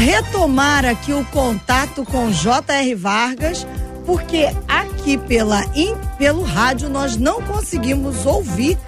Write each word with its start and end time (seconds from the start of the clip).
Retomar 0.00 0.86
aqui 0.86 1.12
o 1.12 1.24
contato 1.26 2.04
com 2.04 2.32
J.R. 2.32 2.94
Vargas, 2.94 3.66
porque 4.06 4.48
aqui 4.66 5.18
pela, 5.18 5.62
in, 5.76 5.94
pelo 6.18 6.42
rádio 6.42 6.88
nós 6.88 7.16
não 7.16 7.42
conseguimos 7.42 8.24
ouvir 8.24 8.78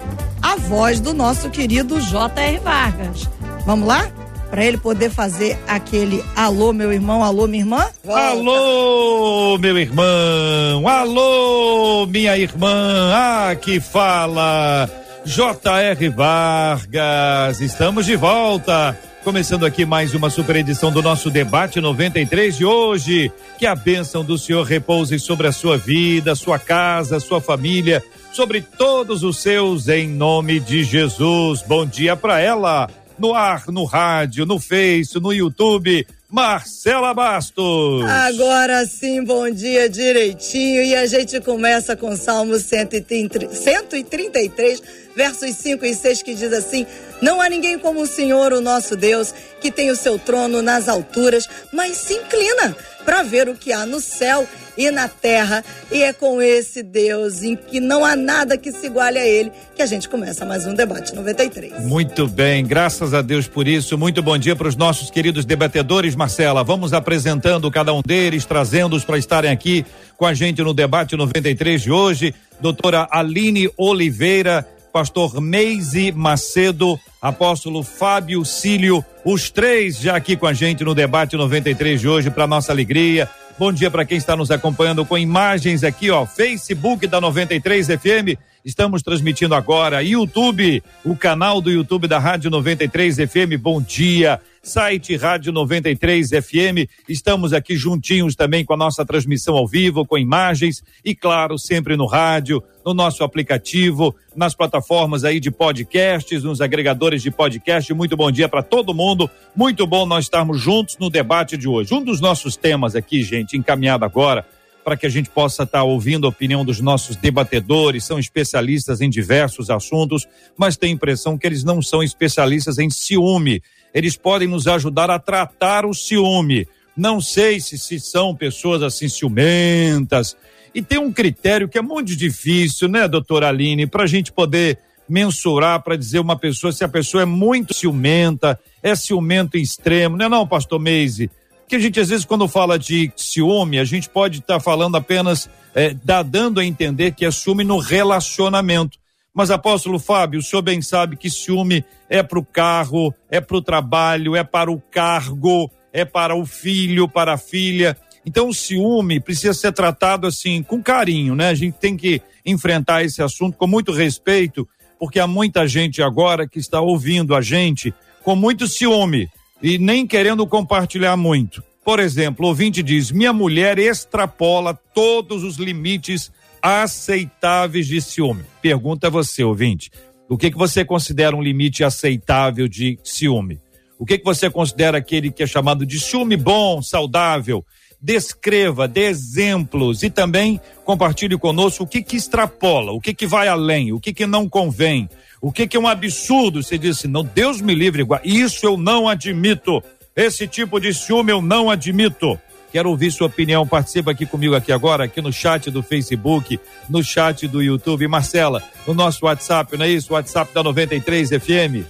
a 0.41 0.55
voz 0.55 0.99
do 0.99 1.13
nosso 1.13 1.49
querido 1.49 2.01
J.R. 2.01 2.59
Vargas. 2.59 3.29
Vamos 3.65 3.87
lá? 3.87 4.11
Para 4.49 4.65
ele 4.65 4.77
poder 4.77 5.09
fazer 5.09 5.57
aquele 5.67 6.23
alô, 6.35 6.73
meu 6.73 6.91
irmão, 6.91 7.23
alô, 7.23 7.47
minha 7.47 7.63
irmã? 7.63 7.87
Alô, 8.07 9.57
meu 9.57 9.77
irmão, 9.77 10.87
alô, 10.87 12.05
minha 12.07 12.37
irmã, 12.37 13.11
ah, 13.13 13.55
que 13.55 13.79
fala 13.79 14.89
J.R. 15.25 16.09
Vargas, 16.09 17.61
estamos 17.61 18.05
de 18.05 18.15
volta. 18.15 18.97
Começando 19.23 19.65
aqui 19.65 19.85
mais 19.85 20.13
uma 20.13 20.29
super 20.29 20.57
edição 20.57 20.91
do 20.91 21.01
nosso 21.01 21.29
debate 21.29 21.79
93 21.79 22.57
de 22.57 22.65
hoje. 22.65 23.31
Que 23.57 23.65
a 23.65 23.73
bênção 23.73 24.21
do 24.21 24.37
Senhor 24.37 24.63
repouse 24.63 25.17
sobre 25.17 25.47
a 25.47 25.51
sua 25.53 25.77
vida, 25.77 26.35
sua 26.35 26.59
casa, 26.59 27.21
sua 27.21 27.39
família, 27.39 28.03
sobre 28.33 28.61
todos 28.61 29.23
os 29.23 29.37
seus, 29.37 29.87
em 29.87 30.09
nome 30.09 30.59
de 30.59 30.83
Jesus. 30.83 31.61
Bom 31.61 31.85
dia 31.85 32.17
para 32.17 32.41
ela, 32.41 32.89
no 33.17 33.33
ar, 33.33 33.63
no 33.69 33.85
rádio, 33.85 34.45
no 34.45 34.59
Face, 34.59 35.17
no 35.21 35.31
YouTube. 35.31 36.05
Marcela 36.33 37.13
Bastos. 37.13 38.03
Agora 38.05 38.87
sim, 38.87 39.23
bom 39.23 39.51
dia 39.51 39.87
direitinho. 39.87 40.83
E 40.83 40.95
a 40.95 41.05
gente 41.05 41.39
começa 41.39 41.95
com 41.95 42.17
Salmo 42.17 42.57
133, 42.57 44.81
versos 45.15 45.55
5 45.55 45.85
e 45.85 45.93
6, 45.93 46.21
que 46.23 46.35
diz 46.35 46.51
assim: 46.53 46.85
Não 47.21 47.41
há 47.41 47.49
ninguém 47.49 47.77
como 47.77 48.01
o 48.01 48.07
Senhor, 48.07 48.53
o 48.53 48.61
nosso 48.61 48.95
Deus, 48.95 49.33
que 49.59 49.71
tem 49.71 49.91
o 49.91 49.95
seu 49.95 50.17
trono 50.17 50.61
nas 50.61 50.87
alturas, 50.87 51.47
mas 51.71 51.97
se 51.97 52.13
inclina 52.13 52.75
para 53.05 53.23
ver 53.23 53.49
o 53.49 53.55
que 53.55 53.71
há 53.71 53.85
no 53.85 53.99
céu 53.99 54.47
e 54.77 54.89
na 54.89 55.07
terra. 55.07 55.63
E 55.91 56.01
é 56.01 56.13
com 56.13 56.41
esse 56.41 56.81
Deus 56.81 57.43
em 57.43 57.55
que 57.55 57.79
não 57.79 58.03
há 58.03 58.15
nada 58.15 58.57
que 58.57 58.71
se 58.71 58.87
iguale 58.87 59.19
a 59.19 59.27
ele 59.27 59.51
que 59.75 59.81
a 59.81 59.85
gente 59.85 60.09
começa 60.09 60.45
mais 60.45 60.65
um 60.65 60.73
debate 60.73 61.13
93. 61.13 61.85
Muito 61.85 62.27
bem, 62.27 62.65
graças 62.65 63.13
a 63.13 63.21
Deus 63.21 63.47
por 63.47 63.67
isso. 63.67 63.97
Muito 63.97 64.21
bom 64.21 64.37
dia 64.37 64.55
para 64.55 64.67
os 64.67 64.75
nossos 64.75 65.09
queridos 65.09 65.45
debatedores, 65.45 66.15
Marcela. 66.15 66.63
Vamos 66.63 66.93
apresentando 66.93 67.69
cada 67.69 67.93
um 67.93 68.01
deles, 68.01 68.45
trazendo-os 68.45 69.05
para 69.05 69.17
estarem 69.17 69.51
aqui 69.51 69.85
com 70.17 70.25
a 70.25 70.33
gente 70.33 70.61
no 70.61 70.73
debate 70.73 71.15
93 71.15 71.81
de 71.81 71.91
hoje. 71.91 72.33
Doutora 72.59 73.07
Aline 73.11 73.69
Oliveira, 73.75 74.65
pastor 74.93 75.41
Meise 75.41 76.11
Macedo, 76.11 76.99
apóstolo 77.19 77.81
Fábio 77.81 78.45
Cílio, 78.45 79.03
os 79.25 79.49
três 79.49 79.97
já 79.97 80.15
aqui 80.15 80.37
com 80.37 80.45
a 80.45 80.53
gente 80.53 80.83
no 80.83 80.93
debate 80.93 81.35
93 81.35 81.99
de 81.99 82.07
hoje, 82.07 82.29
para 82.29 82.45
nossa 82.45 82.71
alegria. 82.71 83.27
Bom 83.57 83.73
dia 83.73 83.89
para 83.89 84.05
quem 84.05 84.19
está 84.19 84.35
nos 84.35 84.51
acompanhando 84.51 85.03
com 85.03 85.17
imagens 85.17 85.83
aqui, 85.83 86.11
ó, 86.11 86.27
Facebook 86.27 87.07
da 87.07 87.19
93 87.19 87.87
FM. 87.87 88.37
Estamos 88.63 89.01
transmitindo 89.03 89.53
agora 89.53 90.01
YouTube, 90.01 90.81
o 91.03 91.17
canal 91.17 91.59
do 91.59 91.69
YouTube 91.69 92.07
da 92.07 92.17
Rádio 92.17 92.49
93 92.49 93.17
FM. 93.17 93.59
Bom 93.59 93.81
dia 93.81 94.39
site 94.63 95.17
Rádio 95.17 95.51
93 95.51 96.29
FM. 96.29 96.89
Estamos 97.09 97.51
aqui 97.51 97.75
juntinhos 97.75 98.33
também 98.33 98.63
com 98.63 98.73
a 98.73 98.77
nossa 98.77 99.05
transmissão 99.05 99.55
ao 99.55 99.67
vivo, 99.67 100.05
com 100.05 100.17
imagens 100.17 100.81
e, 101.03 101.13
claro, 101.13 101.59
sempre 101.59 101.97
no 101.97 102.05
rádio, 102.05 102.63
no 102.85 102.93
nosso 102.93 103.25
aplicativo, 103.25 104.15
nas 104.33 104.55
plataformas 104.55 105.25
aí 105.25 105.41
de 105.41 105.51
podcasts, 105.51 106.43
nos 106.43 106.61
agregadores 106.61 107.21
de 107.21 107.29
podcast. 107.29 107.93
Muito 107.93 108.15
bom 108.15 108.31
dia 108.31 108.47
para 108.47 108.63
todo 108.63 108.93
mundo. 108.93 109.29
Muito 109.53 109.85
bom 109.85 110.05
nós 110.05 110.25
estarmos 110.25 110.61
juntos 110.61 110.97
no 110.97 111.09
debate 111.09 111.57
de 111.57 111.67
hoje. 111.67 111.93
Um 111.93 112.01
dos 112.01 112.21
nossos 112.21 112.55
temas 112.55 112.95
aqui, 112.95 113.21
gente, 113.21 113.57
encaminhado 113.57 114.05
agora 114.05 114.45
para 114.83 114.97
que 114.97 115.05
a 115.05 115.09
gente 115.09 115.29
possa 115.29 115.63
estar 115.63 115.79
tá 115.79 115.83
ouvindo 115.83 116.25
a 116.25 116.29
opinião 116.29 116.65
dos 116.65 116.79
nossos 116.79 117.15
debatedores, 117.15 118.03
são 118.03 118.19
especialistas 118.19 119.01
em 119.01 119.09
diversos 119.09 119.69
assuntos, 119.69 120.27
mas 120.57 120.77
tem 120.77 120.91
a 120.91 120.93
impressão 120.93 121.37
que 121.37 121.47
eles 121.47 121.63
não 121.63 121.81
são 121.81 122.03
especialistas 122.03 122.77
em 122.77 122.89
ciúme 122.89 123.61
eles 123.93 124.17
podem 124.17 124.47
nos 124.47 124.67
ajudar 124.67 125.09
a 125.11 125.19
tratar 125.19 125.85
o 125.85 125.93
ciúme. 125.93 126.67
Não 126.97 127.21
sei 127.21 127.59
se, 127.59 127.77
se 127.77 127.99
são 127.99 128.35
pessoas 128.35 128.81
assim 128.81 129.07
ciumentas. 129.07 130.35
E 130.73 130.81
tem 130.81 130.97
um 130.97 131.11
critério 131.11 131.69
que 131.69 131.77
é 131.77 131.81
muito 131.81 132.15
difícil, 132.15 132.87
né, 132.87 133.07
doutora 133.07 133.49
Aline, 133.49 133.85
para 133.85 134.03
a 134.03 134.07
gente 134.07 134.31
poder 134.31 134.79
mensurar, 135.07 135.83
para 135.83 135.95
dizer 135.95 136.19
uma 136.19 136.37
pessoa 136.37 136.71
se 136.71 136.83
a 136.83 136.87
pessoa 136.87 137.21
é 137.21 137.25
muito 137.25 137.73
ciumenta, 137.73 138.59
é 138.81 138.95
ciumento 138.95 139.57
extremo, 139.57 140.17
não 140.17 140.25
é 140.25 140.29
não, 140.29 140.47
pastor 140.47 140.79
Meise? 140.79 141.29
Porque 141.73 141.81
a 141.81 141.87
gente, 141.87 141.99
às 141.99 142.09
vezes, 142.09 142.23
quando 142.23 142.47
fala 142.47 142.77
de 142.77 143.11
ciúme, 143.15 143.79
a 143.79 143.83
gente 143.83 144.07
pode 144.07 144.41
estar 144.41 144.53
tá 144.53 144.59
falando 144.59 144.95
apenas, 144.95 145.49
é, 145.73 145.91
dá, 145.91 146.21
dando 146.21 146.59
a 146.59 146.63
entender 146.63 147.15
que 147.15 147.25
é 147.25 147.31
ciúme 147.31 147.63
no 147.63 147.79
relacionamento. 147.79 148.99
Mas, 149.33 149.49
apóstolo 149.49 149.97
Fábio, 149.97 150.39
o 150.39 150.43
senhor 150.43 150.61
bem 150.61 150.83
sabe 150.83 151.17
que 151.17 151.31
ciúme 151.31 151.83
é 152.07 152.21
para 152.21 152.37
o 152.37 152.45
carro, 152.45 153.11
é 153.27 153.41
para 153.41 153.57
o 153.57 153.61
trabalho, 153.61 154.35
é 154.35 154.43
para 154.43 154.71
o 154.71 154.79
cargo, 154.79 155.67
é 155.91 156.05
para 156.05 156.35
o 156.35 156.45
filho, 156.45 157.09
para 157.09 157.33
a 157.33 157.37
filha. 157.39 157.97
Então, 158.23 158.49
o 158.49 158.53
ciúme 158.53 159.19
precisa 159.19 159.55
ser 159.55 159.71
tratado 159.71 160.27
assim, 160.27 160.61
com 160.61 160.79
carinho, 160.79 161.33
né? 161.33 161.49
A 161.49 161.55
gente 161.55 161.73
tem 161.79 161.97
que 161.97 162.21
enfrentar 162.45 163.03
esse 163.03 163.19
assunto 163.19 163.57
com 163.57 163.65
muito 163.65 163.91
respeito, 163.91 164.69
porque 164.99 165.19
há 165.19 165.25
muita 165.25 165.67
gente 165.67 166.03
agora 166.03 166.47
que 166.47 166.59
está 166.59 166.79
ouvindo 166.79 167.33
a 167.33 167.41
gente 167.41 167.91
com 168.21 168.35
muito 168.35 168.67
ciúme 168.67 169.27
e 169.63 169.77
nem 169.77 170.05
querendo 170.05 170.45
compartilhar 170.45 171.15
muito. 171.15 171.63
Por 171.85 171.99
exemplo, 171.99 172.45
o 172.45 172.49
ouvinte 172.49 172.83
diz: 172.83 173.09
minha 173.09 173.31
mulher 173.31 173.79
extrapola 173.79 174.77
todos 174.93 175.43
os 175.43 175.55
limites 175.55 176.29
aceitáveis 176.61 177.87
de 177.87 178.01
ciúme. 178.01 178.43
Pergunta 178.61 179.07
a 179.07 179.09
você, 179.09 179.43
ouvinte. 179.43 179.89
O 180.29 180.37
que, 180.37 180.51
que 180.51 180.57
você 180.57 180.83
considera 180.83 181.35
um 181.35 181.41
limite 181.41 181.83
aceitável 181.83 182.67
de 182.67 182.99
ciúme? 183.03 183.59
O 183.99 184.05
que, 184.05 184.17
que 184.17 184.25
você 184.25 184.49
considera 184.49 184.97
aquele 184.97 185.31
que 185.31 185.43
é 185.43 185.47
chamado 185.47 185.85
de 185.85 185.99
ciúme 185.99 186.35
bom, 186.35 186.81
saudável? 186.81 187.65
Descreva, 188.03 188.85
dê 188.85 189.05
exemplos 189.05 190.03
e 190.03 190.09
também 190.09 190.59
compartilhe 190.83 191.37
conosco 191.37 191.85
o 191.85 191.87
que 191.87 192.03
que 192.03 192.17
extrapola, 192.17 192.91
o 192.91 192.99
que 192.99 193.13
que 193.13 193.25
vai 193.25 193.47
além, 193.47 193.93
o 193.93 193.99
que 193.99 194.13
que 194.13 194.27
não 194.27 194.49
convém, 194.49 195.09
o 195.41 195.53
que 195.53 195.65
que 195.65 195.77
é 195.77 195.79
um 195.79 195.87
absurdo. 195.87 196.61
Você 196.61 196.77
disse, 196.77 197.07
não, 197.07 197.23
Deus 197.23 197.61
me 197.61 197.73
livre, 197.73 198.05
isso 198.25 198.65
eu 198.65 198.75
não 198.75 199.07
admito. 199.07 199.81
Esse 200.13 200.45
tipo 200.45 200.81
de 200.81 200.93
ciúme 200.93 201.31
eu 201.31 201.41
não 201.41 201.71
admito. 201.71 202.37
Quero 202.73 202.89
ouvir 202.89 203.09
sua 203.09 203.27
opinião. 203.27 203.65
Participa 203.65 204.11
aqui 204.11 204.25
comigo 204.25 204.53
aqui 204.53 204.73
agora, 204.73 205.05
aqui 205.05 205.21
no 205.21 205.31
chat 205.31 205.71
do 205.71 205.81
Facebook, 205.81 206.59
no 206.89 207.01
chat 207.01 207.47
do 207.47 207.61
YouTube. 207.61 208.05
Marcela, 208.09 208.61
no 208.85 208.93
nosso 208.93 209.25
WhatsApp, 209.25 209.77
não 209.77 209.85
é 209.85 209.89
isso? 209.89 210.11
WhatsApp 210.11 210.53
da 210.53 210.61
93 210.61 211.29
FM. 211.29 211.87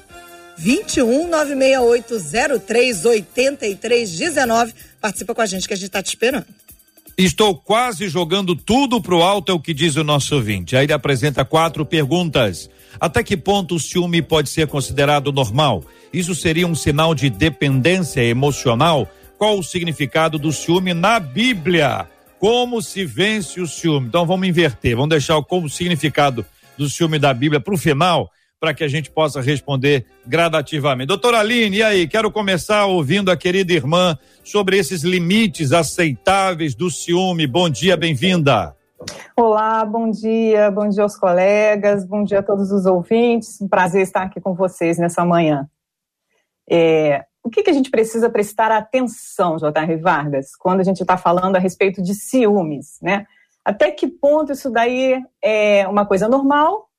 21 0.57 1.27
96803 1.29 3.05
8319. 3.05 4.73
Participa 5.03 5.35
com 5.35 5.41
a 5.41 5.45
gente 5.45 5.67
que 5.67 5.73
a 5.73 5.77
gente 5.77 5.87
está 5.87 6.01
te 6.01 6.07
esperando. 6.07 6.47
Estou 7.17 7.55
quase 7.55 8.07
jogando 8.07 8.55
tudo 8.55 8.99
pro 8.99 9.21
alto, 9.21 9.51
é 9.51 9.55
o 9.55 9.59
que 9.59 9.73
diz 9.73 9.97
o 9.97 10.03
nosso 10.03 10.33
ouvinte. 10.33 10.75
Aí 10.75 10.85
ele 10.85 10.93
apresenta 10.93 11.45
quatro 11.45 11.85
perguntas. 11.85 12.69
Até 12.99 13.21
que 13.21 13.37
ponto 13.37 13.75
o 13.75 13.79
ciúme 13.79 14.21
pode 14.21 14.49
ser 14.49 14.67
considerado 14.67 15.31
normal? 15.31 15.83
Isso 16.13 16.33
seria 16.33 16.65
um 16.65 16.73
sinal 16.73 17.13
de 17.13 17.29
dependência 17.29 18.23
emocional? 18.23 19.07
qual 19.43 19.59
o 19.59 19.63
significado 19.63 20.39
do 20.39 20.53
ciúme 20.53 20.93
na 20.93 21.19
Bíblia. 21.19 22.07
Como 22.39 22.81
se 22.81 23.03
vence 23.03 23.59
o 23.59 23.67
ciúme? 23.67 24.07
Então 24.07 24.25
vamos 24.25 24.47
inverter, 24.47 24.95
vamos 24.95 25.09
deixar 25.09 25.35
o 25.35 25.43
como 25.43 25.69
significado 25.69 26.45
do 26.77 26.89
ciúme 26.89 27.19
da 27.19 27.33
Bíblia 27.33 27.59
para 27.59 27.73
o 27.73 27.77
final, 27.77 28.31
para 28.57 28.73
que 28.73 28.85
a 28.85 28.87
gente 28.87 29.11
possa 29.11 29.41
responder 29.41 30.05
gradativamente. 30.25 31.07
Doutora 31.07 31.39
Aline, 31.39 31.75
e 31.75 31.83
aí? 31.83 32.07
Quero 32.07 32.31
começar 32.31 32.85
ouvindo 32.85 33.29
a 33.29 33.35
querida 33.35 33.73
irmã 33.73 34.17
sobre 34.43 34.77
esses 34.77 35.03
limites 35.03 35.71
aceitáveis 35.71 36.75
do 36.75 36.89
ciúme. 36.89 37.47
Bom 37.47 37.69
dia, 37.69 37.95
bem-vinda. 37.95 38.75
Olá, 39.35 39.83
bom 39.83 40.09
dia, 40.09 40.69
bom 40.69 40.87
dia 40.87 41.03
aos 41.03 41.17
colegas, 41.17 42.05
bom 42.05 42.23
dia 42.23 42.39
a 42.39 42.43
todos 42.43 42.71
os 42.71 42.85
ouvintes. 42.85 43.59
Um 43.61 43.67
prazer 43.67 44.01
estar 44.01 44.23
aqui 44.23 44.39
com 44.39 44.53
vocês 44.53 44.97
nessa 44.97 45.25
manhã. 45.25 45.67
É, 46.69 47.25
o 47.43 47.49
que, 47.49 47.63
que 47.63 47.69
a 47.69 47.73
gente 47.73 47.89
precisa 47.89 48.29
prestar 48.29 48.71
atenção, 48.71 49.57
J.R. 49.57 49.97
Vargas, 49.97 50.55
quando 50.55 50.79
a 50.79 50.83
gente 50.83 51.01
está 51.01 51.17
falando 51.17 51.55
a 51.55 51.59
respeito 51.59 52.01
de 52.01 52.13
ciúmes, 52.13 52.97
né? 53.01 53.25
Até 53.65 53.91
que 53.91 54.07
ponto 54.07 54.51
isso 54.51 54.69
daí 54.69 55.21
é 55.41 55.87
uma 55.87 56.05
coisa 56.05 56.27
normal, 56.27 56.89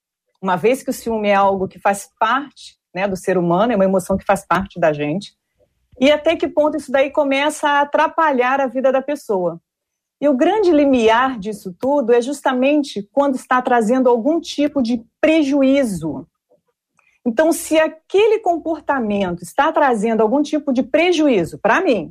uma 0.40 0.56
vez 0.56 0.82
que 0.82 0.90
o 0.90 0.94
ciúme 0.94 1.28
é 1.28 1.34
algo 1.34 1.68
que 1.68 1.78
faz 1.78 2.08
parte 2.18 2.78
né, 2.94 3.08
do 3.08 3.16
ser 3.16 3.36
humano, 3.36 3.72
é 3.72 3.76
uma 3.76 3.84
emoção 3.84 4.16
que 4.16 4.24
faz 4.24 4.46
parte 4.46 4.78
da 4.78 4.92
gente, 4.92 5.34
e 6.00 6.10
até 6.10 6.36
que 6.36 6.48
ponto 6.48 6.76
isso 6.76 6.90
daí 6.90 7.10
começa 7.10 7.68
a 7.68 7.80
atrapalhar 7.82 8.60
a 8.60 8.66
vida 8.66 8.90
da 8.90 9.02
pessoa. 9.02 9.60
E 10.20 10.28
o 10.28 10.34
grande 10.34 10.72
limiar 10.72 11.38
disso 11.38 11.74
tudo 11.78 12.12
é 12.12 12.20
justamente 12.20 13.08
quando 13.12 13.34
está 13.34 13.60
trazendo 13.60 14.08
algum 14.08 14.40
tipo 14.40 14.82
de 14.82 15.04
prejuízo. 15.20 16.26
Então, 17.26 17.52
se 17.52 17.78
aquele 17.78 18.38
comportamento 18.38 19.42
está 19.42 19.72
trazendo 19.72 20.22
algum 20.22 20.42
tipo 20.42 20.72
de 20.72 20.82
prejuízo 20.82 21.58
para 21.58 21.80
mim, 21.80 22.10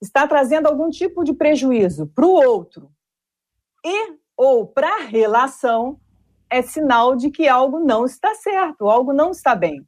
está 0.00 0.26
trazendo 0.26 0.66
algum 0.66 0.90
tipo 0.90 1.22
de 1.22 1.32
prejuízo 1.32 2.06
para 2.08 2.26
o 2.26 2.32
outro 2.32 2.90
e 3.84 4.16
ou 4.36 4.66
para 4.66 4.96
a 4.96 5.04
relação, 5.04 6.00
é 6.50 6.62
sinal 6.62 7.14
de 7.14 7.30
que 7.30 7.46
algo 7.48 7.78
não 7.78 8.04
está 8.04 8.34
certo, 8.34 8.88
algo 8.88 9.12
não 9.12 9.30
está 9.30 9.54
bem. 9.54 9.86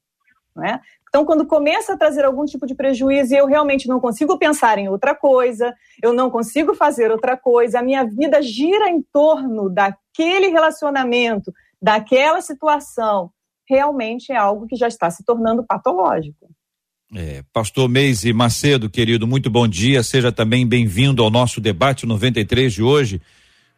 Né? 0.55 0.81
Então, 1.15 1.25
quando 1.25 1.47
começa 1.47 1.93
a 1.93 1.97
trazer 1.97 2.25
algum 2.25 2.45
tipo 2.45 2.67
de 2.67 2.75
prejuízo 2.75 3.33
e 3.33 3.37
eu 3.37 3.47
realmente 3.47 3.87
não 3.87 4.01
consigo 4.01 4.37
pensar 4.37 4.79
em 4.79 4.89
outra 4.89 5.15
coisa, 5.15 5.73
eu 6.03 6.13
não 6.13 6.29
consigo 6.29 6.75
fazer 6.75 7.09
outra 7.13 7.37
coisa, 7.37 7.79
a 7.79 7.83
minha 7.85 8.03
vida 8.03 8.43
gira 8.43 8.91
em 8.91 9.01
torno 9.13 9.71
daquele 9.71 10.49
relacionamento, 10.49 11.55
daquela 11.81 12.41
situação, 12.41 13.31
realmente 13.65 14.33
é 14.33 14.37
algo 14.37 14.67
que 14.67 14.75
já 14.75 14.89
está 14.89 15.09
se 15.09 15.25
tornando 15.25 15.63
patológico. 15.65 16.51
É, 17.15 17.45
Pastor 17.53 17.89
Meise 17.89 18.33
Macedo, 18.33 18.91
querido, 18.91 19.25
muito 19.25 19.49
bom 19.49 19.69
dia. 19.69 20.03
Seja 20.03 20.33
também 20.33 20.67
bem-vindo 20.67 21.23
ao 21.23 21.31
nosso 21.31 21.61
debate 21.61 22.07
93 22.07 22.73
de 22.73 22.83
hoje. 22.83 23.23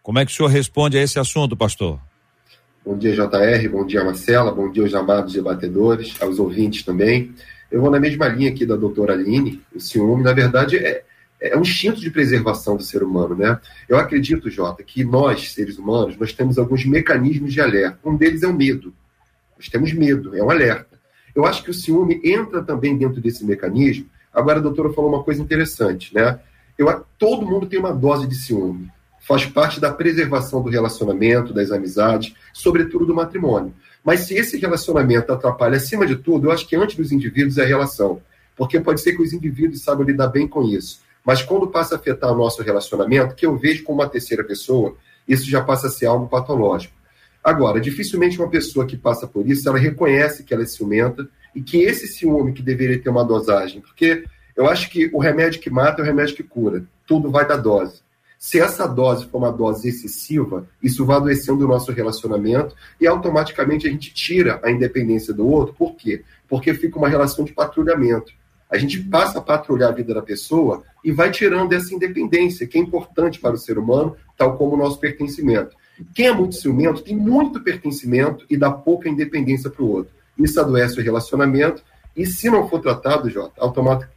Como 0.03 0.19
é 0.19 0.25
que 0.25 0.33
o 0.33 0.35
senhor 0.35 0.49
responde 0.49 0.97
a 0.97 1.03
esse 1.03 1.19
assunto, 1.19 1.55
pastor? 1.55 2.01
Bom 2.87 2.97
dia, 2.97 3.17
JR. 3.17 3.69
Bom 3.69 3.85
dia, 3.85 4.05
Marcela. 4.05 4.53
Bom 4.53 4.71
dia 4.71 4.85
aos 4.85 4.95
amados 4.95 5.33
debatedores, 5.33 6.15
aos 6.23 6.39
ouvintes 6.39 6.85
também. 6.85 7.35
Eu 7.69 7.81
vou 7.81 7.91
na 7.91 7.99
mesma 7.99 8.29
linha 8.29 8.49
aqui 8.49 8.65
da 8.65 8.77
doutora 8.77 9.13
Aline. 9.13 9.61
O 9.75 9.81
ciúme, 9.81 10.23
na 10.23 10.33
verdade, 10.33 10.77
é, 10.77 11.03
é 11.41 11.57
um 11.57 11.63
instinto 11.63 12.01
de 12.01 12.09
preservação 12.13 12.77
do 12.77 12.85
ser 12.85 13.03
humano, 13.03 13.35
né? 13.35 13.59
Eu 13.89 13.99
acredito, 13.99 14.49
Jota, 14.49 14.85
que 14.85 15.03
nós, 15.03 15.53
seres 15.53 15.79
humanos, 15.79 16.17
nós 16.17 16.33
temos 16.33 16.59
alguns 16.59 16.85
mecanismos 16.85 17.53
de 17.53 17.61
alerta. 17.61 17.99
Um 18.05 18.17
deles 18.17 18.45
é 18.45 18.47
o 18.47 18.55
medo. 18.55 18.95
Nós 19.57 19.69
temos 19.69 19.93
medo, 19.93 20.37
é 20.37 20.45
um 20.45 20.49
alerta. 20.49 20.97
Eu 21.35 21.45
acho 21.45 21.65
que 21.65 21.71
o 21.73 21.75
ciúme 21.75 22.21
entra 22.23 22.63
também 22.63 22.97
dentro 22.97 23.21
desse 23.21 23.45
mecanismo. 23.45 24.07
Agora, 24.33 24.61
a 24.61 24.63
doutora 24.63 24.93
falou 24.93 25.11
uma 25.11 25.25
coisa 25.25 25.43
interessante, 25.43 26.15
né? 26.15 26.39
Eu, 26.79 27.05
todo 27.19 27.45
mundo 27.45 27.67
tem 27.67 27.81
uma 27.81 27.93
dose 27.93 28.29
de 28.29 28.37
ciúme 28.37 28.93
faz 29.27 29.45
parte 29.45 29.81
da 29.81 29.93
preservação 29.93 30.63
do 30.63 30.71
relacionamento, 30.71 31.53
das 31.53 31.73
amizades, 31.73 32.33
sobretudo 32.53 33.07
do 33.07 33.15
matrimônio. 33.15 33.75
Mas 34.05 34.21
se 34.21 34.35
esse 34.35 34.57
relacionamento 34.57 35.33
atrapalha, 35.33 35.79
acima 35.79 36.07
de 36.07 36.15
tudo, 36.15 36.47
eu 36.47 36.53
acho 36.53 36.67
que 36.69 36.77
antes 36.77 36.95
dos 36.95 37.11
indivíduos 37.11 37.59
é 37.59 37.65
a 37.65 37.67
relação. 37.67 38.23
Porque 38.57 38.79
pode 38.79 39.01
ser 39.01 39.17
que 39.17 39.23
os 39.23 39.33
indivíduos 39.33 39.83
saibam 39.83 40.07
lidar 40.07 40.29
bem 40.29 40.47
com 40.47 40.63
isso. 40.63 41.01
Mas 41.25 41.43
quando 41.43 41.67
passa 41.67 41.97
a 41.97 41.99
afetar 41.99 42.33
o 42.33 42.37
nosso 42.37 42.63
relacionamento, 42.63 43.35
que 43.35 43.45
eu 43.45 43.57
vejo 43.57 43.83
como 43.83 44.01
uma 44.01 44.09
terceira 44.09 44.45
pessoa, 44.45 44.97
isso 45.27 45.51
já 45.51 45.61
passa 45.61 45.89
a 45.89 45.91
ser 45.91 46.07
algo 46.07 46.29
patológico. 46.29 46.95
Agora, 47.43 47.81
dificilmente 47.81 48.39
uma 48.39 48.49
pessoa 48.49 48.87
que 48.87 48.97
passa 48.97 49.27
por 49.27 49.45
isso, 49.49 49.69
ela 49.69 49.77
reconhece 49.77 50.45
que 50.45 50.55
ela 50.55 50.63
é 50.63 50.67
ciumenta 50.67 51.29
e 51.53 51.61
que 51.61 51.79
esse 51.79 52.07
ciúme 52.07 52.53
que 52.53 52.63
deveria 52.63 53.03
ter 53.03 53.11
uma 53.11 53.25
dosagem, 53.25 53.81
porque 53.81 54.23
eu 54.57 54.69
acho 54.69 54.89
que 54.89 55.11
o 55.13 55.19
remédio 55.19 55.61
que 55.61 55.69
mata 55.69 56.01
é 56.01 56.05
o 56.05 56.07
remédio 56.07 56.37
que 56.37 56.45
cura. 56.45 56.85
Tudo 57.09 57.29
vai 57.29 57.47
da 57.47 57.57
dose. 57.57 58.06
Se 58.47 58.61
essa 58.61 58.87
dose 58.87 59.27
for 59.27 59.39
uma 59.39 59.51
dose 59.51 59.89
excessiva, 59.89 60.69
isso 60.81 61.05
vai 61.05 61.17
adoecendo 61.17 61.65
o 61.65 61.69
nosso 61.69 61.91
relacionamento 61.91 62.77
e 63.01 63.05
automaticamente 63.05 63.89
a 63.89 63.91
gente 63.91 64.15
tira 64.15 64.61
a 64.63 64.71
independência 64.71 65.35
do 65.35 65.45
outro. 65.49 65.75
Por 65.75 65.97
quê? 65.97 66.23
Porque 66.49 66.73
fica 66.73 66.97
uma 66.97 67.09
relação 67.09 67.45
de 67.45 67.53
patrulhamento. 67.53 68.33
A 68.71 68.79
gente 68.79 69.01
passa 69.01 69.41
a 69.41 69.43
patrulhar 69.43 69.89
a 69.89 69.93
vida 69.93 70.15
da 70.15 70.23
pessoa 70.23 70.85
e 71.03 71.11
vai 71.11 71.29
tirando 71.33 71.73
essa 71.73 71.93
independência, 71.93 72.69
que 72.69 72.79
é 72.79 72.81
importante 72.81 73.41
para 73.41 73.57
o 73.57 73.59
ser 73.59 73.79
humano, 73.79 74.17
tal 74.37 74.57
como 74.57 74.75
o 74.75 74.79
nosso 74.79 75.01
pertencimento. 75.01 75.75
Quem 76.15 76.29
é 76.29 76.33
muito 76.33 76.55
ciumento 76.55 77.03
tem 77.03 77.17
muito 77.17 77.61
pertencimento 77.61 78.47
e 78.49 78.57
dá 78.57 78.71
pouca 78.71 79.09
independência 79.09 79.69
para 79.69 79.83
o 79.83 79.91
outro. 79.91 80.13
Isso 80.39 80.61
adoece 80.61 81.01
o 81.01 81.03
relacionamento 81.03 81.83
e, 82.17 82.25
se 82.25 82.49
não 82.49 82.69
for 82.69 82.81
tratado, 82.81 83.29
Jota, 83.29 83.61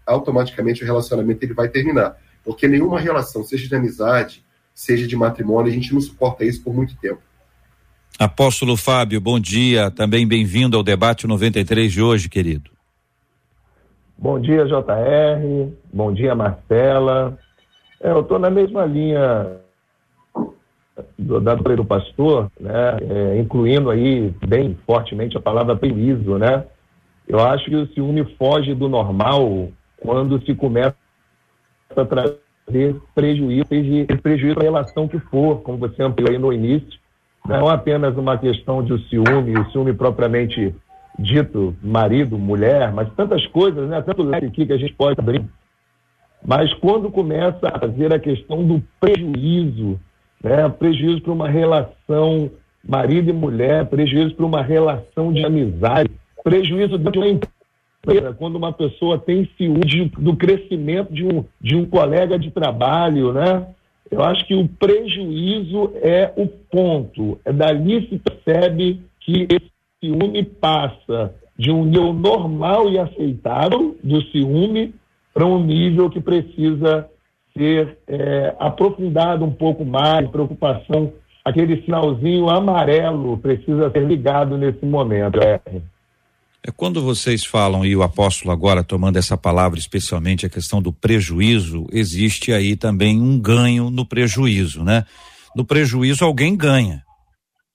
automaticamente 0.06 0.84
o 0.84 0.86
relacionamento 0.86 1.44
ele 1.44 1.56
vai 1.56 1.68
terminar. 1.68 2.16
Porque 2.44 2.68
nenhuma 2.68 3.00
relação, 3.00 3.44
seja 3.44 3.68
de 3.68 3.76
amizade, 3.76 4.44
seja 4.74 5.08
de 5.08 5.16
matrimônio, 5.16 5.72
a 5.72 5.76
gente 5.76 5.94
não 5.94 6.02
suporta 6.02 6.46
isso 6.46 6.64
por 6.64 6.74
muito 6.74 6.96
tempo. 6.98 7.22
Apóstolo 8.18 8.76
Fábio, 8.76 9.22
bom 9.22 9.40
dia. 9.40 9.92
Também 9.92 10.28
bem-vindo 10.28 10.76
ao 10.76 10.84
debate 10.84 11.26
93 11.26 11.92
de 11.92 12.02
hoje, 12.02 12.28
querido. 12.28 12.72
Bom 14.18 14.40
dia, 14.40 14.66
JR. 14.66 15.72
Bom 15.94 16.14
dia, 16.14 16.36
Marcela. 16.36 17.38
É, 18.02 18.12
eu 18.12 18.22
estou 18.22 18.38
na 18.38 18.50
mesma 18.50 18.86
linha 18.86 19.60
do, 21.18 21.40
da 21.40 21.56
do 21.56 21.86
pastor, 21.86 22.52
né? 22.60 22.98
É, 23.02 23.40
incluindo 23.40 23.90
aí 23.90 24.34
bem 24.46 24.78
fortemente 24.86 25.38
a 25.38 25.42
palavra 25.42 25.76
prejuízo, 25.76 26.38
né? 26.38 26.66
Eu 27.28 27.40
acho 27.40 27.66
que 27.66 27.76
o 27.76 27.88
ciúme 27.94 28.26
foge 28.38 28.74
do 28.74 28.90
normal 28.90 29.70
quando 30.02 30.44
se 30.46 30.54
começa 30.56 30.96
a 31.96 32.06
trazer 32.06 32.96
prejuízo, 33.16 33.68
seja 33.68 34.06
prejuízo 34.22 34.56
para 34.56 34.64
a 34.64 34.72
relação 34.72 35.08
que 35.08 35.20
for, 35.20 35.62
como 35.62 35.78
você 35.78 36.04
ampliou 36.04 36.32
aí 36.32 36.38
no 36.38 36.54
início. 36.54 37.00
Não 37.48 37.68
apenas 37.68 38.16
uma 38.16 38.38
questão 38.38 38.84
de 38.84 38.98
ciúme, 39.10 39.58
o 39.58 39.72
ciúme 39.72 39.94
propriamente 39.94 40.76
dito, 41.18 41.76
marido, 41.82 42.38
mulher, 42.38 42.94
mas 42.94 43.12
tantas 43.16 43.46
coisas, 43.48 43.90
né? 43.90 44.02
Tanto 44.02 44.34
aqui 44.34 44.66
que 44.66 44.74
a 44.74 44.78
gente 44.78 44.94
pode 44.94 45.20
abrir. 45.20 45.44
Mas 46.46 46.74
quando 46.76 47.12
começa 47.12 47.68
a 47.68 47.80
fazer 47.80 48.14
a 48.14 48.20
questão 48.20 48.66
do 48.66 48.82
prejuízo, 49.00 50.00
né? 50.44 50.70
Prejuízo 50.70 51.22
para 51.22 51.34
uma 51.34 51.50
relação 51.50 52.52
marido 52.88 53.30
e 53.30 53.34
mulher, 53.34 53.86
prejuízo 53.88 54.36
para 54.36 54.46
uma 54.46 54.62
relação 54.62 55.34
de 55.34 55.44
amizade, 55.44 56.12
prejuízo 56.44 56.98
de 56.98 57.18
uma 57.18 57.28
empresa 57.28 57.59
quando 58.38 58.56
uma 58.56 58.72
pessoa 58.72 59.18
tem 59.18 59.50
ciúme 59.58 60.12
do 60.18 60.36
crescimento 60.36 61.14
de 61.14 61.26
um, 61.26 61.44
de 61.60 61.76
um 61.76 61.86
colega 61.86 62.40
de 62.40 62.50
trabalho, 62.52 63.34
né? 63.34 63.68
Eu 64.10 64.24
acho 64.24 64.46
que 64.48 64.56
o 64.56 64.68
prejuízo 64.68 65.92
é 65.96 66.34
o 66.36 66.48
ponto. 66.48 67.40
É 67.46 67.54
dali 67.54 68.08
se 68.10 68.18
percebe 68.18 69.02
que 69.20 69.48
esse 69.50 69.70
ciúme 70.00 70.44
passa 70.44 71.36
de 71.58 71.72
um 71.72 71.86
nível 71.86 72.14
normal 72.14 72.90
e 72.90 72.98
aceitável 72.98 73.96
do 74.04 74.22
ciúme 74.28 74.96
para 75.34 75.46
um 75.46 75.64
nível 75.64 76.10
que 76.10 76.22
precisa 76.22 77.08
ser 77.56 77.98
é, 78.08 78.56
aprofundado 78.58 79.44
um 79.44 79.52
pouco 79.52 79.84
mais, 79.84 80.28
preocupação, 80.30 81.12
aquele 81.44 81.82
sinalzinho 81.84 82.50
amarelo 82.50 83.38
precisa 83.38 83.92
ser 83.92 84.06
ligado 84.06 84.58
nesse 84.58 84.86
momento. 84.86 85.40
É. 85.40 85.60
É 86.66 86.72
quando 86.72 87.02
vocês 87.02 87.46
falam, 87.46 87.86
e 87.86 87.96
o 87.96 88.04
apóstolo 88.04 88.52
agora 88.52 88.84
tomando 88.84 89.18
essa 89.18 89.38
palavra, 89.38 89.80
especialmente 89.80 90.46
a 90.46 90.50
questão 90.50 90.82
do 90.82 90.92
prejuízo, 90.92 91.88
existe 91.92 92.52
aí 92.52 92.76
também 92.76 93.22
um 93.22 93.40
ganho 93.40 93.90
no 93.90 94.06
prejuízo, 94.06 94.84
né? 94.84 95.06
No 95.56 95.64
prejuízo 95.66 96.26
alguém 96.26 96.58
ganha, 96.58 97.02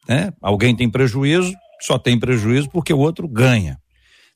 né? 0.07 0.33
Alguém 0.41 0.77
tem 0.77 0.91
prejuízo, 0.91 1.53
só 1.81 1.99
tem 1.99 2.19
prejuízo 2.19 2.69
porque 2.71 2.93
o 2.93 2.99
outro 2.99 3.27
ganha. 3.27 3.79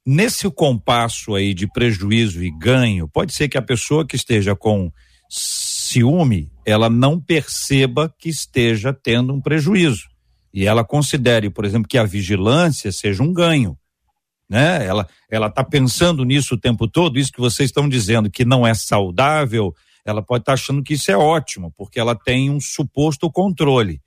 Nesse 0.04 0.50
compasso 0.50 1.34
aí 1.34 1.52
de 1.52 1.70
prejuízo 1.70 2.42
e 2.42 2.50
ganho, 2.50 3.06
pode 3.06 3.34
ser 3.34 3.48
que 3.48 3.58
a 3.58 3.62
pessoa 3.62 4.06
que 4.06 4.16
esteja 4.16 4.56
com 4.56 4.90
ciúme, 5.28 6.50
ela 6.64 6.88
não 6.88 7.20
perceba 7.20 8.12
que 8.18 8.30
esteja 8.30 8.94
tendo 8.94 9.34
um 9.34 9.42
prejuízo. 9.42 10.08
E 10.54 10.66
ela 10.66 10.82
considere, 10.82 11.50
por 11.50 11.66
exemplo, 11.66 11.86
que 11.86 11.98
a 11.98 12.04
vigilância 12.04 12.90
seja 12.90 13.22
um 13.22 13.30
ganho 13.30 13.77
né? 14.48 14.86
Ela 14.86 15.06
ela 15.30 15.48
está 15.48 15.62
pensando 15.62 16.24
nisso 16.24 16.54
o 16.54 16.58
tempo 16.58 16.88
todo, 16.88 17.18
isso 17.18 17.32
que 17.32 17.40
vocês 17.40 17.68
estão 17.68 17.88
dizendo 17.88 18.30
que 18.30 18.44
não 18.44 18.66
é 18.66 18.72
saudável, 18.74 19.74
ela 20.04 20.22
pode 20.22 20.42
estar 20.42 20.52
tá 20.52 20.54
achando 20.54 20.82
que 20.82 20.94
isso 20.94 21.10
é 21.10 21.16
ótimo, 21.16 21.72
porque 21.76 22.00
ela 22.00 22.14
tem 22.14 22.50
um 22.50 22.60
suposto 22.60 23.30
controle. 23.30 24.00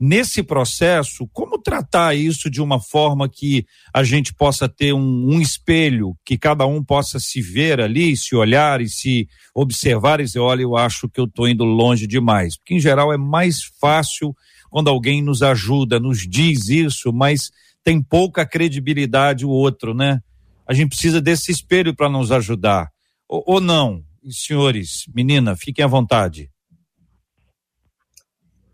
Nesse 0.00 0.44
processo, 0.44 1.26
como 1.32 1.58
tratar 1.58 2.14
isso 2.14 2.48
de 2.48 2.62
uma 2.62 2.78
forma 2.78 3.28
que 3.28 3.66
a 3.92 4.04
gente 4.04 4.32
possa 4.32 4.68
ter 4.68 4.92
um, 4.92 5.34
um 5.34 5.40
espelho, 5.40 6.16
que 6.24 6.38
cada 6.38 6.64
um 6.66 6.84
possa 6.84 7.18
se 7.18 7.42
ver 7.42 7.80
ali, 7.80 8.16
se 8.16 8.36
olhar 8.36 8.80
e 8.80 8.88
se 8.88 9.26
observar 9.52 10.20
e 10.20 10.24
dizer, 10.24 10.38
olha, 10.38 10.62
eu 10.62 10.76
acho 10.76 11.08
que 11.08 11.18
eu 11.20 11.24
estou 11.24 11.48
indo 11.48 11.64
longe 11.64 12.06
demais. 12.06 12.56
Porque, 12.56 12.74
em 12.74 12.80
geral, 12.80 13.12
é 13.12 13.16
mais 13.16 13.64
fácil 13.80 14.36
quando 14.70 14.88
alguém 14.88 15.20
nos 15.20 15.42
ajuda, 15.42 15.98
nos 15.98 16.28
diz 16.28 16.68
isso, 16.68 17.12
mas 17.12 17.50
tem 17.88 18.02
pouca 18.02 18.44
credibilidade 18.46 19.46
o 19.46 19.48
outro, 19.48 19.94
né? 19.94 20.20
A 20.66 20.74
gente 20.74 20.90
precisa 20.90 21.22
desse 21.22 21.50
espelho 21.50 21.96
para 21.96 22.06
nos 22.06 22.30
ajudar. 22.30 22.90
Ou, 23.26 23.42
ou 23.46 23.60
não, 23.62 24.04
senhores, 24.30 25.04
menina, 25.14 25.56
fiquem 25.56 25.82
à 25.82 25.88
vontade. 25.88 26.50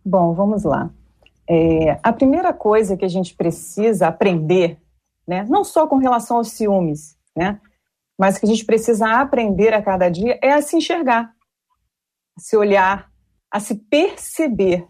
Bom, 0.04 0.34
vamos 0.34 0.64
lá. 0.64 0.90
É, 1.48 1.96
a 2.02 2.12
primeira 2.12 2.52
coisa 2.52 2.96
que 2.96 3.04
a 3.04 3.08
gente 3.08 3.36
precisa 3.36 4.08
aprender, 4.08 4.80
né, 5.28 5.46
não 5.48 5.62
só 5.62 5.86
com 5.86 5.98
relação 5.98 6.38
aos 6.38 6.48
ciúmes, 6.48 7.16
né, 7.36 7.60
mas 8.18 8.36
que 8.36 8.46
a 8.46 8.48
gente 8.48 8.64
precisa 8.64 9.20
aprender 9.20 9.72
a 9.74 9.80
cada 9.80 10.08
dia 10.08 10.40
é 10.42 10.54
a 10.54 10.60
se 10.60 10.76
enxergar, 10.76 11.32
a 12.36 12.40
se 12.40 12.56
olhar, 12.56 13.08
a 13.48 13.60
se 13.60 13.76
perceber, 13.76 14.88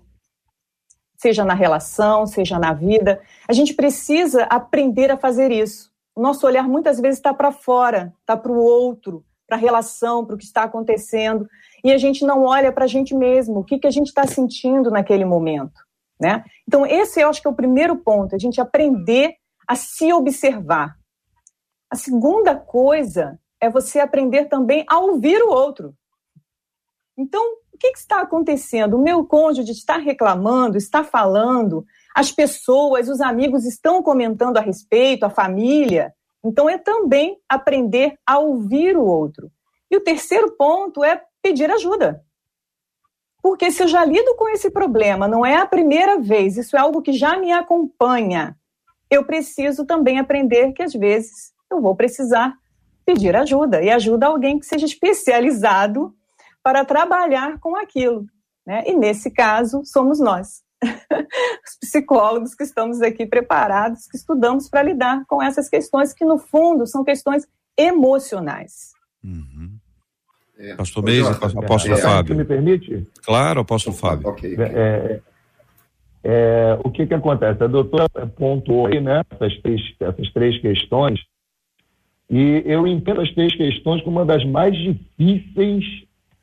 seja 1.24 1.42
na 1.42 1.54
relação, 1.54 2.26
seja 2.26 2.58
na 2.58 2.74
vida. 2.74 3.18
A 3.48 3.52
gente 3.54 3.72
precisa 3.72 4.42
aprender 4.42 5.10
a 5.10 5.16
fazer 5.16 5.50
isso. 5.50 5.90
O 6.14 6.20
nosso 6.20 6.46
olhar 6.46 6.68
muitas 6.68 7.00
vezes 7.00 7.18
está 7.18 7.32
para 7.32 7.50
fora, 7.50 8.12
está 8.20 8.36
para 8.36 8.52
o 8.52 8.58
outro, 8.58 9.24
para 9.46 9.56
a 9.56 9.60
relação, 9.60 10.26
para 10.26 10.34
o 10.34 10.38
que 10.38 10.44
está 10.44 10.64
acontecendo, 10.64 11.48
e 11.82 11.90
a 11.90 11.96
gente 11.96 12.26
não 12.26 12.44
olha 12.44 12.70
para 12.70 12.84
a 12.84 12.86
gente 12.86 13.14
mesmo, 13.14 13.60
o 13.60 13.64
que, 13.64 13.78
que 13.78 13.86
a 13.86 13.90
gente 13.90 14.08
está 14.08 14.26
sentindo 14.26 14.90
naquele 14.90 15.24
momento. 15.24 15.80
Né? 16.20 16.44
Então, 16.68 16.84
esse 16.84 17.20
eu 17.20 17.30
acho 17.30 17.40
que 17.40 17.48
é 17.48 17.50
o 17.50 17.56
primeiro 17.56 17.96
ponto, 17.96 18.34
a 18.34 18.38
gente 18.38 18.60
aprender 18.60 19.36
a 19.66 19.74
se 19.74 20.12
observar. 20.12 20.94
A 21.90 21.96
segunda 21.96 22.54
coisa 22.54 23.38
é 23.58 23.70
você 23.70 23.98
aprender 23.98 24.44
também 24.44 24.84
a 24.86 24.98
ouvir 24.98 25.42
o 25.42 25.50
outro. 25.50 25.94
Então, 27.16 27.42
o 27.72 27.78
que, 27.78 27.92
que 27.92 27.98
está 27.98 28.20
acontecendo? 28.20 28.96
O 28.96 29.02
meu 29.02 29.24
cônjuge 29.24 29.72
está 29.72 29.96
reclamando, 29.96 30.76
está 30.76 31.04
falando, 31.04 31.84
as 32.14 32.32
pessoas, 32.32 33.08
os 33.08 33.20
amigos 33.20 33.64
estão 33.64 34.02
comentando 34.02 34.56
a 34.56 34.60
respeito, 34.60 35.24
a 35.24 35.30
família. 35.30 36.12
Então, 36.44 36.68
é 36.68 36.76
também 36.76 37.38
aprender 37.48 38.18
a 38.26 38.38
ouvir 38.38 38.96
o 38.96 39.04
outro. 39.04 39.50
E 39.90 39.96
o 39.96 40.00
terceiro 40.00 40.52
ponto 40.52 41.04
é 41.04 41.22
pedir 41.42 41.70
ajuda. 41.70 42.24
Porque 43.42 43.70
se 43.70 43.82
eu 43.82 43.88
já 43.88 44.04
lido 44.04 44.34
com 44.36 44.48
esse 44.48 44.70
problema, 44.70 45.28
não 45.28 45.44
é 45.44 45.56
a 45.56 45.66
primeira 45.66 46.18
vez, 46.18 46.56
isso 46.56 46.76
é 46.76 46.80
algo 46.80 47.02
que 47.02 47.12
já 47.12 47.38
me 47.38 47.52
acompanha, 47.52 48.56
eu 49.10 49.24
preciso 49.24 49.84
também 49.84 50.18
aprender 50.18 50.72
que 50.72 50.82
às 50.82 50.92
vezes 50.92 51.52
eu 51.70 51.80
vou 51.80 51.94
precisar 51.94 52.54
pedir 53.04 53.36
ajuda 53.36 53.82
e 53.82 53.90
ajuda 53.90 54.26
alguém 54.26 54.58
que 54.58 54.66
seja 54.66 54.86
especializado 54.86 56.14
para 56.64 56.82
trabalhar 56.82 57.58
com 57.60 57.76
aquilo. 57.76 58.26
Né? 58.66 58.84
E 58.86 58.94
nesse 58.94 59.30
caso, 59.30 59.82
somos 59.84 60.18
nós, 60.18 60.62
os 60.82 61.78
psicólogos 61.78 62.54
que 62.54 62.64
estamos 62.64 63.02
aqui 63.02 63.26
preparados, 63.26 64.06
que 64.06 64.16
estudamos 64.16 64.70
para 64.70 64.82
lidar 64.82 65.24
com 65.26 65.42
essas 65.42 65.68
questões 65.68 66.14
que, 66.14 66.24
no 66.24 66.38
fundo, 66.38 66.86
são 66.86 67.04
questões 67.04 67.46
emocionais. 67.76 68.94
Uhum. 69.22 69.76
É, 70.56 70.74
Pastor 70.74 71.02
Meise, 71.04 71.28
apóstolo 71.28 71.94
é, 71.94 71.98
Fábio. 71.98 72.36
me 72.36 72.44
permite? 72.44 73.06
Claro, 73.22 73.60
apóstolo 73.60 73.94
Fábio. 73.94 74.28
Okay, 74.30 74.54
okay. 74.54 74.66
É, 74.66 75.20
é, 76.22 76.78
o 76.82 76.90
que 76.90 77.06
que 77.06 77.12
acontece? 77.12 77.62
A 77.62 77.66
doutora 77.66 78.08
pontuou 78.38 78.86
aí, 78.86 79.00
né, 79.00 79.22
essas 79.30 79.60
três, 79.60 79.80
essas 80.00 80.32
três 80.32 80.58
questões, 80.60 81.20
e 82.30 82.62
eu 82.64 82.86
entendo 82.86 83.20
as 83.20 83.30
três 83.34 83.54
questões 83.54 84.02
como 84.02 84.18
uma 84.18 84.24
das 84.24 84.44
mais 84.44 84.74
difíceis 85.18 85.84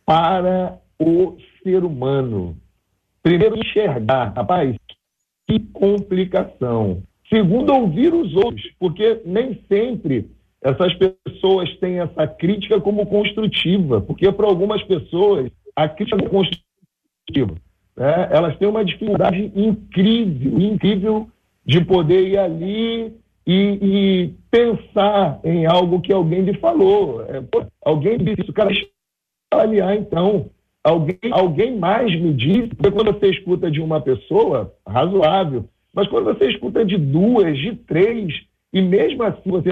para 0.05 0.79
o 0.99 1.37
ser 1.63 1.83
humano. 1.83 2.57
Primeiro, 3.23 3.57
enxergar, 3.57 4.33
rapaz, 4.35 4.75
que 5.47 5.59
complicação. 5.59 7.03
Segundo, 7.29 7.73
ouvir 7.73 8.13
os 8.13 8.35
outros, 8.35 8.69
porque 8.79 9.21
nem 9.25 9.61
sempre 9.67 10.29
essas 10.61 10.93
pessoas 10.95 11.75
têm 11.77 11.99
essa 11.99 12.27
crítica 12.27 12.79
como 12.79 13.05
construtiva, 13.05 14.01
porque 14.01 14.31
para 14.31 14.45
algumas 14.45 14.83
pessoas 14.83 15.49
a 15.75 15.87
crítica 15.87 16.23
é 16.23 16.29
construtiva. 16.29 17.55
Né? 17.95 18.29
Elas 18.31 18.57
têm 18.57 18.67
uma 18.67 18.85
dificuldade 18.85 19.51
incrível, 19.55 20.59
incrível 20.59 21.29
de 21.65 21.83
poder 21.85 22.27
ir 22.27 22.37
ali 22.37 23.13
e, 23.45 23.79
e 23.81 24.33
pensar 24.49 25.39
em 25.43 25.65
algo 25.65 26.01
que 26.01 26.13
alguém 26.13 26.41
lhe 26.41 26.57
falou. 26.59 27.23
É, 27.27 27.41
pô, 27.41 27.65
alguém 27.83 28.17
disse 28.17 28.41
isso, 28.41 28.53
cara, 28.53 28.71
avaliar 29.51 29.95
então. 29.95 30.49
Alguém, 30.83 31.19
alguém 31.31 31.77
mais 31.77 32.11
me 32.19 32.33
disse, 32.33 32.69
porque 32.69 32.91
quando 32.91 33.13
você 33.13 33.29
escuta 33.29 33.69
de 33.69 33.79
uma 33.79 34.01
pessoa, 34.01 34.73
razoável, 34.87 35.65
mas 35.93 36.07
quando 36.07 36.25
você 36.25 36.49
escuta 36.49 36.83
de 36.83 36.97
duas, 36.97 37.57
de 37.57 37.75
três, 37.75 38.33
e 38.73 38.81
mesmo 38.81 39.21
assim 39.23 39.49
você 39.49 39.69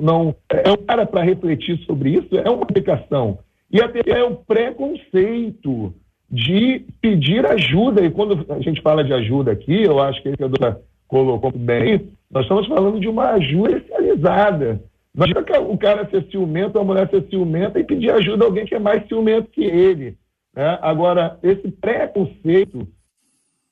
não 0.00 0.34
é 0.48 0.70
um 0.70 0.76
cara 0.86 1.04
para 1.04 1.22
refletir 1.22 1.78
sobre 1.84 2.10
isso, 2.10 2.36
é 2.36 2.48
uma 2.48 2.62
aplicação. 2.62 3.40
E 3.70 3.80
até 3.80 4.00
é 4.06 4.22
o 4.22 4.36
preconceito 4.36 5.94
de 6.30 6.86
pedir 7.00 7.44
ajuda. 7.44 8.02
E 8.02 8.10
quando 8.10 8.46
a 8.50 8.60
gente 8.60 8.80
fala 8.80 9.04
de 9.04 9.12
ajuda 9.12 9.52
aqui, 9.52 9.82
eu 9.82 10.00
acho 10.00 10.22
que 10.22 10.28
a 10.28 10.36
doutora 10.36 10.80
colocou 11.08 11.52
bem, 11.52 12.08
nós 12.30 12.44
estamos 12.44 12.66
falando 12.66 12.98
de 12.98 13.08
uma 13.08 13.32
ajuda 13.32 13.76
especializada. 13.76 14.82
Não 15.14 15.24
adianta 15.24 15.60
o 15.60 15.76
cara 15.76 16.08
ser 16.08 16.26
ciumento, 16.30 16.78
a 16.78 16.84
mulher 16.84 17.08
ser 17.10 17.28
ciumenta 17.28 17.78
e 17.78 17.84
pedir 17.84 18.10
ajuda 18.10 18.44
a 18.44 18.46
alguém 18.46 18.64
que 18.64 18.74
é 18.74 18.78
mais 18.78 19.06
ciumento 19.08 19.50
que 19.50 19.64
ele. 19.64 20.16
Né? 20.54 20.78
Agora, 20.80 21.38
esse 21.42 21.70
preconceito 21.70 22.88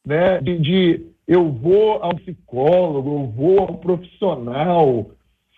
né, 0.06 0.40
de, 0.40 0.58
de 0.58 1.06
eu 1.26 1.50
vou 1.50 2.02
ao 2.02 2.14
psicólogo, 2.16 3.10
eu 3.10 3.26
vou 3.26 3.60
ao 3.60 3.78
profissional, 3.78 5.06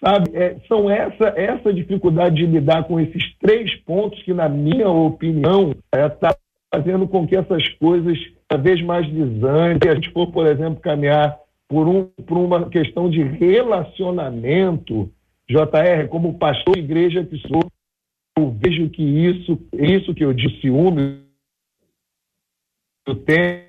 Sabe, 0.05 0.37
é, 0.37 0.57
são 0.67 0.91
essa, 0.91 1.33
essa 1.37 1.73
dificuldade 1.73 2.35
de 2.35 2.47
lidar 2.47 2.83
com 2.89 2.99
esses 2.99 3.23
três 3.39 3.73
pontos 3.83 4.21
que, 4.25 4.35
na 4.35 4.49
minha 4.49 4.89
opinião, 4.89 5.71
está 5.71 5.97
é, 5.97 6.09
tá 6.09 6.37
fazendo 6.75 7.07
com 7.07 7.25
que 7.25 7.37
essas 7.37 7.69
coisas 7.75 8.19
cada 8.49 8.61
vez 8.61 8.83
mais 8.83 9.09
desanem. 9.09 9.79
Se 9.81 9.89
a 9.89 9.95
gente 9.95 10.11
for, 10.11 10.27
por 10.33 10.45
exemplo, 10.49 10.81
caminhar 10.81 11.39
por, 11.69 11.87
um, 11.87 12.07
por 12.27 12.37
uma 12.37 12.69
questão 12.69 13.09
de 13.09 13.23
relacionamento, 13.23 15.09
JR, 15.53 16.09
como 16.09 16.39
pastor 16.39 16.75
de 16.75 16.83
igreja 16.83 17.25
que 17.25 17.37
sou, 17.47 17.63
eu 18.39 18.51
vejo 18.51 18.89
que 18.89 19.03
isso, 19.03 19.59
isso 19.73 20.15
que 20.15 20.25
eu 20.25 20.33
disse, 20.33 20.61
ciúme, 20.63 21.23
tem, 23.27 23.67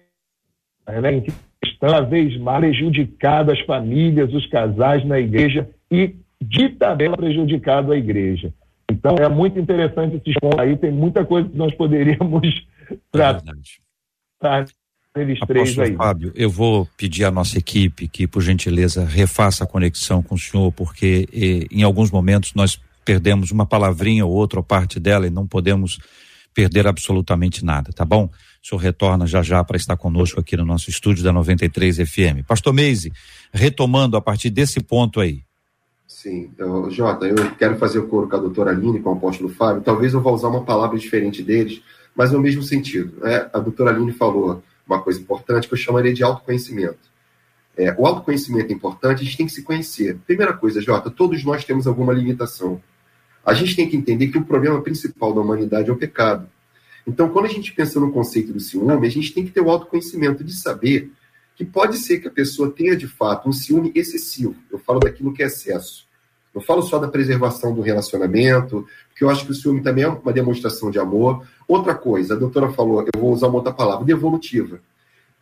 né, 0.87 1.21
que 1.21 1.33
cada 1.79 2.01
vez 2.01 2.37
mais 2.39 2.59
prejudicado 2.61 3.51
as 3.51 3.59
famílias, 3.61 4.33
os 4.33 4.45
casais 4.47 5.05
na 5.05 5.19
igreja 5.19 5.69
e 5.91 6.15
de 6.41 6.69
tabela 6.69 7.17
prejudicado 7.17 7.91
a 7.91 7.97
igreja. 7.97 8.53
Então 8.89 9.15
é 9.15 9.27
muito 9.27 9.59
interessante 9.59 10.15
esse 10.15 10.39
pontos 10.39 10.59
aí, 10.59 10.77
tem 10.77 10.91
muita 10.91 11.25
coisa 11.25 11.49
que 11.49 11.57
nós 11.57 11.73
poderíamos 11.75 12.65
tratar 13.11 14.65
eles 15.15 15.39
três 15.41 15.77
aí. 15.77 15.95
Fábio, 15.95 16.31
eu 16.35 16.49
vou 16.49 16.87
pedir 16.97 17.23
à 17.25 17.31
nossa 17.31 17.57
equipe 17.57 18.07
que, 18.07 18.25
por 18.25 18.41
gentileza, 18.41 19.05
refaça 19.05 19.63
a 19.63 19.67
conexão 19.67 20.23
com 20.23 20.35
o 20.35 20.39
senhor, 20.39 20.71
porque 20.71 21.27
eh, 21.31 21.67
em 21.71 21.83
alguns 21.83 22.09
momentos 22.09 22.53
nós 22.55 22.79
perdemos 23.05 23.51
uma 23.51 23.65
palavrinha 23.65 24.25
ou 24.25 24.31
outra 24.31 24.59
ou 24.59 24.63
parte 24.63 24.99
dela 24.99 25.27
e 25.27 25.29
não 25.29 25.45
podemos 25.45 25.99
perder 26.53 26.87
absolutamente 26.87 27.65
nada, 27.65 27.91
tá 27.91 28.05
bom? 28.05 28.25
O 28.63 28.67
senhor 28.67 28.79
retorna 28.79 29.25
já 29.27 29.41
já 29.41 29.63
para 29.63 29.75
estar 29.75 29.97
conosco 29.97 30.39
aqui 30.39 30.55
no 30.55 30.65
nosso 30.65 30.89
estúdio 30.89 31.23
da 31.23 31.33
93 31.33 31.97
FM. 31.97 32.45
Pastor 32.47 32.73
Meise, 32.73 33.11
retomando 33.51 34.15
a 34.15 34.21
partir 34.21 34.49
desse 34.49 34.79
ponto 34.79 35.19
aí. 35.19 35.43
Sim, 36.07 36.49
então, 36.53 36.89
Jota, 36.89 37.25
eu 37.25 37.35
quero 37.55 37.77
fazer 37.77 37.99
o 37.99 38.07
coro 38.07 38.29
com 38.29 38.35
a 38.35 38.39
doutora 38.39 38.71
Aline, 38.71 38.99
com 38.99 39.09
o 39.09 39.13
apóstolo 39.13 39.49
Fábio. 39.49 39.81
Talvez 39.81 40.13
eu 40.13 40.21
vá 40.21 40.31
usar 40.31 40.47
uma 40.47 40.63
palavra 40.63 40.97
diferente 40.97 41.41
deles, 41.41 41.81
mas 42.15 42.31
no 42.31 42.39
mesmo 42.39 42.61
sentido. 42.61 43.19
Né? 43.19 43.49
A 43.51 43.59
doutora 43.59 43.91
Aline 43.91 44.11
falou 44.13 44.63
uma 44.85 45.01
coisa 45.01 45.19
importante 45.19 45.67
que 45.67 45.73
eu 45.73 45.77
chamaria 45.77 46.13
de 46.13 46.23
autoconhecimento. 46.23 47.11
É, 47.75 47.93
o 47.97 48.05
autoconhecimento 48.05 48.71
é 48.71 48.75
importante, 48.75 49.21
a 49.21 49.23
gente 49.23 49.37
tem 49.37 49.45
que 49.45 49.51
se 49.51 49.63
conhecer. 49.63 50.17
Primeira 50.27 50.53
coisa, 50.53 50.81
Jota, 50.81 51.09
todos 51.09 51.43
nós 51.43 51.65
temos 51.65 51.87
alguma 51.87 52.13
limitação. 52.13 52.81
A 53.43 53.53
gente 53.53 53.75
tem 53.75 53.89
que 53.89 53.97
entender 53.97 54.27
que 54.27 54.37
o 54.37 54.45
problema 54.45 54.81
principal 54.81 55.33
da 55.33 55.41
humanidade 55.41 55.89
é 55.89 55.93
o 55.93 55.97
pecado. 55.97 56.49
Então, 57.05 57.29
quando 57.29 57.45
a 57.45 57.49
gente 57.49 57.73
pensa 57.73 57.99
no 57.99 58.11
conceito 58.11 58.53
do 58.53 58.59
ciúme, 58.59 59.05
a 59.05 59.09
gente 59.09 59.33
tem 59.33 59.43
que 59.43 59.51
ter 59.51 59.61
o 59.61 59.69
autoconhecimento 59.69 60.43
de 60.43 60.53
saber 60.53 61.11
que 61.55 61.65
pode 61.65 61.97
ser 61.97 62.19
que 62.19 62.27
a 62.27 62.31
pessoa 62.31 62.71
tenha 62.71 62.95
de 62.95 63.07
fato 63.07 63.49
um 63.49 63.51
ciúme 63.51 63.91
excessivo. 63.93 64.55
Eu 64.71 64.79
falo 64.79 64.99
daquilo 64.99 65.33
que 65.33 65.43
é 65.43 65.47
excesso. 65.47 66.07
Eu 66.53 66.61
falo 66.61 66.81
só 66.83 66.99
da 66.99 67.07
preservação 67.07 67.73
do 67.73 67.81
relacionamento, 67.81 68.87
porque 69.09 69.23
eu 69.23 69.29
acho 69.29 69.45
que 69.45 69.51
o 69.51 69.55
ciúme 69.55 69.81
também 69.81 70.03
é 70.03 70.07
uma 70.07 70.31
demonstração 70.31 70.91
de 70.91 70.99
amor. 70.99 71.45
Outra 71.67 71.95
coisa, 71.95 72.35
a 72.35 72.37
doutora 72.37 72.71
falou, 72.71 73.01
eu 73.01 73.19
vou 73.19 73.33
usar 73.33 73.47
uma 73.47 73.55
outra 73.55 73.73
palavra, 73.73 74.05
devolutiva. 74.05 74.79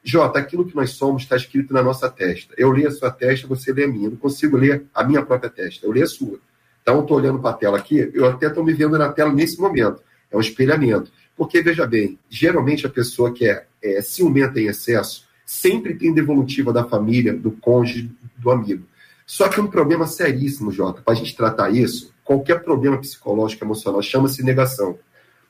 Jota, 0.04 0.40
aquilo 0.40 0.66
que 0.66 0.76
nós 0.76 0.92
somos 0.92 1.24
está 1.24 1.36
escrito 1.36 1.74
na 1.74 1.84
nossa 1.84 2.10
testa. 2.10 2.54
Eu 2.58 2.72
leio 2.72 2.88
a 2.88 2.92
sua 2.92 3.12
testa, 3.12 3.48
você 3.48 3.72
lê 3.72 3.84
a 3.84 3.88
minha. 3.88 4.08
Eu 4.08 4.12
não 4.12 4.18
consigo 4.18 4.58
ler 4.58 4.86
a 4.94 5.04
minha 5.04 5.24
própria 5.24 5.50
testa, 5.50 5.86
eu 5.86 5.92
leio 5.92 6.06
a 6.06 6.08
sua. 6.08 6.40
Então, 6.82 6.96
eu 6.96 7.02
estou 7.02 7.18
olhando 7.18 7.40
para 7.40 7.52
a 7.52 7.54
tela 7.54 7.78
aqui, 7.78 8.10
eu 8.14 8.26
até 8.26 8.48
estou 8.48 8.64
me 8.64 8.74
vendo 8.74 8.98
na 8.98 9.10
tela 9.12 9.32
nesse 9.32 9.60
momento. 9.60 10.02
É 10.32 10.38
um 10.38 10.42
espelhamento. 10.42 11.12
Porque, 11.36 11.62
veja 11.62 11.86
bem, 11.86 12.18
geralmente 12.30 12.86
a 12.86 12.90
pessoa 12.90 13.32
que 13.32 13.46
é, 13.46 13.66
é 13.84 14.02
ciumenta 14.02 14.60
em 14.60 14.68
excesso, 14.68 15.26
sempre 15.46 15.94
tem 15.94 16.14
devolutiva 16.14 16.72
da 16.74 16.84
família, 16.84 17.34
do 17.34 17.52
cônjuge, 17.52 18.10
do 18.38 18.50
amigo. 18.50 18.86
Só 19.32 19.48
que 19.48 19.62
um 19.62 19.68
problema 19.68 20.06
seríssimo, 20.08 20.74
Jota, 20.74 21.02
para 21.02 21.14
a 21.14 21.16
gente 21.16 21.38
tratar 21.38 21.70
isso, 21.70 22.14
qualquer 22.22 22.62
problema 22.62 22.98
psicológico, 22.98 23.64
emocional, 23.64 24.02
chama-se 24.02 24.44
negação. 24.44 25.00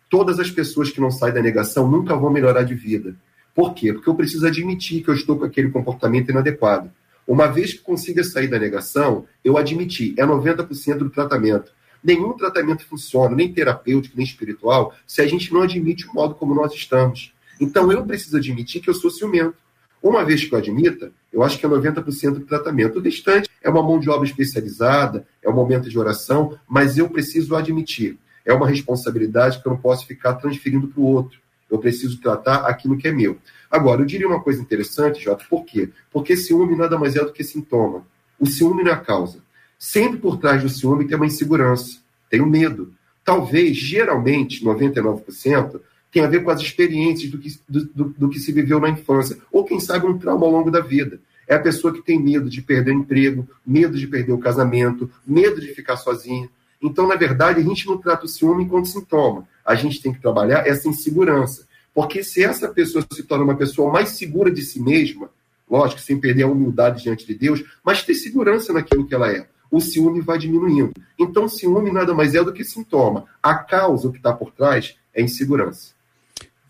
Todas 0.08 0.40
as 0.40 0.52
pessoas 0.52 0.92
que 0.92 1.02
não 1.02 1.10
saem 1.10 1.34
da 1.34 1.42
negação 1.42 1.90
nunca 1.90 2.16
vão 2.16 2.30
melhorar 2.30 2.62
de 2.62 2.76
vida. 2.76 3.16
Por 3.56 3.74
quê? 3.74 3.92
Porque 3.92 4.08
eu 4.08 4.14
preciso 4.14 4.46
admitir 4.46 5.04
que 5.04 5.10
eu 5.10 5.16
estou 5.16 5.36
com 5.36 5.46
aquele 5.46 5.72
comportamento 5.72 6.30
inadequado. 6.30 6.92
Uma 7.28 7.48
vez 7.48 7.74
que 7.74 7.80
consiga 7.80 8.24
sair 8.24 8.48
da 8.48 8.60
negação, 8.60 9.26
eu 9.44 9.58
admiti, 9.58 10.14
é 10.16 10.24
90% 10.24 11.00
do 11.00 11.10
tratamento. 11.10 11.72
Nenhum 12.04 12.34
tratamento 12.34 12.86
funciona, 12.86 13.36
nem 13.36 13.52
terapêutico, 13.52 14.16
nem 14.16 14.24
espiritual, 14.24 14.94
se 15.08 15.24
a 15.24 15.28
gente 15.28 15.52
não 15.52 15.64
admite 15.64 16.08
o 16.08 16.14
modo 16.14 16.36
como 16.36 16.54
nós 16.54 16.72
estamos. 16.72 17.34
Então 17.60 17.92
eu 17.92 18.06
preciso 18.06 18.38
admitir 18.38 18.80
que 18.80 18.92
eu 18.92 18.94
sou 18.94 19.10
ciumento. 19.10 19.58
Uma 20.02 20.26
vez 20.26 20.44
que 20.44 20.54
eu 20.54 20.58
admita, 20.58 21.12
eu 21.32 21.44
acho 21.44 21.60
que 21.60 21.66
é 21.66 21.70
90% 21.70 22.34
do 22.34 22.40
tratamento. 22.42 22.98
O 22.98 23.02
restante 23.02 23.50
é 23.62 23.70
uma 23.70 23.84
mão 23.84 24.00
de 24.00 24.10
obra 24.10 24.28
especializada, 24.28 25.28
é 25.42 25.50
um 25.50 25.54
momento 25.54 25.90
de 25.90 26.00
oração, 26.00 26.58
mas 26.68 26.98
eu 26.98 27.10
preciso 27.10 27.56
admitir. 27.56 28.18
É 28.44 28.52
uma 28.52 28.68
responsabilidade 28.68 29.62
que 29.62 29.68
eu 29.68 29.72
não 29.72 29.80
posso 29.80 30.08
ficar 30.08 30.34
transferindo 30.34 30.88
para 30.88 31.02
o 31.02 31.06
outro. 31.06 31.40
Eu 31.70 31.78
preciso 31.78 32.20
tratar 32.20 32.66
aquilo 32.66 32.98
que 32.98 33.08
é 33.08 33.12
meu. 33.12 33.38
Agora, 33.70 34.02
eu 34.02 34.06
diria 34.06 34.28
uma 34.28 34.42
coisa 34.42 34.62
interessante, 34.62 35.24
Jota, 35.24 35.46
por 35.50 35.64
quê? 35.64 35.90
Porque 36.12 36.36
ciúme 36.36 36.76
nada 36.76 36.98
mais 36.98 37.16
é 37.16 37.24
do 37.24 37.32
que 37.32 37.44
sintoma. 37.44 38.06
O 38.40 38.46
ciúme 38.46 38.84
não 38.84 38.92
é 38.92 38.94
a 38.96 38.98
causa. 38.98 39.40
Sempre 39.78 40.20
por 40.20 40.38
trás 40.38 40.62
do 40.62 40.70
ciúme 40.70 41.08
tem 41.08 41.16
uma 41.16 41.26
insegurança, 41.26 42.00
tem 42.30 42.42
um 42.42 42.46
medo. 42.46 42.94
Talvez, 43.24 43.78
geralmente, 43.78 44.66
99%, 44.66 45.80
tem 46.12 46.24
a 46.24 46.28
ver 46.28 46.44
com 46.44 46.52
as 46.52 46.62
experiências 46.62 47.32
do 47.32 47.38
que, 47.38 47.50
do, 47.68 47.86
do, 47.86 48.04
do, 48.18 48.30
que 48.30 48.40
se 48.40 48.52
viveu 48.52 48.80
na 48.80 48.90
infância, 48.90 49.38
ou 49.52 49.64
quem 49.64 49.80
sabe 49.80 50.06
um 50.06 50.18
trauma 50.18 50.46
ao 50.46 50.52
longo 50.52 50.70
da 50.70 50.82
vida. 50.82 51.20
É 51.48 51.56
a 51.56 51.60
pessoa 51.60 51.94
que 51.94 52.02
tem 52.02 52.20
medo 52.20 52.50
de 52.50 52.62
perder 52.62 52.92
o 52.92 53.00
emprego, 53.00 53.48
medo 53.66 53.98
de 53.98 54.08
perder 54.08 54.34
o 54.34 54.38
casamento, 54.38 55.10
medo 55.26 55.60
de 55.62 55.68
ficar 55.74 55.98
sozinha. 55.98 56.50
Então, 56.82 57.08
na 57.08 57.16
verdade, 57.16 57.60
a 57.60 57.64
gente 57.64 57.88
não 57.88 57.98
trata 57.98 58.26
o 58.26 58.28
ciúme 58.28 58.64
enquanto 58.64 58.88
sintoma. 58.88 59.48
A 59.66 59.76
gente 59.76 60.02
tem 60.02 60.14
que 60.14 60.22
trabalhar 60.22 60.68
essa 60.68 60.88
insegurança. 60.88 61.68
Porque 61.94 62.24
se 62.24 62.44
essa 62.44 62.70
pessoa 62.70 63.06
se 63.12 63.24
torna 63.24 63.44
uma 63.44 63.56
pessoa 63.56 63.92
mais 63.92 64.10
segura 64.10 64.50
de 64.50 64.62
si 64.62 64.82
mesma, 64.82 65.30
lógico, 65.70 66.02
sem 66.02 66.20
perder 66.20 66.44
a 66.44 66.48
humildade 66.48 67.04
diante 67.04 67.26
de 67.26 67.36
Deus, 67.36 67.64
mas 67.84 68.04
ter 68.04 68.16
segurança 68.16 68.74
naquilo 68.74 69.06
que 69.06 69.14
ela 69.14 69.32
é, 69.32 69.46
o 69.70 69.80
ciúme 69.80 70.22
vai 70.22 70.38
diminuindo. 70.38 70.94
Então, 71.18 71.48
ciúme 71.48 71.92
nada 71.92 72.14
mais 72.14 72.36
é 72.36 72.44
do 72.44 72.52
que 72.52 72.64
sintoma. 72.64 73.26
A 73.42 73.56
causa, 73.56 74.08
o 74.08 74.12
que 74.12 74.18
está 74.18 74.34
por 74.34 74.52
trás, 74.52 74.96
é 75.14 75.22
insegurança. 75.22 76.01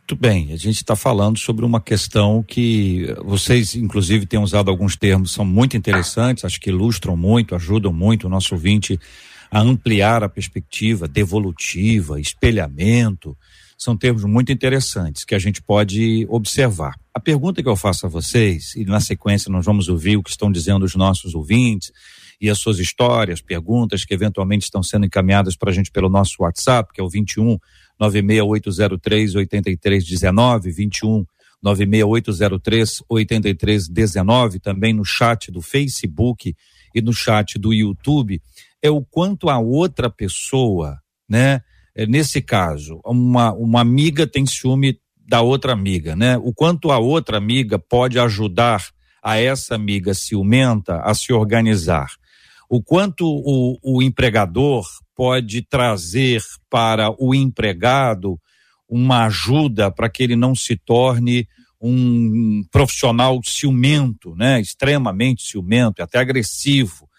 Muito 0.02 0.20
bem, 0.20 0.52
a 0.52 0.58
gente 0.58 0.78
está 0.78 0.96
falando 0.96 1.38
sobre 1.38 1.64
uma 1.64 1.80
questão 1.80 2.44
que 2.44 3.08
vocês, 3.24 3.76
inclusive, 3.76 4.26
têm 4.26 4.40
usado 4.40 4.70
alguns 4.70 4.98
termos, 4.98 5.32
são 5.32 5.46
muito 5.46 5.78
interessantes, 5.78 6.44
acho 6.44 6.60
que 6.60 6.70
ilustram 6.70 7.16
muito, 7.16 7.56
ajudam 7.56 7.94
muito 7.94 8.28
o 8.28 8.30
nosso 8.30 8.54
ouvinte 8.56 9.00
a 9.50 9.62
ampliar 9.62 10.24
a 10.24 10.30
perspectiva, 10.30 11.08
devolutiva, 11.08 12.20
espelhamento, 12.20 13.38
são 13.78 13.98
termos 13.98 14.24
muito 14.26 14.52
interessantes 14.52 15.26
que 15.26 15.34
a 15.34 15.40
gente 15.40 15.62
pode 15.62 16.26
observar. 16.30 16.96
A 17.14 17.20
pergunta 17.20 17.64
que 17.64 17.70
eu 17.70 17.76
faço 17.76 18.06
a 18.06 18.10
vocês, 18.10 18.76
e 18.76 18.86
na 18.86 19.00
sequência 19.00 19.52
nós 19.52 19.66
vamos 19.66 19.90
ouvir 19.90 20.18
o 20.18 20.24
que 20.24 20.30
estão 20.30 20.52
dizendo 20.52 20.86
os 20.86 20.96
nossos 20.96 21.34
ouvintes 21.34 21.92
e 22.40 22.50
as 22.50 22.60
suas 22.60 22.80
histórias, 22.80 23.42
perguntas 23.42 24.06
que 24.06 24.14
eventualmente 24.14 24.66
estão 24.66 24.84
sendo 24.84 25.06
encaminhadas 25.06 25.56
para 25.56 25.72
a 25.72 25.74
gente 25.74 25.92
pelo 25.92 26.10
nosso 26.10 26.36
WhatsApp, 26.40 26.92
que 26.94 27.02
é 27.02 27.04
o 27.04 27.10
21 27.10 27.58
96803 28.02 29.36
8319, 29.36 30.72
21 30.72 31.26
96803 31.62 33.04
8319, 33.08 34.60
também 34.60 34.94
no 34.94 35.06
chat 35.06 35.52
do 35.52 35.62
Facebook 35.62 36.56
e 36.96 37.02
no 37.02 37.14
chat 37.14 37.60
do 37.60 37.72
YouTube, 37.72 38.42
é 38.82 38.90
o 38.90 39.04
quanto 39.04 39.50
a 39.50 39.60
outra 39.60 40.10
pessoa, 40.10 41.00
né? 41.30 41.62
É, 41.94 42.08
nesse 42.08 42.42
caso, 42.42 43.00
uma, 43.06 43.54
uma 43.54 43.82
amiga 43.82 44.26
tem 44.26 44.46
ciúme 44.46 44.98
da 45.28 45.42
outra 45.42 45.74
amiga, 45.74 46.16
né? 46.16 46.38
O 46.38 46.54
quanto 46.54 46.90
a 46.90 46.98
outra 46.98 47.38
amiga 47.38 47.78
pode 47.78 48.18
ajudar 48.18 48.84
a 49.22 49.38
essa 49.38 49.76
amiga 49.76 50.14
ciumenta 50.14 51.02
a 51.02 51.14
se 51.14 51.32
organizar. 51.32 52.10
O 52.74 52.82
quanto 52.82 53.26
o, 53.28 53.78
o 53.84 54.02
empregador 54.02 54.86
pode 55.14 55.62
trazer 55.62 56.42
para 56.70 57.14
o 57.22 57.36
empregado 57.36 58.40
uma 58.88 59.26
ajuda 59.26 59.92
para 59.92 60.10
que 60.10 60.24
ele 60.24 60.38
não 60.38 60.56
se 60.56 60.78
torne 60.78 61.50
um 61.82 62.64
profissional 62.72 63.42
ciumento, 63.44 64.34
né? 64.38 64.62
Extremamente 64.62 65.44
ciumento, 65.44 66.02
até 66.02 66.20
agressivo. 66.20 67.10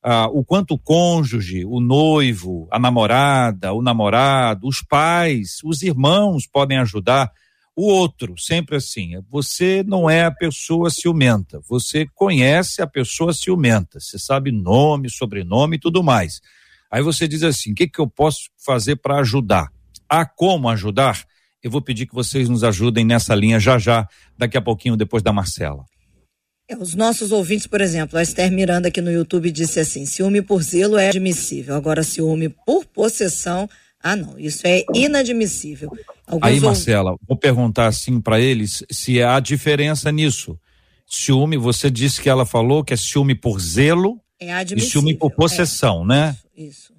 Ah, 0.00 0.28
o 0.28 0.44
quanto 0.44 0.74
o 0.74 0.78
cônjuge, 0.78 1.64
o 1.64 1.80
noivo, 1.80 2.68
a 2.70 2.78
namorada, 2.78 3.72
o 3.72 3.82
namorado, 3.82 4.68
os 4.68 4.80
pais, 4.80 5.56
os 5.64 5.82
irmãos 5.82 6.46
podem 6.46 6.78
ajudar 6.78 7.32
o 7.76 7.86
outro, 7.86 8.34
sempre 8.38 8.76
assim. 8.76 9.12
Você 9.30 9.82
não 9.86 10.08
é 10.08 10.24
a 10.24 10.30
pessoa 10.30 10.90
ciumenta, 10.90 11.60
você 11.68 12.06
conhece 12.14 12.82
a 12.82 12.86
pessoa 12.86 13.32
ciumenta, 13.32 13.98
você 13.98 14.18
sabe 14.18 14.52
nome, 14.52 15.10
sobrenome 15.10 15.76
e 15.76 15.80
tudo 15.80 16.02
mais. 16.02 16.40
Aí 16.90 17.02
você 17.02 17.28
diz 17.28 17.42
assim: 17.42 17.72
o 17.72 17.74
que, 17.74 17.88
que 17.88 18.00
eu 18.00 18.08
posso 18.08 18.50
fazer 18.64 18.96
para 18.96 19.20
ajudar? 19.20 19.68
Há 20.08 20.26
como 20.26 20.68
ajudar? 20.68 21.24
Eu 21.62 21.70
vou 21.70 21.82
pedir 21.82 22.06
que 22.06 22.14
vocês 22.14 22.48
nos 22.48 22.64
ajudem 22.64 23.04
nessa 23.04 23.34
linha 23.34 23.60
já 23.60 23.78
já, 23.78 24.08
daqui 24.36 24.56
a 24.56 24.62
pouquinho, 24.62 24.96
depois 24.96 25.22
da 25.22 25.32
Marcela. 25.32 25.84
É, 26.68 26.76
os 26.76 26.94
nossos 26.94 27.32
ouvintes, 27.32 27.66
por 27.66 27.80
exemplo, 27.80 28.18
a 28.18 28.22
Esther 28.22 28.50
Miranda 28.50 28.88
aqui 28.88 29.00
no 29.00 29.10
YouTube 29.10 29.50
disse 29.50 29.78
assim: 29.78 30.06
ciúme 30.06 30.40
por 30.40 30.62
zelo 30.62 30.96
é 30.96 31.08
admissível, 31.08 31.74
agora 31.74 32.02
ciúme 32.02 32.48
por 32.48 32.84
possessão, 32.86 33.68
ah 34.02 34.16
não, 34.16 34.38
isso 34.38 34.66
é 34.66 34.84
inadmissível. 34.94 35.90
Alguns 36.26 36.48
Aí, 36.48 36.60
Marcela, 36.60 37.16
vou 37.28 37.36
perguntar 37.36 37.86
assim 37.86 38.20
para 38.20 38.40
eles 38.40 38.82
se 38.90 39.22
há 39.22 39.38
diferença 39.40 40.10
nisso. 40.10 40.58
Ciúme, 41.06 41.56
você 41.56 41.90
disse 41.90 42.20
que 42.20 42.28
ela 42.28 42.46
falou 42.46 42.84
que 42.84 42.94
é 42.94 42.96
ciúme 42.96 43.34
por 43.34 43.60
zelo 43.60 44.18
é 44.38 44.62
e 44.62 44.80
ciúme 44.80 45.14
por 45.16 45.30
possessão, 45.32 46.04
é. 46.04 46.06
né? 46.06 46.36
Isso. 46.56 46.94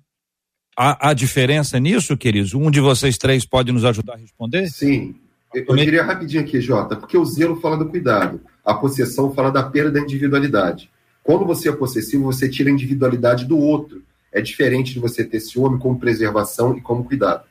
Há, 0.77 1.09
há 1.09 1.13
diferença 1.13 1.79
nisso, 1.79 2.15
queridos? 2.15 2.53
Um 2.53 2.69
de 2.69 2.79
vocês 2.79 3.17
três 3.17 3.45
pode 3.45 3.71
nos 3.71 3.83
ajudar 3.85 4.13
a 4.13 4.17
responder? 4.17 4.69
Sim. 4.69 5.15
Eu, 5.53 5.65
eu 5.67 5.75
diria 5.75 6.03
rapidinho 6.03 6.41
aqui, 6.41 6.61
Jota, 6.61 6.95
porque 6.95 7.17
o 7.17 7.25
zelo 7.25 7.59
fala 7.59 7.77
do 7.77 7.89
cuidado, 7.89 8.41
a 8.63 8.73
possessão 8.73 9.33
fala 9.33 9.51
da 9.51 9.63
perda 9.63 9.91
da 9.91 9.99
individualidade. 9.99 10.89
Quando 11.23 11.45
você 11.45 11.69
é 11.69 11.71
possessivo, 11.71 12.23
você 12.23 12.49
tira 12.49 12.69
a 12.69 12.73
individualidade 12.73 13.45
do 13.45 13.57
outro. 13.57 14.01
É 14.32 14.41
diferente 14.41 14.94
de 14.94 15.00
você 15.00 15.26
ter 15.26 15.39
ciúme 15.39 15.80
como 15.80 16.00
preservação 16.00 16.78
e 16.78 16.82
como 16.82 17.04
cuidado. 17.04 17.44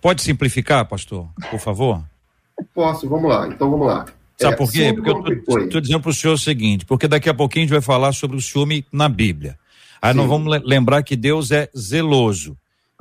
Pode 0.00 0.22
simplificar, 0.22 0.86
pastor, 0.86 1.28
por 1.50 1.58
favor? 1.58 2.02
Posso, 2.74 3.08
vamos 3.08 3.30
lá. 3.30 3.48
Então 3.48 3.70
vamos 3.70 3.86
lá. 3.86 4.06
Sabe 4.38 4.54
é, 4.54 4.56
por 4.56 4.72
quê? 4.72 4.92
Porque 4.92 5.10
eu 5.10 5.64
estou 5.64 5.80
dizendo 5.80 6.00
para 6.00 6.10
o 6.10 6.14
senhor 6.14 6.34
o 6.34 6.38
seguinte, 6.38 6.86
porque 6.86 7.06
daqui 7.06 7.28
a 7.28 7.34
pouquinho 7.34 7.64
a 7.64 7.66
gente 7.66 7.72
vai 7.72 7.82
falar 7.82 8.12
sobre 8.12 8.36
o 8.36 8.40
ciúme 8.40 8.86
na 8.90 9.08
Bíblia. 9.08 9.58
Aí 10.00 10.12
Sim. 10.12 10.18
nós 10.18 10.28
vamos 10.28 10.62
lembrar 10.64 11.02
que 11.02 11.14
Deus 11.14 11.50
é 11.50 11.68
zeloso, 11.76 12.56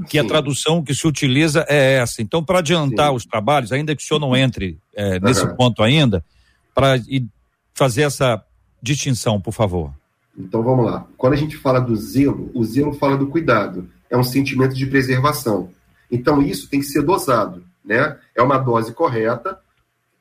que 0.06 0.20
Sim. 0.20 0.26
a 0.26 0.28
tradução 0.28 0.84
que 0.84 0.94
se 0.94 1.08
utiliza 1.08 1.66
é 1.70 1.96
essa. 1.96 2.22
Então, 2.22 2.44
para 2.44 2.60
adiantar 2.60 3.10
Sim. 3.12 3.16
os 3.16 3.26
trabalhos, 3.26 3.72
ainda 3.72 3.96
que 3.96 4.04
o 4.04 4.06
senhor 4.06 4.20
não 4.20 4.36
entre 4.36 4.78
é, 4.94 5.20
nesse 5.20 5.46
uhum. 5.46 5.56
ponto 5.56 5.82
ainda, 5.82 6.24
para 6.76 7.02
fazer 7.74 8.02
essa 8.02 8.44
distinção, 8.82 9.40
por 9.40 9.54
favor. 9.54 9.94
Então 10.40 10.64
vamos 10.64 10.86
lá. 10.86 11.06
Quando 11.18 11.34
a 11.34 11.36
gente 11.36 11.58
fala 11.58 11.80
do 11.80 11.96
zelo, 11.98 12.50
o 12.54 12.64
zelo 12.64 12.94
fala 12.94 13.18
do 13.18 13.28
cuidado. 13.28 13.90
É 14.10 14.18
um 14.18 14.24
sentimento 14.24 14.74
de 14.74 14.86
preservação. 14.86 15.70
Então 16.10 16.42
isso 16.42 16.70
tem 16.70 16.80
que 16.80 16.86
ser 16.86 17.02
dosado, 17.02 17.64
né? 17.84 18.18
É 18.34 18.42
uma 18.42 18.58
dose 18.58 18.94
correta. 18.94 19.60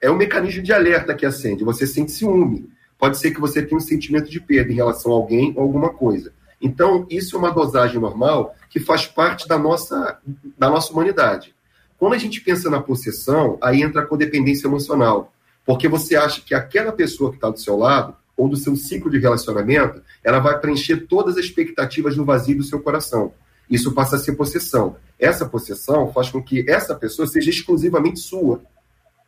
É 0.01 0.11
um 0.11 0.17
mecanismo 0.17 0.63
de 0.63 0.73
alerta 0.73 1.15
que 1.15 1.25
acende. 1.25 1.65
Você 1.65 1.87
sente 1.87 2.11
ciúme. 2.11 2.69
Pode 2.99 3.17
ser 3.17 3.31
que 3.31 3.41
você 3.41 3.63
tenha 3.63 3.77
um 3.77 3.81
sentimento 3.81 4.29
de 4.29 4.41
perda 4.41 4.73
em 4.73 4.75
relação 4.75 5.13
a 5.13 5.15
alguém 5.15 5.53
ou 5.57 5.63
alguma 5.63 5.91
coisa. 5.91 6.33
Então, 6.61 7.07
isso 7.09 7.37
é 7.37 7.39
uma 7.39 7.53
dosagem 7.53 8.01
normal 8.01 8.55
que 8.69 8.81
faz 8.81 9.07
parte 9.07 9.47
da 9.47 9.57
nossa, 9.57 10.19
da 10.59 10.69
nossa 10.69 10.93
humanidade. 10.93 11.55
Quando 11.97 12.15
a 12.15 12.19
gente 12.19 12.41
pensa 12.41 12.69
na 12.69 12.81
possessão, 12.81 13.57
aí 13.63 13.83
entra 13.83 14.03
a 14.03 14.07
codependência 14.07 14.67
emocional. 14.67 15.33
Porque 15.65 15.87
você 15.87 16.17
acha 16.17 16.41
que 16.41 16.55
aquela 16.55 16.91
pessoa 16.91 17.31
que 17.31 17.37
está 17.37 17.51
do 17.51 17.59
seu 17.59 17.77
lado, 17.77 18.17
ou 18.39 18.49
do 18.49 18.57
seu 18.57 18.77
ciclo 18.77 19.11
de 19.11 19.19
relacionamento, 19.19 20.01
ela 20.23 20.39
vai 20.39 20.59
preencher 20.61 21.09
todas 21.09 21.37
as 21.37 21.45
expectativas 21.45 22.15
do 22.15 22.25
vazio 22.25 22.57
do 22.57 22.63
seu 22.63 22.81
coração. 22.81 23.33
Isso 23.69 23.93
passa 23.93 24.15
a 24.15 24.19
ser 24.19 24.37
possessão. 24.37 24.97
Essa 25.19 25.45
possessão 25.45 26.13
faz 26.13 26.31
com 26.31 26.41
que 26.41 26.65
essa 26.71 26.95
pessoa 26.95 27.27
seja 27.27 27.51
exclusivamente 27.51 28.21
sua. 28.21 28.63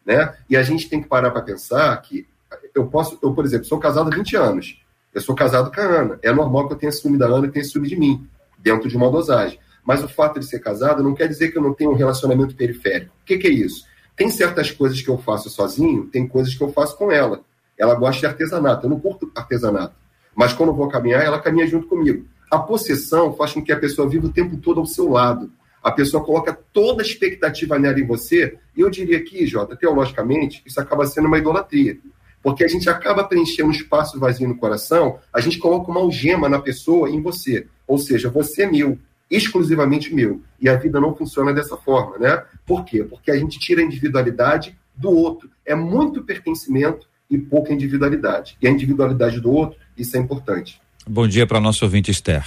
Né? 0.07 0.33
E 0.49 0.57
a 0.57 0.63
gente 0.63 0.89
tem 0.89 1.03
que 1.03 1.09
parar 1.09 1.33
para 1.33 1.43
pensar 1.43 1.95
que 2.01 2.25
eu 2.73 2.87
posso, 2.87 3.19
eu, 3.21 3.35
por 3.35 3.45
exemplo, 3.45 3.67
sou 3.67 3.81
casado 3.81 4.11
há 4.11 4.17
20 4.17 4.37
anos. 4.37 4.81
Eu 5.13 5.21
sou 5.21 5.35
casado 5.35 5.73
com 5.75 5.81
a 5.81 5.85
Ana. 5.85 6.19
É 6.23 6.33
normal 6.33 6.69
que 6.69 6.75
eu 6.75 6.79
tenha 6.79 6.93
ciúme 6.93 7.19
da 7.19 7.27
Ana 7.27 7.49
e 7.49 7.51
tenha 7.51 7.65
ciúme 7.65 7.89
de 7.89 7.97
mim, 7.97 8.25
dentro 8.57 8.89
de 8.89 8.97
uma 8.97 9.11
dosagem. 9.11 9.59
Mas 9.85 10.05
o 10.05 10.09
fato 10.09 10.39
de 10.39 10.47
ser 10.47 10.61
casado 10.61 11.03
não 11.03 11.15
quer 11.15 11.27
dizer 11.27 11.51
que 11.51 11.59
eu 11.59 11.63
não 11.63 11.75
tenho 11.75 11.91
um 11.91 11.97
relacionamento 11.97 12.55
periférico. 12.55 13.13
O 13.23 13.25
que, 13.27 13.39
que 13.39 13.49
é 13.49 13.51
isso? 13.51 13.85
Tem 14.17 14.31
certas 14.31 14.71
coisas 14.71 15.03
que 15.03 15.09
eu 15.09 15.19
faço 15.19 15.51
sozinho, 15.51 16.07
tem 16.07 16.29
coisas 16.29 16.55
que 16.55 16.63
eu 16.63 16.73
faço 16.73 16.97
com 16.97 17.11
ela. 17.11 17.43
Ela 17.81 17.95
gosta 17.95 18.21
de 18.21 18.27
artesanato, 18.27 18.85
eu 18.85 18.91
não 18.91 19.01
curto 19.01 19.33
artesanato. 19.35 19.95
Mas 20.37 20.53
quando 20.53 20.69
eu 20.69 20.75
vou 20.75 20.87
caminhar, 20.87 21.25
ela 21.25 21.41
caminha 21.41 21.67
junto 21.67 21.87
comigo. 21.87 22.27
A 22.51 22.59
possessão 22.59 23.33
faz 23.33 23.55
com 23.55 23.65
que 23.65 23.73
a 23.73 23.79
pessoa 23.79 24.07
viva 24.07 24.27
o 24.27 24.33
tempo 24.33 24.59
todo 24.59 24.81
ao 24.81 24.87
seu 24.87 25.09
lado. 25.09 25.51
A 25.83 25.91
pessoa 25.91 26.23
coloca 26.23 26.53
toda 26.75 27.03
a 27.03 27.07
expectativa 27.07 27.79
nela 27.79 27.99
em 27.99 28.07
você. 28.07 28.59
E 28.77 28.83
eu 28.83 28.91
diria 28.91 29.17
aqui, 29.17 29.47
Jota, 29.47 29.75
teologicamente, 29.75 30.63
isso 30.67 30.79
acaba 30.79 31.07
sendo 31.07 31.27
uma 31.27 31.39
idolatria. 31.39 31.99
Porque 32.43 32.63
a 32.63 32.69
gente 32.69 32.89
acaba 32.91 33.25
preenchendo 33.25 33.71
um 33.71 33.73
espaço 33.73 34.21
vazio 34.21 34.47
no 34.47 34.59
coração, 34.59 35.19
a 35.33 35.41
gente 35.41 35.59
coloca 35.59 35.91
uma 35.91 36.01
algema 36.01 36.51
na 36.51 36.59
pessoa 36.59 37.09
em 37.09 37.23
você. 37.23 37.67
Ou 37.87 37.97
seja, 37.97 38.29
você 38.29 38.65
é 38.65 38.71
meu, 38.71 38.99
exclusivamente 39.31 40.15
meu. 40.15 40.43
E 40.61 40.69
a 40.69 40.77
vida 40.77 41.01
não 41.01 41.17
funciona 41.17 41.51
dessa 41.51 41.79
forma, 41.79 42.19
né? 42.19 42.45
Por 42.67 42.85
quê? 42.85 43.03
Porque 43.03 43.31
a 43.31 43.37
gente 43.39 43.59
tira 43.59 43.81
a 43.81 43.85
individualidade 43.85 44.79
do 44.95 45.11
outro. 45.11 45.51
É 45.65 45.75
muito 45.75 46.23
pertencimento 46.23 47.09
e 47.31 47.39
pouca 47.39 47.73
individualidade. 47.73 48.57
E 48.61 48.67
a 48.67 48.71
individualidade 48.71 49.41
do 49.41 49.53
outro, 49.53 49.79
isso 49.97 50.17
é 50.17 50.21
importante. 50.21 50.81
Bom 51.07 51.29
dia 51.29 51.47
para 51.47 51.61
nosso 51.61 51.85
ouvinte 51.85 52.11
Esther. 52.11 52.45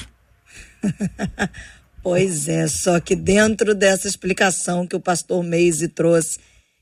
pois 2.04 2.48
é, 2.50 2.68
só 2.68 3.00
que 3.00 3.16
dentro 3.16 3.74
dessa 3.74 4.08
explicação 4.08 4.86
que 4.86 4.96
o 4.96 5.00
pastor 5.00 5.44
Meise 5.44 5.88
trouxe, 5.88 6.40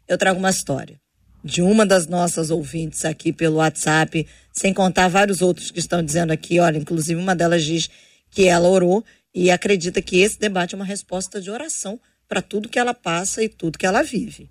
eu 0.07 0.17
trago 0.17 0.39
uma 0.39 0.49
história 0.49 0.99
de 1.43 1.61
uma 1.61 1.85
das 1.85 2.07
nossas 2.07 2.51
ouvintes 2.51 3.03
aqui 3.03 3.33
pelo 3.33 3.57
WhatsApp, 3.57 4.27
sem 4.51 4.73
contar 4.73 5.07
vários 5.07 5.41
outros 5.41 5.71
que 5.71 5.79
estão 5.79 6.03
dizendo 6.03 6.31
aqui, 6.31 6.59
olha, 6.59 6.77
inclusive 6.77 7.19
uma 7.19 7.35
delas 7.35 7.63
diz 7.63 7.89
que 8.29 8.47
ela 8.47 8.67
orou 8.67 9.03
e 9.33 9.49
acredita 9.49 10.01
que 10.01 10.19
esse 10.19 10.39
debate 10.39 10.75
é 10.75 10.77
uma 10.77 10.85
resposta 10.85 11.41
de 11.41 11.49
oração 11.49 11.99
para 12.27 12.41
tudo 12.41 12.69
que 12.69 12.79
ela 12.79 12.93
passa 12.93 13.43
e 13.43 13.49
tudo 13.49 13.77
que 13.77 13.85
ela 13.85 14.03
vive. 14.03 14.49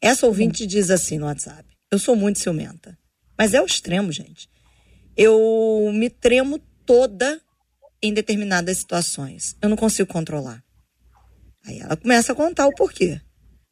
Essa 0.00 0.26
ouvinte 0.26 0.66
diz 0.66 0.90
assim 0.90 1.18
no 1.18 1.26
WhatsApp: 1.26 1.64
Eu 1.90 1.98
sou 1.98 2.16
muito 2.16 2.38
ciumenta, 2.38 2.98
mas 3.38 3.54
é 3.54 3.60
o 3.60 3.66
extremo, 3.66 4.10
gente. 4.10 4.48
Eu 5.16 5.90
me 5.94 6.10
tremo 6.10 6.58
toda 6.84 7.40
em 8.02 8.12
determinadas 8.12 8.78
situações. 8.78 9.56
Eu 9.62 9.68
não 9.68 9.76
consigo 9.76 10.12
controlar. 10.12 10.62
Aí 11.64 11.78
ela 11.78 11.96
começa 11.96 12.32
a 12.32 12.36
contar 12.36 12.66
o 12.66 12.74
porquê. 12.74 13.20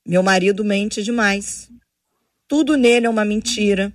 Meu 0.07 0.23
marido 0.23 0.65
mente 0.65 1.03
demais. 1.03 1.71
Tudo 2.49 2.77
nele 2.77 3.07
é 3.07 3.11
uma 3.11 3.25
mentira. 3.25 3.93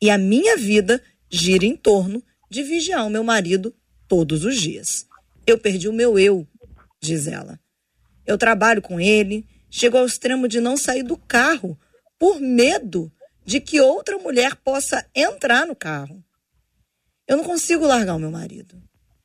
E 0.00 0.10
a 0.10 0.18
minha 0.18 0.56
vida 0.56 1.02
gira 1.30 1.64
em 1.64 1.76
torno 1.76 2.22
de 2.50 2.62
vigiar 2.62 3.06
o 3.06 3.10
meu 3.10 3.24
marido 3.24 3.74
todos 4.06 4.44
os 4.44 4.60
dias. 4.60 5.06
Eu 5.46 5.58
perdi 5.58 5.88
o 5.88 5.92
meu 5.92 6.18
eu, 6.18 6.46
diz 7.00 7.26
ela. 7.26 7.58
Eu 8.26 8.36
trabalho 8.36 8.82
com 8.82 9.00
ele, 9.00 9.46
chego 9.70 9.96
ao 9.96 10.06
extremo 10.06 10.46
de 10.46 10.60
não 10.60 10.76
sair 10.76 11.02
do 11.02 11.16
carro 11.16 11.78
por 12.18 12.40
medo 12.40 13.10
de 13.44 13.60
que 13.60 13.80
outra 13.80 14.18
mulher 14.18 14.56
possa 14.56 15.04
entrar 15.14 15.66
no 15.66 15.74
carro. 15.74 16.22
Eu 17.26 17.36
não 17.36 17.44
consigo 17.44 17.86
largar 17.86 18.14
o 18.14 18.18
meu 18.18 18.30
marido. 18.30 18.80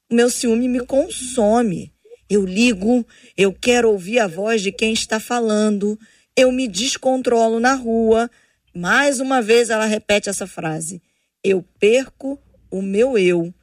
O 0.10 0.16
meu 0.16 0.30
ciúme 0.30 0.68
me 0.68 0.86
consome. 0.86 1.94
Eu 2.30 2.46
ligo, 2.46 3.06
eu 3.38 3.54
quero 3.54 3.90
ouvir 3.90 4.20
a 4.20 4.28
voz 4.28 4.62
de 4.62 4.72
quem 4.72 4.92
está 4.92 5.20
falando, 5.20 5.98
eu 6.36 6.52
me 6.52 6.68
descontrolo 6.68 7.60
na 7.60 7.74
rua. 7.74 8.30
Mais 8.74 9.20
uma 9.20 9.42
vez 9.42 9.70
ela 9.70 9.86
repete 9.86 10.30
essa 10.30 10.46
frase: 10.46 11.02
Eu 11.44 11.64
perco 11.80 12.40
o 12.70 12.82
meu 12.82 13.18
eu. 13.18 13.54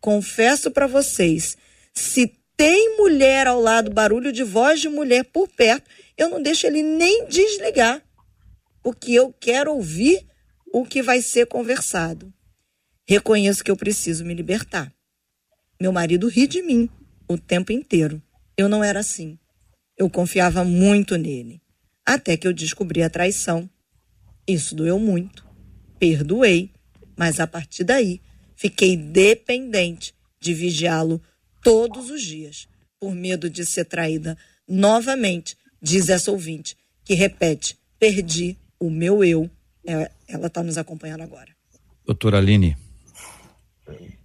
Confesso 0.00 0.70
para 0.70 0.88
vocês, 0.88 1.56
se 1.94 2.32
tem 2.56 2.96
mulher 2.96 3.46
ao 3.46 3.60
lado, 3.60 3.90
barulho 3.90 4.32
de 4.32 4.42
voz 4.42 4.80
de 4.80 4.88
mulher 4.88 5.24
por 5.24 5.48
perto, 5.48 5.88
eu 6.16 6.28
não 6.28 6.42
deixo 6.42 6.66
ele 6.66 6.82
nem 6.82 7.26
desligar, 7.26 8.02
porque 8.82 9.12
eu 9.12 9.32
quero 9.32 9.72
ouvir 9.72 10.26
o 10.72 10.84
que 10.84 11.02
vai 11.02 11.22
ser 11.22 11.46
conversado. 11.46 12.32
Reconheço 13.06 13.62
que 13.62 13.70
eu 13.70 13.76
preciso 13.76 14.24
me 14.24 14.34
libertar. 14.34 14.92
Meu 15.80 15.92
marido 15.92 16.28
ri 16.28 16.46
de 16.46 16.62
mim 16.62 16.88
o 17.28 17.36
tempo 17.36 17.72
inteiro. 17.72 18.22
Eu 18.56 18.68
não 18.68 18.82
era 18.82 19.00
assim. 19.00 19.38
Eu 19.96 20.08
confiava 20.08 20.64
muito 20.64 21.16
nele. 21.16 21.60
Até 22.04 22.36
que 22.36 22.46
eu 22.46 22.52
descobri 22.52 23.02
a 23.02 23.10
traição. 23.10 23.68
Isso 24.46 24.74
doeu 24.74 24.98
muito. 24.98 25.46
Perdoei. 25.98 26.72
Mas 27.16 27.38
a 27.38 27.46
partir 27.46 27.84
daí, 27.84 28.20
fiquei 28.56 28.96
dependente 28.96 30.14
de 30.40 30.54
vigiá-lo 30.54 31.22
todos 31.62 32.10
os 32.10 32.22
dias, 32.22 32.66
por 32.98 33.14
medo 33.14 33.48
de 33.48 33.64
ser 33.64 33.84
traída 33.84 34.36
novamente, 34.66 35.56
diz 35.80 36.08
essa 36.08 36.30
ouvinte, 36.30 36.76
que 37.04 37.14
repete: 37.14 37.78
perdi 37.98 38.58
o 38.82 38.90
meu 38.90 39.22
eu. 39.22 39.48
É, 39.86 40.10
ela 40.28 40.46
está 40.46 40.62
nos 40.62 40.78
acompanhando 40.78 41.22
agora. 41.22 41.48
Doutora 42.04 42.38
Aline. 42.38 42.76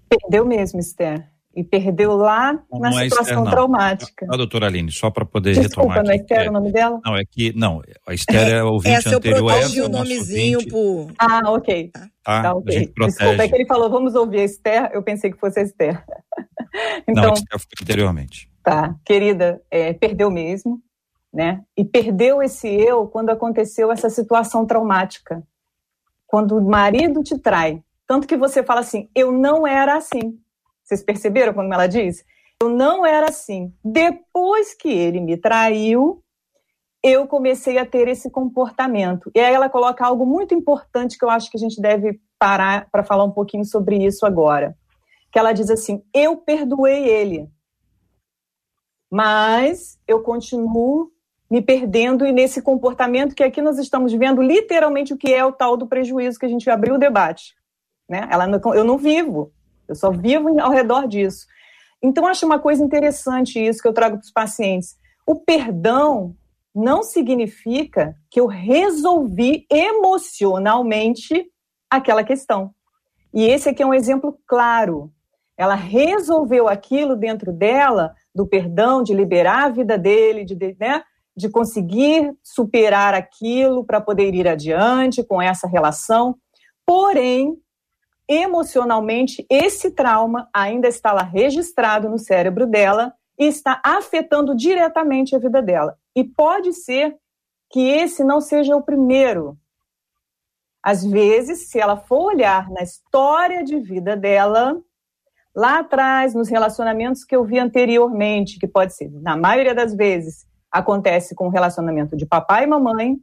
Perdeu 0.09 0.45
mesmo, 0.45 0.79
Esther. 0.79 1.27
E 1.55 1.63
perdeu 1.63 2.15
lá 2.15 2.53
não, 2.71 2.79
na 2.79 2.91
não 2.91 2.99
é 2.99 3.03
situação 3.05 3.39
Esther, 3.39 3.51
traumática. 3.51 4.25
Não, 4.27 4.37
doutora 4.37 4.67
Aline, 4.67 4.91
só 4.91 5.09
para 5.09 5.25
poder 5.25 5.55
Desculpa, 5.55 5.81
retomar. 5.81 6.03
Desculpa, 6.03 6.07
não 6.07 6.11
é 6.11 6.15
Esther 6.15 6.45
é, 6.45 6.49
o 6.49 6.53
nome 6.53 6.71
dela? 6.71 7.01
Não, 7.03 7.17
é 7.17 7.25
que. 7.25 7.53
Não, 7.55 7.81
a 8.05 8.13
Esther 8.13 8.47
é, 8.47 8.59
a 8.59 8.65
ouvinte 8.65 8.95
Essa 8.95 9.15
anterior. 9.15 9.51
Essa 9.51 9.79
eu 9.79 9.85
o 9.85 9.89
nomezinho 9.89 10.67
por. 10.67 11.11
Ah, 11.17 11.51
ok. 11.51 11.91
Tá, 12.23 12.43
tá 12.43 12.53
ok. 12.53 12.93
Desculpa, 12.95 13.43
é 13.43 13.47
que 13.47 13.55
ele 13.55 13.65
falou, 13.65 13.89
vamos 13.89 14.13
ouvir 14.13 14.41
a 14.41 14.43
Esther, 14.43 14.91
eu 14.93 15.01
pensei 15.01 15.31
que 15.31 15.39
fosse 15.39 15.59
a 15.59 15.63
Esther. 15.63 16.03
então, 17.07 17.23
não, 17.25 17.31
a 17.31 17.33
Esther 17.33 17.59
foi 17.59 17.67
anteriormente. 17.81 18.49
Tá, 18.61 18.95
querida, 19.03 19.59
é, 19.71 19.93
perdeu 19.93 20.29
mesmo, 20.29 20.79
né? 21.33 21.63
E 21.75 21.83
perdeu 21.83 22.41
esse 22.41 22.67
eu 22.67 23.07
quando 23.07 23.29
aconteceu 23.29 23.91
essa 23.91 24.09
situação 24.09 24.65
traumática. 24.65 25.45
Quando 26.25 26.57
o 26.57 26.61
marido 26.61 27.23
te 27.23 27.37
trai. 27.37 27.83
Tanto 28.05 28.27
que 28.27 28.37
você 28.37 28.63
fala 28.63 28.81
assim, 28.81 29.09
eu 29.13 29.31
não 29.31 29.67
era 29.67 29.95
assim. 29.95 30.39
Vocês 30.83 31.03
perceberam 31.03 31.53
quando 31.53 31.73
ela 31.73 31.87
diz? 31.87 32.23
Eu 32.61 32.69
não 32.69 33.05
era 33.05 33.29
assim. 33.29 33.73
Depois 33.83 34.73
que 34.73 34.89
ele 34.89 35.19
me 35.19 35.37
traiu, 35.37 36.23
eu 37.03 37.27
comecei 37.27 37.77
a 37.77 37.85
ter 37.85 38.07
esse 38.07 38.29
comportamento. 38.29 39.31
E 39.35 39.39
aí 39.39 39.53
ela 39.53 39.69
coloca 39.69 40.05
algo 40.05 40.25
muito 40.25 40.53
importante 40.53 41.17
que 41.17 41.23
eu 41.23 41.29
acho 41.29 41.49
que 41.51 41.57
a 41.57 41.59
gente 41.59 41.81
deve 41.81 42.19
parar 42.39 42.89
para 42.91 43.03
falar 43.03 43.23
um 43.23 43.31
pouquinho 43.31 43.65
sobre 43.65 43.97
isso 43.97 44.25
agora. 44.25 44.75
Que 45.31 45.37
ela 45.37 45.53
diz 45.53 45.69
assim: 45.69 46.03
Eu 46.13 46.37
perdoei 46.37 47.07
ele, 47.07 47.49
mas 49.11 49.99
eu 50.07 50.21
continuo 50.21 51.11
me 51.49 51.61
perdendo 51.61 52.25
e 52.25 52.31
nesse 52.31 52.61
comportamento 52.61 53.33
que 53.33 53.43
aqui 53.43 53.61
nós 53.61 53.77
estamos 53.77 54.13
vendo 54.13 54.41
literalmente 54.41 55.13
o 55.13 55.17
que 55.17 55.33
é 55.33 55.43
o 55.45 55.51
tal 55.51 55.77
do 55.77 55.87
prejuízo 55.87 56.39
que 56.39 56.45
a 56.45 56.49
gente 56.49 56.69
abriu 56.69 56.95
o 56.95 56.99
debate. 56.99 57.55
Né? 58.09 58.27
Ela, 58.29 58.49
eu 58.75 58.83
não 58.83 58.97
vivo, 58.97 59.51
eu 59.87 59.95
só 59.95 60.11
vivo 60.11 60.59
ao 60.59 60.71
redor 60.71 61.07
disso. 61.07 61.45
Então, 62.01 62.27
acho 62.27 62.45
uma 62.45 62.59
coisa 62.59 62.83
interessante 62.83 63.59
isso 63.59 63.81
que 63.81 63.87
eu 63.87 63.93
trago 63.93 64.17
para 64.17 64.23
os 64.23 64.31
pacientes. 64.31 64.95
O 65.25 65.35
perdão 65.35 66.35
não 66.75 67.01
significa 67.01 68.15
que 68.29 68.39
eu 68.39 68.45
resolvi 68.45 69.65
emocionalmente 69.71 71.49
aquela 71.89 72.23
questão. 72.23 72.71
E 73.33 73.45
esse 73.45 73.69
aqui 73.69 73.81
é 73.81 73.85
um 73.85 73.93
exemplo 73.93 74.37
claro. 74.45 75.11
Ela 75.57 75.73
resolveu 75.73 76.67
aquilo 76.67 77.15
dentro 77.15 77.51
dela, 77.51 78.13
do 78.33 78.45
perdão, 78.45 79.01
de 79.01 79.13
liberar 79.13 79.65
a 79.65 79.69
vida 79.69 79.97
dele, 79.97 80.45
de, 80.45 80.55
né, 80.79 81.03
de 81.37 81.47
conseguir 81.49 82.35
superar 82.43 83.13
aquilo 83.13 83.85
para 83.85 84.01
poder 84.01 84.33
ir 84.33 84.47
adiante 84.47 85.23
com 85.23 85.39
essa 85.39 85.67
relação. 85.67 86.35
Porém, 86.83 87.55
emocionalmente, 88.27 89.45
esse 89.47 89.91
trauma 89.91 90.49
ainda 90.51 90.87
está 90.87 91.13
lá 91.13 91.21
registrado 91.21 92.09
no 92.09 92.17
cérebro 92.17 92.65
dela 92.65 93.13
e 93.39 93.45
está 93.45 93.79
afetando 93.85 94.55
diretamente 94.55 95.35
a 95.35 95.39
vida 95.39 95.61
dela. 95.61 95.95
E 96.15 96.23
pode 96.23 96.73
ser 96.73 97.15
que 97.69 97.87
esse 97.87 98.23
não 98.23 98.41
seja 98.41 98.75
o 98.75 98.81
primeiro. 98.81 99.55
Às 100.83 101.05
vezes, 101.05 101.69
se 101.69 101.79
ela 101.79 101.97
for 101.97 102.33
olhar 102.33 102.67
na 102.71 102.81
história 102.81 103.63
de 103.63 103.79
vida 103.79 104.17
dela, 104.17 104.81
lá 105.55 105.79
atrás, 105.79 106.33
nos 106.33 106.49
relacionamentos 106.49 107.23
que 107.23 107.35
eu 107.35 107.43
vi 107.43 107.59
anteriormente, 107.59 108.57
que 108.57 108.67
pode 108.67 108.95
ser, 108.95 109.11
na 109.11 109.37
maioria 109.37 109.75
das 109.75 109.93
vezes, 109.93 110.47
acontece 110.77 111.35
com 111.35 111.47
o 111.47 111.51
relacionamento 111.51 112.15
de 112.15 112.25
papai 112.25 112.63
e 112.63 112.67
mamãe, 112.67 113.17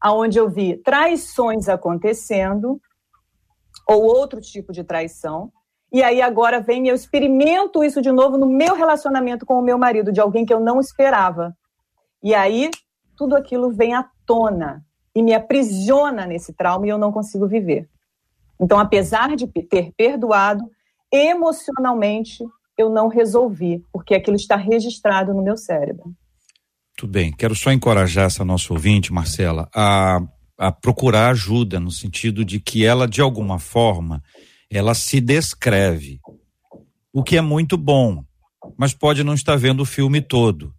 aonde 0.00 0.38
eu 0.38 0.48
vi 0.48 0.76
traições 0.76 1.68
acontecendo, 1.68 2.80
ou 3.86 4.02
outro 4.02 4.40
tipo 4.40 4.72
de 4.72 4.84
traição. 4.84 5.50
E 5.92 6.02
aí 6.02 6.20
agora 6.20 6.60
vem 6.60 6.88
eu 6.88 6.94
experimento 6.94 7.82
isso 7.82 8.02
de 8.02 8.12
novo 8.12 8.36
no 8.36 8.46
meu 8.46 8.74
relacionamento 8.74 9.46
com 9.46 9.58
o 9.58 9.62
meu 9.62 9.78
marido, 9.78 10.12
de 10.12 10.20
alguém 10.20 10.44
que 10.44 10.52
eu 10.52 10.60
não 10.60 10.80
esperava. 10.80 11.56
E 12.22 12.34
aí 12.34 12.70
tudo 13.16 13.34
aquilo 13.34 13.70
vem 13.70 13.94
à 13.94 14.08
tona 14.26 14.84
e 15.14 15.22
me 15.22 15.34
aprisiona 15.34 16.26
nesse 16.26 16.52
trauma 16.52 16.86
e 16.86 16.90
eu 16.90 16.98
não 16.98 17.10
consigo 17.10 17.48
viver. 17.48 17.88
Então, 18.60 18.78
apesar 18.78 19.34
de 19.34 19.46
ter 19.46 19.92
perdoado, 19.96 20.64
emocionalmente 21.10 22.44
eu 22.76 22.88
não 22.88 23.08
resolvi, 23.08 23.84
porque 23.92 24.14
aquilo 24.14 24.36
está 24.36 24.54
registrado 24.54 25.34
no 25.34 25.42
meu 25.42 25.56
cérebro. 25.56 26.12
Tudo 26.98 27.12
bem. 27.12 27.32
Quero 27.32 27.54
só 27.54 27.72
encorajar 27.72 28.26
essa 28.26 28.44
nossa 28.44 28.72
ouvinte, 28.74 29.12
Marcela, 29.12 29.70
a 29.74 30.20
a 30.58 30.72
procurar 30.72 31.30
ajuda 31.30 31.78
no 31.78 31.92
sentido 31.92 32.44
de 32.44 32.58
que 32.58 32.84
ela 32.84 33.06
de 33.06 33.20
alguma 33.20 33.60
forma 33.60 34.20
ela 34.68 34.92
se 34.92 35.20
descreve. 35.20 36.20
O 37.12 37.22
que 37.22 37.36
é 37.36 37.40
muito 37.40 37.78
bom, 37.78 38.24
mas 38.76 38.92
pode 38.92 39.22
não 39.22 39.34
estar 39.34 39.56
vendo 39.56 39.80
o 39.80 39.86
filme 39.86 40.20
todo. 40.20 40.74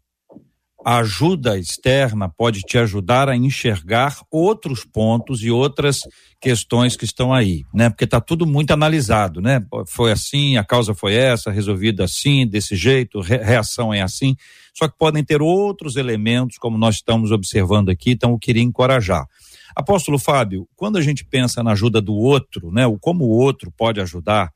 A 0.85 0.99
ajuda 0.99 1.57
externa 1.57 2.29
pode 2.29 2.61
te 2.61 2.77
ajudar 2.77 3.27
a 3.27 3.35
enxergar 3.35 4.21
outros 4.31 4.85
pontos 4.85 5.43
e 5.43 5.51
outras 5.51 5.99
questões 6.39 6.95
que 6.95 7.03
estão 7.03 7.33
aí, 7.33 7.63
né? 7.73 7.89
Porque 7.89 8.05
está 8.05 8.21
tudo 8.21 8.45
muito 8.45 8.71
analisado, 8.71 9.41
né? 9.41 9.61
Foi 9.87 10.11
assim, 10.11 10.55
a 10.55 10.63
causa 10.63 10.93
foi 10.93 11.15
essa, 11.15 11.51
resolvida 11.51 12.05
assim, 12.05 12.47
desse 12.47 12.77
jeito, 12.77 13.19
reação 13.19 13.93
é 13.93 14.01
assim. 14.01 14.35
Só 14.73 14.87
que 14.87 14.97
podem 14.97 15.23
ter 15.23 15.41
outros 15.41 15.97
elementos, 15.97 16.57
como 16.57 16.77
nós 16.77 16.95
estamos 16.95 17.31
observando 17.31 17.89
aqui, 17.89 18.11
então 18.11 18.31
eu 18.31 18.39
queria 18.39 18.63
encorajar. 18.63 19.25
Apóstolo 19.75 20.17
Fábio, 20.17 20.67
quando 20.75 20.97
a 20.97 21.01
gente 21.01 21.25
pensa 21.25 21.61
na 21.61 21.71
ajuda 21.71 22.01
do 22.01 22.13
outro, 22.13 22.71
né? 22.71 22.87
O 22.87 22.97
como 22.97 23.25
o 23.25 23.29
outro 23.29 23.71
pode 23.77 23.99
ajudar, 23.99 24.49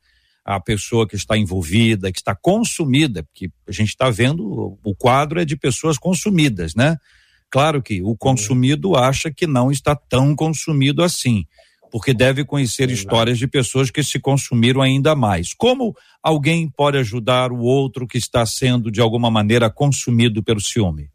a 0.45 0.60
pessoa 0.60 1.08
que 1.08 1.15
está 1.15 1.38
envolvida, 1.38 2.12
que 2.12 2.19
está 2.19 2.36
consumida, 2.36 3.23
porque 3.23 3.49
a 3.67 3.71
gente 3.71 3.89
está 3.89 4.10
vendo 4.10 4.77
o 4.84 4.95
quadro 4.95 5.39
é 5.39 5.45
de 5.45 5.56
pessoas 5.56 5.97
consumidas, 5.97 6.75
né? 6.75 6.97
Claro 7.49 7.82
que 7.82 8.01
o 8.01 8.17
consumido 8.17 8.95
acha 8.95 9.32
que 9.32 9.45
não 9.47 9.71
está 9.71 9.95
tão 9.95 10.36
consumido 10.36 11.03
assim, 11.03 11.45
porque 11.91 12.13
deve 12.13 12.43
conhecer 12.43 12.89
histórias 12.89 13.38
de 13.38 13.47
pessoas 13.47 13.91
que 13.91 14.03
se 14.03 14.19
consumiram 14.19 14.82
ainda 14.82 15.15
mais. 15.15 15.53
Como 15.53 15.95
alguém 16.21 16.67
pode 16.67 16.97
ajudar 16.97 17.51
o 17.51 17.60
outro 17.60 18.08
que 18.08 18.17
está 18.17 18.45
sendo 18.45 18.91
de 18.91 18.99
alguma 18.99 19.29
maneira 19.29 19.69
consumido 19.69 20.43
pelo 20.43 20.60
ciúme? 20.60 21.10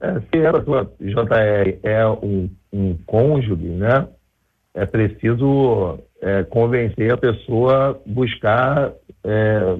É, 0.00 0.20
se 0.20 0.44
a 0.44 0.52
pessoa 0.52 0.92
JR 1.00 1.78
é 1.84 2.04
um, 2.08 2.50
um 2.72 2.96
cônjuge, 3.06 3.68
né? 3.68 4.08
É 4.74 4.86
preciso 4.86 5.98
é, 6.20 6.44
convencer 6.44 7.12
a 7.12 7.16
pessoa 7.16 8.00
buscar 8.06 8.92
é, 9.24 9.76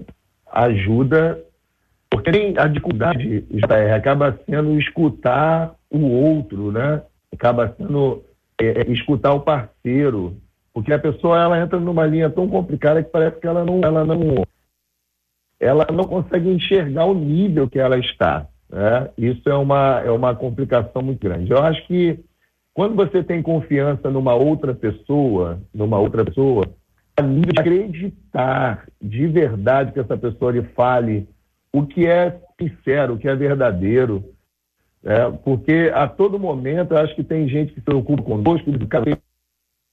ajuda, 0.53 1.43
porque 2.11 2.31
a 2.59 2.67
dificuldade 2.67 3.45
acaba 3.95 4.39
sendo 4.45 4.79
escutar 4.79 5.75
o 5.91 6.07
outro, 6.07 6.71
né? 6.71 7.03
Acaba 7.33 7.75
sendo 7.79 8.23
é, 8.61 8.83
é, 8.83 8.91
escutar 8.93 9.33
o 9.33 9.41
parceiro, 9.41 10.37
porque 10.75 10.93
a 10.93 10.99
pessoa 10.99 11.41
ela 11.41 11.59
entra 11.59 11.81
numa 11.81 12.07
linha 12.07 12.29
tão 12.29 12.47
complicada 12.49 13.03
que 13.03 13.11
parece 13.11 13.41
que 13.41 13.47
ela 13.47 13.65
não, 13.65 13.81
ela 13.83 14.05
não, 14.05 14.45
ela 15.59 15.87
não 15.91 16.05
consegue 16.05 16.51
enxergar 16.51 17.07
o 17.07 17.15
nível 17.15 17.69
que 17.69 17.79
ela 17.79 17.99
está. 17.99 18.47
Né? 18.69 19.09
Isso 19.17 19.49
é 19.49 19.55
uma, 19.55 20.03
é 20.05 20.11
uma 20.11 20.35
complicação 20.35 21.01
muito 21.03 21.21
grande. 21.21 21.51
Eu 21.51 21.63
acho 21.63 21.87
que 21.87 22.21
quando 22.75 22.95
você 22.95 23.23
tem 23.23 23.43
confiança 23.43 24.11
numa 24.11 24.35
outra 24.35 24.75
pessoa, 24.75 25.61
numa 25.75 25.99
outra 25.99 26.25
pessoa, 26.25 26.65
a 27.17 27.23
de 27.23 27.51
acreditar 27.59 28.87
de 29.01 29.27
verdade 29.27 29.93
que 29.93 30.01
essa 30.01 30.17
pessoa 30.17 30.53
lhe 30.53 30.63
fale 30.75 31.29
o 31.73 31.87
que 31.87 32.07
é 32.07 32.41
sincero, 32.59 33.15
o 33.15 33.19
que 33.19 33.29
é 33.29 33.35
verdadeiro. 33.35 34.25
Né? 35.03 35.31
Porque 35.45 35.91
a 35.95 36.09
todo 36.09 36.39
momento 36.39 36.93
eu 36.93 36.99
acho 36.99 37.15
que 37.15 37.25
tem 37.25 37.49
gente 37.49 37.71
que 37.71 37.81
se 37.81 37.85
preocupa 37.85 38.23
conosco 38.23 38.71
e 38.71 38.87
cara, 38.87 39.05
você 39.05 39.19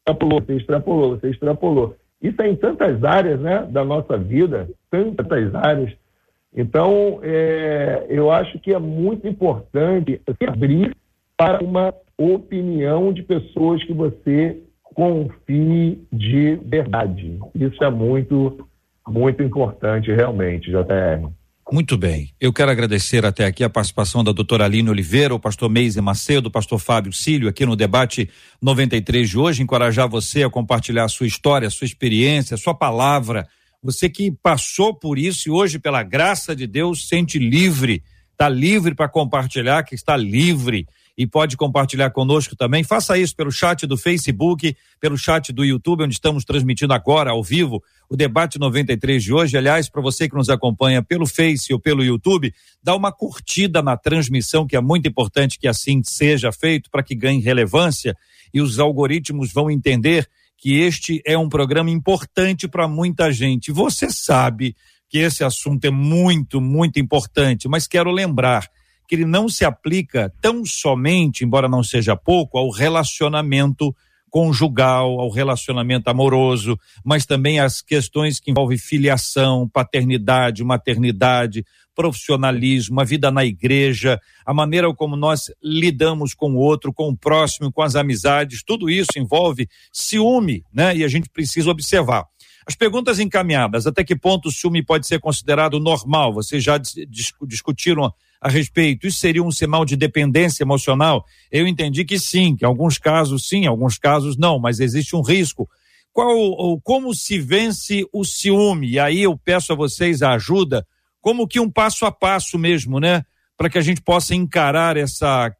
extrapolou, 0.05 0.41
você 0.41 0.55
extrapolou, 0.55 1.09
você 1.17 1.29
extrapolou. 1.29 1.95
Isso 2.21 2.41
é 2.41 2.49
em 2.49 2.55
tantas 2.55 3.03
áreas 3.03 3.39
né, 3.39 3.67
da 3.69 3.83
nossa 3.83 4.17
vida, 4.17 4.69
tantas 4.89 5.53
áreas. 5.55 5.93
Então, 6.55 7.19
é, 7.21 8.05
eu 8.09 8.31
acho 8.31 8.59
que 8.59 8.73
é 8.73 8.79
muito 8.79 9.27
importante 9.27 10.19
se 10.25 10.49
abrir 10.49 10.95
para 11.37 11.63
uma 11.63 11.93
opinião 12.19 13.13
de 13.13 13.23
pessoas 13.23 13.81
que 13.85 13.93
você 13.93 14.61
confie 14.83 16.03
de 16.11 16.55
verdade. 16.65 17.39
Isso 17.55 17.81
é 17.81 17.89
muito, 17.89 18.67
muito 19.07 19.41
importante 19.41 20.11
realmente, 20.11 20.69
JR. 20.69 21.29
Muito 21.71 21.97
bem. 21.97 22.31
Eu 22.41 22.51
quero 22.51 22.71
agradecer 22.71 23.25
até 23.25 23.45
aqui 23.45 23.63
a 23.63 23.69
participação 23.69 24.23
da 24.23 24.31
doutora 24.31 24.65
Aline 24.65 24.89
Oliveira, 24.89 25.33
o 25.35 25.39
pastor 25.39 25.69
Meise 25.69 26.01
Macedo, 26.01 26.49
o 26.49 26.51
pastor 26.51 26.79
Fábio 26.79 27.13
Cílio, 27.13 27.47
aqui 27.47 27.65
no 27.65 27.75
debate 27.75 28.29
93 28.61 29.29
de 29.29 29.37
hoje. 29.37 29.61
Encorajar 29.61 30.09
você 30.09 30.43
a 30.43 30.49
compartilhar 30.49 31.05
a 31.05 31.09
sua 31.09 31.27
história, 31.27 31.67
a 31.67 31.71
sua 31.71 31.85
experiência, 31.85 32.55
a 32.55 32.57
sua 32.57 32.73
palavra. 32.73 33.47
Você 33.81 34.09
que 34.09 34.31
passou 34.43 34.93
por 34.93 35.17
isso 35.17 35.47
e 35.47 35.51
hoje, 35.51 35.79
pela 35.79 36.03
graça 36.03 36.55
de 36.55 36.67
Deus, 36.67 37.07
sente 37.07 37.37
livre, 37.37 38.03
está 38.31 38.49
livre 38.49 38.93
para 38.95 39.07
compartilhar, 39.07 39.83
que 39.83 39.95
está 39.95 40.17
livre 40.17 40.87
e 41.19 41.27
pode 41.27 41.57
compartilhar 41.57 42.11
conosco 42.11 42.55
também. 42.55 42.81
Faça 42.81 43.17
isso 43.17 43.35
pelo 43.35 43.51
chat 43.51 43.85
do 43.85 43.97
Facebook, 43.97 44.73
pelo 45.01 45.17
chat 45.17 45.51
do 45.51 45.65
YouTube, 45.65 46.05
onde 46.05 46.13
estamos 46.13 46.45
transmitindo 46.45 46.93
agora, 46.93 47.31
ao 47.31 47.43
vivo, 47.43 47.83
o 48.09 48.15
debate 48.15 48.57
93 48.57 49.21
de 49.21 49.33
hoje. 49.33 49.57
Aliás, 49.57 49.89
para 49.89 50.01
você 50.01 50.29
que 50.29 50.35
nos 50.37 50.49
acompanha 50.49 51.03
pelo 51.03 51.27
Face 51.27 51.73
ou 51.73 51.79
pelo 51.79 52.05
YouTube, 52.05 52.53
dá 52.81 52.95
uma 52.95 53.11
curtida 53.11 53.81
na 53.81 53.97
transmissão, 53.97 54.65
que 54.65 54.77
é 54.77 54.79
muito 54.79 55.09
importante 55.09 55.59
que 55.59 55.67
assim 55.67 56.01
seja 56.05 56.53
feito 56.53 56.89
para 56.89 57.03
que 57.03 57.13
ganhe 57.15 57.41
relevância 57.41 58.15
e 58.53 58.61
os 58.61 58.79
algoritmos 58.79 59.51
vão 59.51 59.69
entender 59.69 60.25
que 60.57 60.79
este 60.79 61.21
é 61.25 61.37
um 61.37 61.49
programa 61.49 61.89
importante 61.89 62.65
para 62.65 62.87
muita 62.87 63.29
gente. 63.29 63.73
Você 63.73 64.09
sabe 64.09 64.73
que 65.09 65.17
esse 65.17 65.43
assunto 65.43 65.83
é 65.83 65.91
muito, 65.91 66.61
muito 66.61 66.97
importante, 66.97 67.67
mas 67.67 67.87
quero 67.87 68.09
lembrar 68.09 68.69
que 69.09 69.15
ele 69.15 69.25
não 69.25 69.49
se 69.49 69.65
aplica 69.65 70.31
tão 70.39 70.63
somente, 70.63 71.43
embora 71.43 71.67
não 71.67 71.83
seja 71.83 72.15
pouco, 72.15 72.59
ao 72.59 72.69
relacionamento 72.69 73.93
conjugal, 74.29 75.19
ao 75.19 75.31
relacionamento 75.31 76.07
amoroso, 76.11 76.77
mas 77.03 77.25
também 77.25 77.59
às 77.59 77.81
questões 77.81 78.39
que 78.39 78.51
envolvem 78.51 78.77
filiação, 78.77 79.67
paternidade, 79.67 80.63
maternidade, 80.63 81.65
profissionalismo, 81.95 83.01
a 83.01 83.03
vida 83.03 83.31
na 83.31 83.43
igreja, 83.43 84.21
a 84.45 84.53
maneira 84.53 84.93
como 84.93 85.15
nós 85.15 85.51
lidamos 85.61 86.35
com 86.35 86.51
o 86.51 86.57
outro, 86.57 86.93
com 86.93 87.09
o 87.09 87.17
próximo, 87.17 87.71
com 87.71 87.81
as 87.81 87.95
amizades, 87.95 88.61
tudo 88.63 88.91
isso 88.91 89.17
envolve 89.17 89.67
ciúme, 89.91 90.63
né? 90.71 90.95
E 90.95 91.03
a 91.03 91.07
gente 91.07 91.27
precisa 91.29 91.71
observar. 91.71 92.25
As 92.69 92.75
perguntas 92.75 93.19
encaminhadas, 93.19 93.87
até 93.87 94.03
que 94.03 94.15
ponto 94.15 94.47
o 94.47 94.51
ciúme 94.51 94.85
pode 94.85 95.07
ser 95.07 95.19
considerado 95.19 95.79
normal? 95.79 96.31
Vocês 96.31 96.63
já 96.63 96.79
discutiram 97.47 98.13
a 98.39 98.47
respeito. 98.47 99.07
Isso 99.07 99.17
seria 99.17 99.41
um 99.41 99.51
sinal 99.51 99.83
de 99.83 99.95
dependência 99.95 100.61
emocional? 100.61 101.25
Eu 101.51 101.67
entendi 101.67 102.05
que 102.05 102.19
sim, 102.19 102.55
que 102.55 102.63
em 102.63 102.67
alguns 102.67 102.99
casos 102.99 103.47
sim, 103.47 103.63
em 103.63 103.65
alguns 103.65 103.97
casos 103.97 104.37
não, 104.37 104.59
mas 104.59 104.79
existe 104.79 105.15
um 105.15 105.23
risco. 105.23 105.67
Qual 106.13 106.37
ou 106.37 106.79
como 106.79 107.11
se 107.15 107.39
vence 107.39 108.05
o 108.13 108.23
ciúme? 108.23 108.87
E 108.91 108.99
aí 108.99 109.23
eu 109.23 109.35
peço 109.35 109.73
a 109.73 109.75
vocês 109.75 110.21
a 110.21 110.33
ajuda, 110.33 110.85
como 111.19 111.47
que 111.47 111.59
um 111.59 111.71
passo 111.71 112.05
a 112.05 112.11
passo 112.11 112.59
mesmo, 112.59 112.99
né? 112.99 113.23
Para 113.57 113.67
que 113.67 113.79
a 113.79 113.81
gente 113.81 113.99
possa 113.99 114.35
encarar 114.35 114.95
essa 114.95 115.51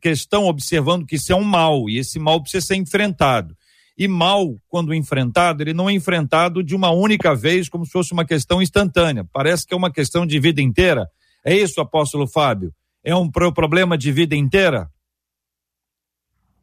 questão 0.00 0.46
observando 0.46 1.04
que 1.04 1.16
isso 1.16 1.30
é 1.30 1.36
um 1.36 1.44
mal 1.44 1.90
e 1.90 1.98
esse 1.98 2.18
mal 2.18 2.40
precisa 2.40 2.68
ser 2.68 2.76
enfrentado. 2.76 3.54
E 3.98 4.06
mal, 4.06 4.54
quando 4.68 4.94
enfrentado, 4.94 5.62
ele 5.62 5.74
não 5.74 5.90
é 5.90 5.92
enfrentado 5.92 6.62
de 6.62 6.76
uma 6.76 6.90
única 6.90 7.34
vez, 7.34 7.68
como 7.68 7.84
se 7.84 7.90
fosse 7.90 8.12
uma 8.12 8.24
questão 8.24 8.62
instantânea. 8.62 9.26
Parece 9.32 9.66
que 9.66 9.74
é 9.74 9.76
uma 9.76 9.90
questão 9.90 10.24
de 10.24 10.38
vida 10.38 10.62
inteira. 10.62 11.08
É 11.44 11.52
isso, 11.52 11.80
apóstolo 11.80 12.28
Fábio? 12.28 12.72
É 13.02 13.14
um 13.14 13.28
problema 13.28 13.98
de 13.98 14.12
vida 14.12 14.36
inteira? 14.36 14.88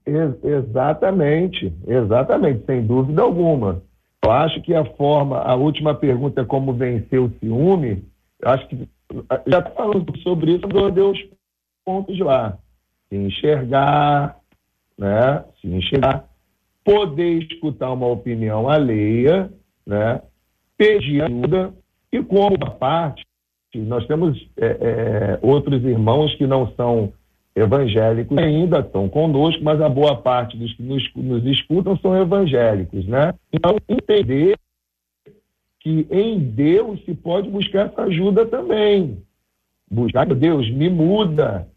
Ex 0.05 0.35
exatamente, 0.43 1.73
exatamente, 1.87 2.63
sem 2.65 2.85
dúvida 2.85 3.21
alguma. 3.21 3.81
Eu 4.23 4.31
acho 4.31 4.61
que 4.61 4.73
a 4.73 4.85
forma, 4.95 5.39
a 5.39 5.55
última 5.55 5.93
pergunta 5.93 6.45
como 6.45 6.73
vencer 6.73 7.19
o 7.19 7.33
ciúme. 7.39 8.05
Acho 8.43 8.67
que 8.67 8.87
já 9.45 9.61
falando 9.71 10.17
sobre 10.19 10.53
isso, 10.53 10.65
eu 10.71 10.91
dei 10.91 11.03
os 11.03 11.19
pontos 11.83 12.17
lá. 12.19 12.57
Se 13.09 13.15
enxergar, 13.15 14.37
né? 14.97 15.43
Se 15.59 15.67
enxergar, 15.67 16.27
poder 16.85 17.43
escutar 17.43 17.91
uma 17.91 18.07
opinião 18.07 18.69
alheia, 18.69 19.51
né? 19.85 20.21
Pedir 20.77 21.23
ajuda 21.23 21.73
e 22.11 22.23
como 22.23 22.57
parte 22.79 23.25
nós 23.77 24.07
temos 24.07 24.47
é, 24.55 24.65
é, 24.65 25.39
outros 25.41 25.83
irmãos 25.83 26.33
que 26.35 26.47
não 26.47 26.71
são 26.75 27.11
evangélicos 27.53 28.37
ainda 28.37 28.79
estão 28.79 29.09
conosco, 29.09 29.63
mas 29.63 29.81
a 29.81 29.89
boa 29.89 30.15
parte 30.21 30.57
dos 30.57 30.73
que 30.73 30.83
nos, 30.83 31.03
nos 31.15 31.45
escutam 31.45 31.97
são 31.97 32.15
evangélicos, 32.15 33.05
né? 33.05 33.33
Então, 33.51 33.77
entender 33.87 34.57
que 35.79 36.07
em 36.09 36.39
Deus 36.39 37.03
se 37.05 37.13
pode 37.13 37.49
buscar 37.49 37.87
essa 37.87 38.03
ajuda 38.03 38.45
também. 38.45 39.21
Buscar, 39.89 40.25
Deus, 40.25 40.69
me 40.69 40.89
muda, 40.89 41.67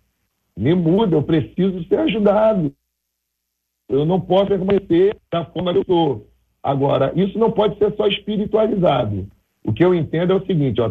me 0.57 0.75
muda, 0.75 1.17
eu 1.17 1.23
preciso 1.23 1.85
ser 1.89 1.99
ajudado. 2.01 2.73
Eu 3.89 4.05
não 4.05 4.21
posso 4.21 4.49
permanecer 4.49 5.17
da 5.33 5.45
forma 5.47 5.73
que 5.73 5.79
eu 5.79 5.83
estou. 5.83 6.27
Agora, 6.63 7.13
isso 7.17 7.39
não 7.39 7.51
pode 7.51 7.79
ser 7.79 7.95
só 7.97 8.07
espiritualizado. 8.07 9.27
O 9.65 9.73
que 9.73 9.85
eu 9.85 9.95
entendo 9.95 10.33
é 10.33 10.37
o 10.37 10.47
seguinte, 10.47 10.81
ó, 10.81 10.91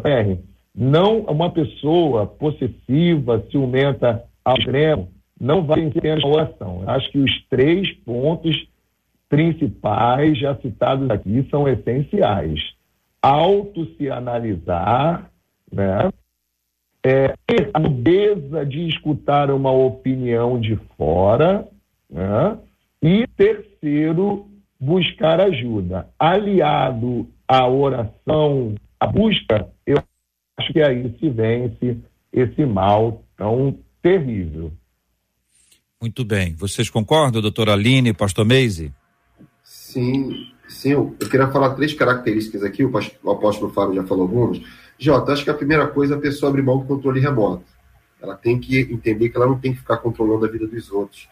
não 0.76 1.22
uma 1.22 1.52
pessoa 1.52 2.26
possessiva, 2.26 3.44
ciumenta 3.52 4.24
ao 4.44 4.58
extremo, 4.58 5.10
não 5.40 5.64
vai 5.64 5.82
vencer 5.82 6.24
a 6.24 6.28
oração. 6.28 6.84
Acho 6.88 7.12
que 7.12 7.18
os 7.20 7.46
três 7.50 7.92
pontos 8.06 8.68
principais, 9.30 10.38
já 10.40 10.56
citados 10.56 11.10
aqui, 11.10 11.46
são 11.50 11.68
essenciais. 11.68 12.60
Auto 13.22 13.86
se 13.96 14.10
analisar, 14.10 15.30
né? 15.72 16.10
É, 17.04 17.34
a 17.74 17.80
mudeza 17.80 18.66
de 18.66 18.88
escutar 18.88 19.52
uma 19.52 19.72
opinião 19.72 20.60
de 20.60 20.76
fora, 20.98 21.68
né? 22.10 22.58
E 23.02 23.28
terceiro, 23.36 24.48
buscar 24.80 25.40
ajuda. 25.40 26.08
Aliado 26.18 27.28
à 27.48 27.68
oração, 27.68 28.76
à 29.00 29.08
busca, 29.08 29.70
eu 29.86 29.98
acho 30.58 30.74
que 30.74 30.82
aí 30.82 31.16
se 31.20 31.30
vence 31.30 31.98
esse 32.32 32.66
mal 32.66 33.24
tão 33.36 33.78
terrível. 34.02 34.72
Muito 36.02 36.24
bem. 36.24 36.54
Vocês 36.54 36.90
concordam, 36.90 37.42
doutora 37.42 37.74
Aline, 37.74 38.14
pastor 38.14 38.46
Meise? 38.46 38.94
Sim, 39.64 40.52
sim. 40.68 40.92
Eu 40.92 41.16
queria 41.30 41.50
falar 41.50 41.74
três 41.74 41.94
características 41.94 42.64
aqui, 42.64 42.84
o, 42.84 42.92
o 43.24 43.32
apóstolo 43.32 43.74
Fábio 43.74 43.96
já 43.96 44.04
falou 44.04 44.24
algumas. 44.24 44.62
Jota, 45.00 45.34
acho 45.34 45.44
que 45.44 45.50
a 45.50 45.56
primeira 45.56 45.88
coisa 45.88 46.16
é 46.16 46.18
a 46.18 46.22
pessoa 46.22 46.50
abrir 46.50 46.62
mão 46.62 46.80
do 46.80 46.86
controle 46.86 47.20
remoto. 47.20 47.66
Ela 48.22 48.36
tem 48.36 48.60
que 48.60 48.80
entender 48.80 49.30
que 49.30 49.38
ela 49.38 49.48
não 49.48 49.60
tem 49.60 49.74
que 49.74 49.80
ficar 49.80 49.98
controlando 49.98 50.46
a 50.46 50.50
vida 50.50 50.68
dos 50.68 50.92
outros. 50.92 51.28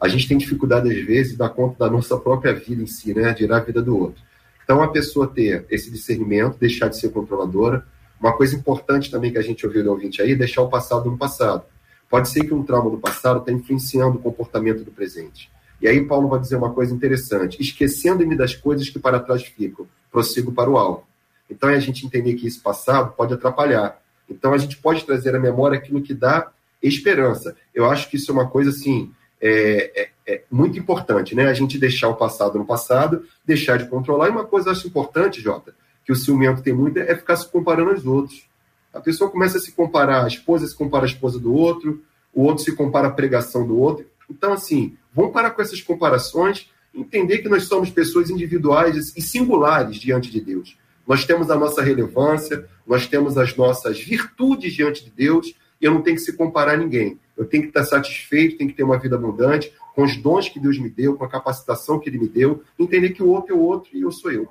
A 0.00 0.08
gente 0.08 0.28
tem 0.28 0.36
dificuldade, 0.36 0.90
às 0.90 1.06
vezes, 1.06 1.36
dar 1.36 1.48
conta 1.48 1.78
da 1.78 1.90
nossa 1.90 2.18
própria 2.18 2.52
vida 2.52 2.82
em 2.82 2.86
si, 2.86 3.14
né? 3.14 3.34
Ir 3.38 3.52
a 3.52 3.60
vida 3.60 3.82
do 3.82 3.98
outro. 3.98 4.22
Então, 4.62 4.82
a 4.82 4.88
pessoa 4.88 5.26
ter 5.26 5.64
esse 5.70 5.90
discernimento, 5.90 6.58
deixar 6.58 6.88
de 6.88 6.98
ser 6.98 7.10
controladora. 7.10 7.86
Uma 8.20 8.36
coisa 8.36 8.56
importante 8.56 9.10
também 9.10 9.30
que 9.32 9.38
a 9.38 9.42
gente 9.42 9.66
ouviu 9.66 9.84
do 9.84 9.90
ouvinte 9.90 10.20
aí, 10.20 10.34
deixar 10.34 10.62
o 10.62 10.68
passado 10.68 11.10
no 11.10 11.16
passado. 11.16 11.64
Pode 12.08 12.28
ser 12.28 12.44
que 12.44 12.54
um 12.54 12.62
trauma 12.62 12.90
do 12.90 12.98
passado 12.98 13.40
está 13.40 13.52
influenciando 13.52 14.18
o 14.18 14.20
comportamento 14.20 14.84
do 14.84 14.90
presente. 14.90 15.50
E 15.80 15.88
aí 15.88 16.04
Paulo 16.04 16.28
vai 16.28 16.40
dizer 16.40 16.56
uma 16.56 16.72
coisa 16.72 16.94
interessante: 16.94 17.60
esquecendo-me 17.60 18.36
das 18.36 18.54
coisas 18.54 18.88
que 18.88 18.98
para 18.98 19.20
trás 19.20 19.42
ficam, 19.42 19.86
prossigo 20.10 20.52
para 20.52 20.70
o 20.70 20.76
alvo. 20.76 21.04
Então 21.50 21.68
é 21.68 21.76
a 21.76 21.80
gente 21.80 22.06
entender 22.06 22.34
que 22.34 22.46
esse 22.46 22.60
passado 22.60 23.12
pode 23.12 23.34
atrapalhar. 23.34 24.00
Então 24.28 24.52
a 24.52 24.58
gente 24.58 24.76
pode 24.76 25.04
trazer 25.04 25.34
à 25.34 25.40
memória 25.40 25.78
aquilo 25.78 26.02
que 26.02 26.14
dá 26.14 26.50
esperança. 26.82 27.56
Eu 27.74 27.88
acho 27.88 28.08
que 28.10 28.16
isso 28.16 28.30
é 28.30 28.34
uma 28.34 28.48
coisa 28.48 28.70
assim 28.70 29.12
é, 29.40 30.02
é, 30.02 30.08
é, 30.26 30.42
muito 30.50 30.78
importante, 30.78 31.34
né? 31.34 31.46
A 31.46 31.54
gente 31.54 31.78
deixar 31.78 32.08
o 32.08 32.16
passado 32.16 32.58
no 32.58 32.64
passado, 32.64 33.24
deixar 33.44 33.78
de 33.78 33.86
controlar. 33.86 34.28
E 34.28 34.30
uma 34.30 34.44
coisa 34.44 34.68
eu 34.68 34.72
acho 34.72 34.86
importante, 34.86 35.40
Jota, 35.40 35.74
que 36.04 36.12
o 36.12 36.16
ciumento 36.16 36.62
tem 36.62 36.72
muito 36.72 36.98
é 36.98 37.14
ficar 37.14 37.36
se 37.36 37.48
comparando 37.48 37.90
aos 37.90 38.06
outros. 38.06 38.46
A 38.92 39.00
pessoa 39.00 39.30
começa 39.30 39.58
a 39.58 39.60
se 39.60 39.72
comparar, 39.72 40.24
a 40.24 40.28
esposa 40.28 40.66
se 40.66 40.74
compara 40.74 41.04
à 41.04 41.06
esposa 41.06 41.38
do 41.38 41.52
outro, 41.54 42.02
o 42.32 42.42
outro 42.44 42.64
se 42.64 42.72
compara 42.72 43.08
à 43.08 43.10
pregação 43.10 43.66
do 43.66 43.78
outro. 43.78 44.06
Então, 44.28 44.52
assim, 44.52 44.96
vamos 45.14 45.32
parar 45.32 45.50
com 45.50 45.60
essas 45.60 45.80
comparações, 45.82 46.70
entender 46.94 47.38
que 47.38 47.48
nós 47.48 47.64
somos 47.64 47.90
pessoas 47.90 48.30
individuais 48.30 49.12
e 49.14 49.20
singulares 49.20 49.96
diante 49.96 50.30
de 50.30 50.40
Deus. 50.40 50.78
Nós 51.06 51.24
temos 51.24 51.50
a 51.50 51.56
nossa 51.56 51.82
relevância, 51.82 52.66
nós 52.86 53.06
temos 53.06 53.38
as 53.38 53.54
nossas 53.54 54.00
virtudes 54.00 54.72
diante 54.72 55.04
de 55.04 55.10
Deus, 55.10 55.54
e 55.80 55.84
eu 55.84 55.92
não 55.92 56.02
tenho 56.02 56.16
que 56.16 56.22
se 56.22 56.32
comparar 56.32 56.74
a 56.74 56.76
ninguém. 56.76 57.18
Eu 57.36 57.46
tenho 57.46 57.64
que 57.64 57.68
estar 57.68 57.84
satisfeito, 57.84 58.56
tenho 58.56 58.70
que 58.70 58.76
ter 58.76 58.82
uma 58.82 58.98
vida 58.98 59.16
abundante, 59.16 59.72
com 59.94 60.02
os 60.02 60.16
dons 60.16 60.48
que 60.48 60.60
Deus 60.60 60.78
me 60.78 60.88
deu, 60.88 61.16
com 61.16 61.24
a 61.24 61.28
capacitação 61.28 61.98
que 61.98 62.08
Ele 62.08 62.18
me 62.18 62.28
deu, 62.28 62.62
entender 62.78 63.10
que 63.10 63.22
o 63.22 63.28
outro 63.28 63.54
é 63.54 63.58
o 63.58 63.62
outro 63.62 63.96
e 63.96 64.02
eu 64.02 64.10
sou 64.10 64.30
eu. 64.30 64.48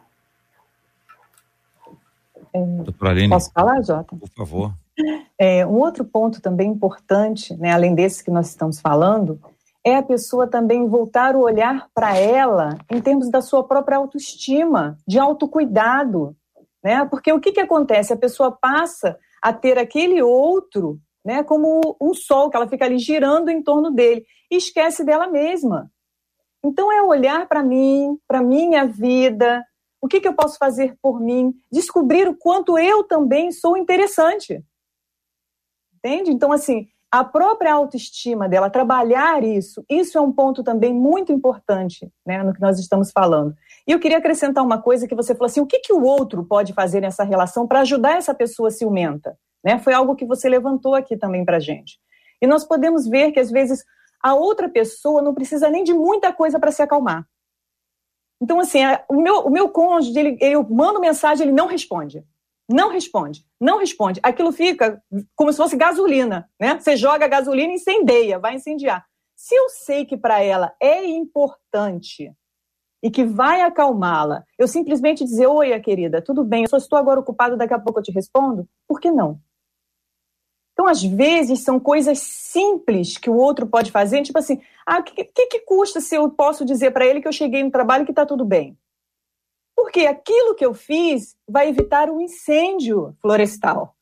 É, 2.54 3.28
posso 3.28 3.52
falar, 3.52 3.82
Jota? 3.82 4.16
Por 4.16 4.30
favor. 4.30 4.74
É, 5.38 5.66
um 5.66 5.74
outro 5.74 6.06
ponto 6.06 6.42
também 6.42 6.70
importante, 6.70 7.54
né, 7.58 7.72
além 7.72 7.94
desse 7.94 8.24
que 8.24 8.32
nós 8.32 8.48
estamos 8.48 8.80
falando, 8.80 9.40
é 9.84 9.98
a 9.98 10.04
pessoa 10.04 10.48
também 10.48 10.88
voltar 10.88 11.36
o 11.36 11.42
olhar 11.42 11.88
para 11.94 12.18
ela 12.18 12.78
em 12.90 13.00
termos 13.00 13.30
da 13.30 13.42
sua 13.42 13.64
própria 13.64 13.98
autoestima, 13.98 14.98
de 15.08 15.20
autocuidado. 15.20 16.36
Né? 16.84 17.06
Porque 17.06 17.32
o 17.32 17.40
que, 17.40 17.52
que 17.52 17.60
acontece? 17.60 18.12
A 18.12 18.18
pessoa 18.18 18.52
passa 18.52 19.18
a 19.42 19.54
ter 19.54 19.78
aquele 19.78 20.24
outro 20.24 21.00
né, 21.26 21.44
como 21.44 21.98
um 22.00 22.14
sol, 22.14 22.50
que 22.50 22.56
ela 22.56 22.68
fica 22.68 22.86
ali 22.86 23.00
girando 23.00 23.50
em 23.50 23.64
torno 23.64 23.90
dele, 23.90 24.24
e 24.52 24.58
esquece 24.58 25.04
dela 25.04 25.28
mesma. 25.28 25.92
Então 26.64 26.92
é 26.92 27.02
olhar 27.02 27.48
para 27.48 27.64
mim, 27.64 28.18
para 28.28 28.44
minha 28.44 28.86
vida, 28.86 29.66
o 30.02 30.08
que, 30.08 30.22
que 30.22 30.28
eu 30.28 30.36
posso 30.36 30.58
fazer 30.60 30.96
por 31.02 31.20
mim? 31.20 31.54
Descobrir 31.72 32.28
o 32.28 32.38
quanto 32.38 32.78
eu 32.78 33.04
também 33.04 33.52
sou 33.52 33.76
interessante. 33.76 34.64
Entende? 35.96 36.32
Então, 36.32 36.52
assim, 36.52 36.88
a 37.12 37.24
própria 37.24 37.74
autoestima 37.74 38.48
dela, 38.48 38.70
trabalhar 38.70 39.44
isso, 39.44 39.84
isso 39.90 40.18
é 40.18 40.22
um 40.22 40.32
ponto 40.32 40.64
também 40.64 40.94
muito 40.94 41.32
importante 41.32 42.12
né, 42.26 42.44
no 42.44 42.54
que 42.54 42.62
nós 42.62 42.78
estamos 42.78 43.12
falando. 43.12 43.56
E 43.88 43.92
eu 43.92 44.00
queria 44.00 44.18
acrescentar 44.18 44.64
uma 44.64 44.82
coisa 44.82 45.08
que 45.08 45.16
você 45.16 45.34
falou 45.34 45.48
assim: 45.48 45.62
o 45.62 45.66
que, 45.66 45.80
que 45.80 45.94
o 45.94 46.04
outro 46.04 46.44
pode 46.46 46.74
fazer 46.74 47.02
nessa 47.02 47.24
relação 47.24 47.68
para 47.68 47.82
ajudar 47.82 48.18
essa 48.18 48.34
pessoa 48.34 48.70
ciumenta? 48.70 49.38
Né? 49.66 49.80
Foi 49.80 49.94
algo 49.94 50.16
que 50.16 50.26
você 50.26 50.48
levantou 50.48 50.94
aqui 50.94 51.18
também 51.18 51.44
para 51.44 51.60
gente. 51.60 52.00
E 52.40 52.46
nós 52.46 52.64
podemos 52.64 53.08
ver 53.08 53.32
que 53.32 53.40
às 53.40 53.50
vezes 53.50 53.84
a 54.22 54.36
outra 54.36 54.70
pessoa 54.70 55.22
não 55.22 55.34
precisa 55.34 55.70
nem 55.70 55.84
de 55.84 55.94
muita 55.94 56.32
coisa 56.32 56.60
para 56.60 56.72
se 56.72 56.84
acalmar. 56.84 57.28
Então, 58.40 58.60
assim, 58.60 58.80
o 59.10 59.22
meu, 59.22 59.40
o 59.40 59.50
meu 59.50 59.70
cônjuge, 59.70 60.20
ele, 60.20 60.38
eu 60.40 60.64
mando 60.70 61.00
mensagem, 61.00 61.48
ele 61.48 61.56
não 61.56 61.66
responde. 61.66 62.24
Não 62.68 62.90
responde, 62.90 63.46
não 63.60 63.78
responde. 63.78 64.20
Aquilo 64.24 64.52
fica 64.52 65.02
como 65.36 65.52
se 65.52 65.58
fosse 65.58 65.76
gasolina, 65.78 66.50
né? 66.60 66.80
Você 66.80 66.96
joga 66.96 67.28
gasolina 67.28 67.72
e 67.72 67.76
incendeia, 67.76 68.40
vai 68.40 68.56
incendiar. 68.56 69.06
Se 69.36 69.56
eu 69.56 69.70
sei 69.70 70.04
que 70.04 70.18
para 70.18 70.42
ela 70.42 70.74
é 70.82 71.06
importante 71.06 72.34
e 73.04 73.12
que 73.12 73.24
vai 73.24 73.62
acalmá-la, 73.62 74.44
eu 74.58 74.68
simplesmente 74.68 75.24
dizer: 75.24 75.46
Oi, 75.46 75.80
querida, 75.80 76.24
tudo 76.24 76.44
bem, 76.44 76.64
eu 76.64 76.70
só 76.70 76.78
estou 76.78 76.98
agora 76.98 77.20
ocupado, 77.20 77.56
daqui 77.56 77.74
a 77.74 77.80
pouco 77.80 78.00
eu 78.00 78.04
te 78.04 78.12
respondo. 78.12 78.68
Por 78.88 79.00
que 79.00 79.12
não? 79.12 79.40
Então, 80.76 80.88
às 80.88 81.02
vezes, 81.02 81.64
são 81.64 81.80
coisas 81.80 82.20
simples 82.20 83.18
que 83.18 83.30
o 83.30 83.38
outro 83.38 83.66
pode 83.66 83.92
fazer, 83.92 84.22
tipo 84.24 84.38
assim, 84.38 84.62
ah, 84.86 85.00
o 85.00 85.04
que, 85.04 85.24
que, 85.24 85.46
que, 85.48 85.60
custa 85.62 86.02
se 86.02 86.16
eu 86.16 86.30
posso 86.30 86.66
dizer 86.66 86.92
para 86.92 87.06
ele 87.06 87.22
que 87.22 87.28
eu 87.30 87.32
cheguei 87.32 87.64
no 87.64 87.72
trabalho 87.72 88.04
e 88.04 88.06
que 88.06 88.12
está 88.12 88.26
tudo 88.26 88.44
bem? 88.44 88.78
Porque 89.74 90.06
aquilo 90.06 90.54
que 90.54 90.66
eu 90.66 90.74
fiz 90.74 91.38
vai 91.48 91.70
evitar 91.70 92.10
um 92.10 92.20
incêndio 92.20 93.16
florestal. 93.22 93.96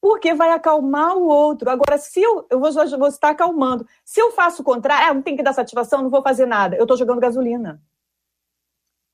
Porque 0.00 0.34
vai 0.34 0.50
acalmar 0.50 1.16
o 1.16 1.28
outro. 1.28 1.70
Agora, 1.70 1.96
se 1.96 2.20
eu, 2.20 2.44
eu 2.50 2.58
vou, 2.58 2.72
vou 2.98 3.06
estar 3.06 3.30
acalmando, 3.30 3.86
se 4.04 4.20
eu 4.20 4.32
faço 4.32 4.62
o 4.62 4.64
contrário, 4.64 5.10
ah, 5.10 5.14
não 5.14 5.22
tem 5.22 5.36
que 5.36 5.44
dar 5.44 5.52
satisfação, 5.52 6.02
não 6.02 6.10
vou 6.10 6.22
fazer 6.22 6.44
nada, 6.44 6.74
eu 6.74 6.82
estou 6.82 6.96
jogando 6.96 7.20
gasolina. 7.20 7.80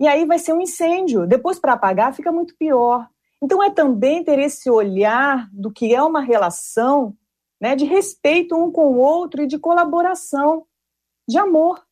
E 0.00 0.08
aí 0.08 0.24
vai 0.24 0.38
ser 0.38 0.54
um 0.54 0.62
incêndio. 0.62 1.26
Depois, 1.26 1.58
para 1.58 1.74
apagar, 1.74 2.14
fica 2.14 2.32
muito 2.32 2.56
pior. 2.56 3.06
Então, 3.42 3.62
é 3.62 3.70
também 3.70 4.24
ter 4.24 4.38
esse 4.38 4.68
olhar 4.70 5.48
do 5.53 5.70
que 5.70 5.94
é 5.94 6.03
uma 6.03 6.20
relação 6.20 7.16
né, 7.61 7.74
de 7.74 7.85
respeito 7.85 8.57
um 8.57 8.70
com 8.70 8.92
o 8.92 8.98
outro 8.98 9.42
e 9.42 9.46
de 9.46 9.59
colaboração, 9.59 10.64
de 11.29 11.38
amor. 11.38 11.83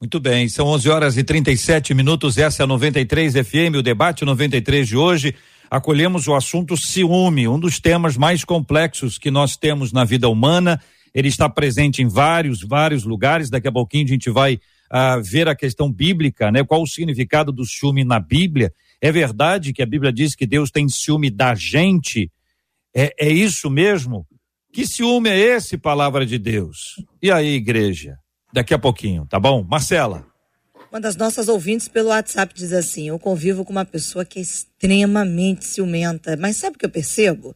Muito 0.00 0.18
bem, 0.18 0.48
são 0.48 0.66
11 0.68 0.88
horas 0.88 1.16
e 1.18 1.24
37 1.24 1.92
minutos. 1.92 2.38
Essa 2.38 2.62
é 2.62 2.64
a 2.64 2.66
93 2.66 3.34
FM, 3.34 3.76
o 3.76 3.82
debate 3.82 4.24
93 4.24 4.88
de 4.88 4.96
hoje. 4.96 5.34
Acolhemos 5.70 6.26
o 6.26 6.34
assunto 6.34 6.74
ciúme, 6.76 7.46
um 7.46 7.60
dos 7.60 7.78
temas 7.78 8.16
mais 8.16 8.42
complexos 8.42 9.18
que 9.18 9.30
nós 9.30 9.56
temos 9.56 9.92
na 9.92 10.02
vida 10.04 10.28
humana. 10.28 10.80
Ele 11.14 11.28
está 11.28 11.48
presente 11.50 12.02
em 12.02 12.08
vários, 12.08 12.62
vários 12.62 13.04
lugares. 13.04 13.50
Daqui 13.50 13.68
a 13.68 13.72
pouquinho 13.72 14.06
a 14.06 14.08
gente 14.08 14.30
vai 14.30 14.58
a 14.90 15.18
ver 15.18 15.48
a 15.48 15.54
questão 15.54 15.90
bíblica, 15.90 16.50
né? 16.50 16.64
Qual 16.64 16.82
o 16.82 16.86
significado 16.86 17.52
do 17.52 17.64
ciúme 17.64 18.02
na 18.02 18.18
Bíblia? 18.18 18.74
É 19.00 19.12
verdade 19.12 19.72
que 19.72 19.82
a 19.82 19.86
Bíblia 19.86 20.12
diz 20.12 20.34
que 20.34 20.44
Deus 20.44 20.70
tem 20.70 20.88
ciúme 20.88 21.30
da 21.30 21.54
gente? 21.54 22.30
É, 22.92 23.14
é 23.18 23.30
isso 23.30 23.70
mesmo? 23.70 24.26
Que 24.72 24.84
ciúme 24.84 25.30
é 25.30 25.38
esse, 25.38 25.78
palavra 25.78 26.26
de 26.26 26.38
Deus? 26.38 26.96
E 27.22 27.30
aí, 27.30 27.54
igreja? 27.54 28.18
Daqui 28.52 28.74
a 28.74 28.78
pouquinho, 28.78 29.24
tá 29.26 29.38
bom? 29.38 29.62
Marcela. 29.62 30.26
Uma 30.90 31.00
das 31.00 31.14
nossas 31.14 31.46
ouvintes 31.46 31.86
pelo 31.86 32.08
WhatsApp 32.08 32.52
diz 32.52 32.72
assim: 32.72 33.08
Eu 33.08 33.18
convivo 33.18 33.64
com 33.64 33.70
uma 33.70 33.84
pessoa 33.84 34.24
que 34.24 34.40
é 34.40 34.42
extremamente 34.42 35.64
ciumenta, 35.64 36.36
mas 36.36 36.56
sabe 36.56 36.74
o 36.74 36.78
que 36.78 36.86
eu 36.86 36.90
percebo? 36.90 37.54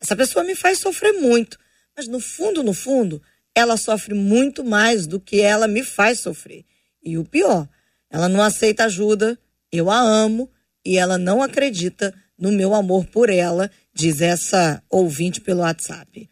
Essa 0.00 0.14
pessoa 0.14 0.44
me 0.44 0.54
faz 0.54 0.78
sofrer 0.78 1.12
muito, 1.14 1.58
mas 1.96 2.06
no 2.06 2.20
fundo, 2.20 2.62
no 2.62 2.72
fundo, 2.72 3.20
ela 3.58 3.76
sofre 3.76 4.14
muito 4.14 4.64
mais 4.64 5.06
do 5.06 5.18
que 5.18 5.40
ela 5.40 5.66
me 5.66 5.82
faz 5.82 6.20
sofrer. 6.20 6.64
E 7.02 7.18
o 7.18 7.24
pior, 7.24 7.68
ela 8.10 8.28
não 8.28 8.42
aceita 8.42 8.84
ajuda, 8.84 9.38
eu 9.70 9.90
a 9.90 9.98
amo 9.98 10.50
e 10.84 10.96
ela 10.96 11.18
não 11.18 11.42
acredita 11.42 12.14
no 12.38 12.52
meu 12.52 12.74
amor 12.74 13.04
por 13.06 13.28
ela, 13.28 13.70
diz 13.92 14.20
essa 14.20 14.82
ouvinte 14.88 15.40
pelo 15.40 15.60
WhatsApp. 15.60 16.28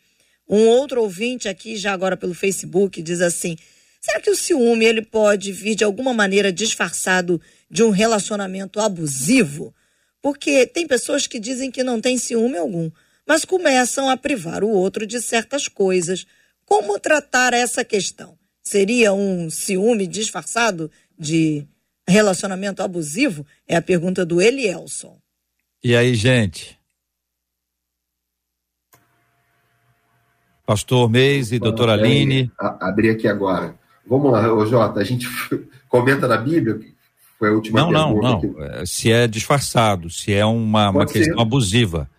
Um 0.48 0.68
outro 0.68 1.02
ouvinte 1.02 1.48
aqui, 1.48 1.76
já 1.76 1.92
agora 1.92 2.16
pelo 2.16 2.32
Facebook, 2.32 3.02
diz 3.02 3.20
assim: 3.20 3.56
será 4.00 4.20
que 4.20 4.30
o 4.30 4.36
ciúme 4.36 4.84
ele 4.84 5.02
pode 5.02 5.50
vir 5.50 5.74
de 5.74 5.82
alguma 5.82 6.14
maneira 6.14 6.52
disfarçado 6.52 7.40
de 7.68 7.82
um 7.82 7.90
relacionamento 7.90 8.78
abusivo? 8.78 9.74
Porque 10.22 10.66
tem 10.66 10.86
pessoas 10.86 11.26
que 11.26 11.40
dizem 11.40 11.70
que 11.70 11.82
não 11.82 12.00
tem 12.00 12.16
ciúme 12.16 12.56
algum, 12.56 12.90
mas 13.26 13.44
começam 13.44 14.08
a 14.08 14.16
privar 14.16 14.62
o 14.62 14.70
outro 14.70 15.04
de 15.04 15.20
certas 15.20 15.66
coisas 15.66 16.26
como 16.66 17.00
tratar 17.00 17.54
essa 17.54 17.82
questão? 17.84 18.36
seria 18.66 19.12
um 19.12 19.48
ciúme 19.48 20.08
disfarçado 20.08 20.90
de 21.16 21.64
relacionamento 22.06 22.82
abusivo? 22.82 23.46
É 23.66 23.76
a 23.76 23.82
pergunta 23.82 24.26
do 24.26 24.42
Elielson. 24.42 25.16
E 25.82 25.94
aí, 25.94 26.14
gente? 26.14 26.76
Pastor 30.66 31.08
Meis 31.08 31.52
e 31.52 31.60
doutora 31.60 31.92
Aline. 31.92 32.50
Abri 32.58 33.10
aqui 33.10 33.28
agora. 33.28 33.76
Vamos 34.04 34.32
lá, 34.32 34.52
ô 34.52 34.66
Jota, 34.66 34.98
a 35.00 35.04
gente 35.04 35.28
comenta 35.88 36.26
na 36.26 36.36
Bíblia, 36.36 36.80
foi 37.38 37.50
a 37.50 37.52
última 37.52 37.80
não, 37.80 37.90
pergunta. 37.90 38.28
Não, 38.28 38.42
não, 38.42 38.52
não. 38.52 38.64
É, 38.64 38.86
se 38.86 39.12
é 39.12 39.28
disfarçado, 39.28 40.10
se 40.10 40.32
é 40.32 40.44
uma, 40.44 40.90
uma 40.90 41.06
questão 41.06 41.40
abusiva. 41.40 42.10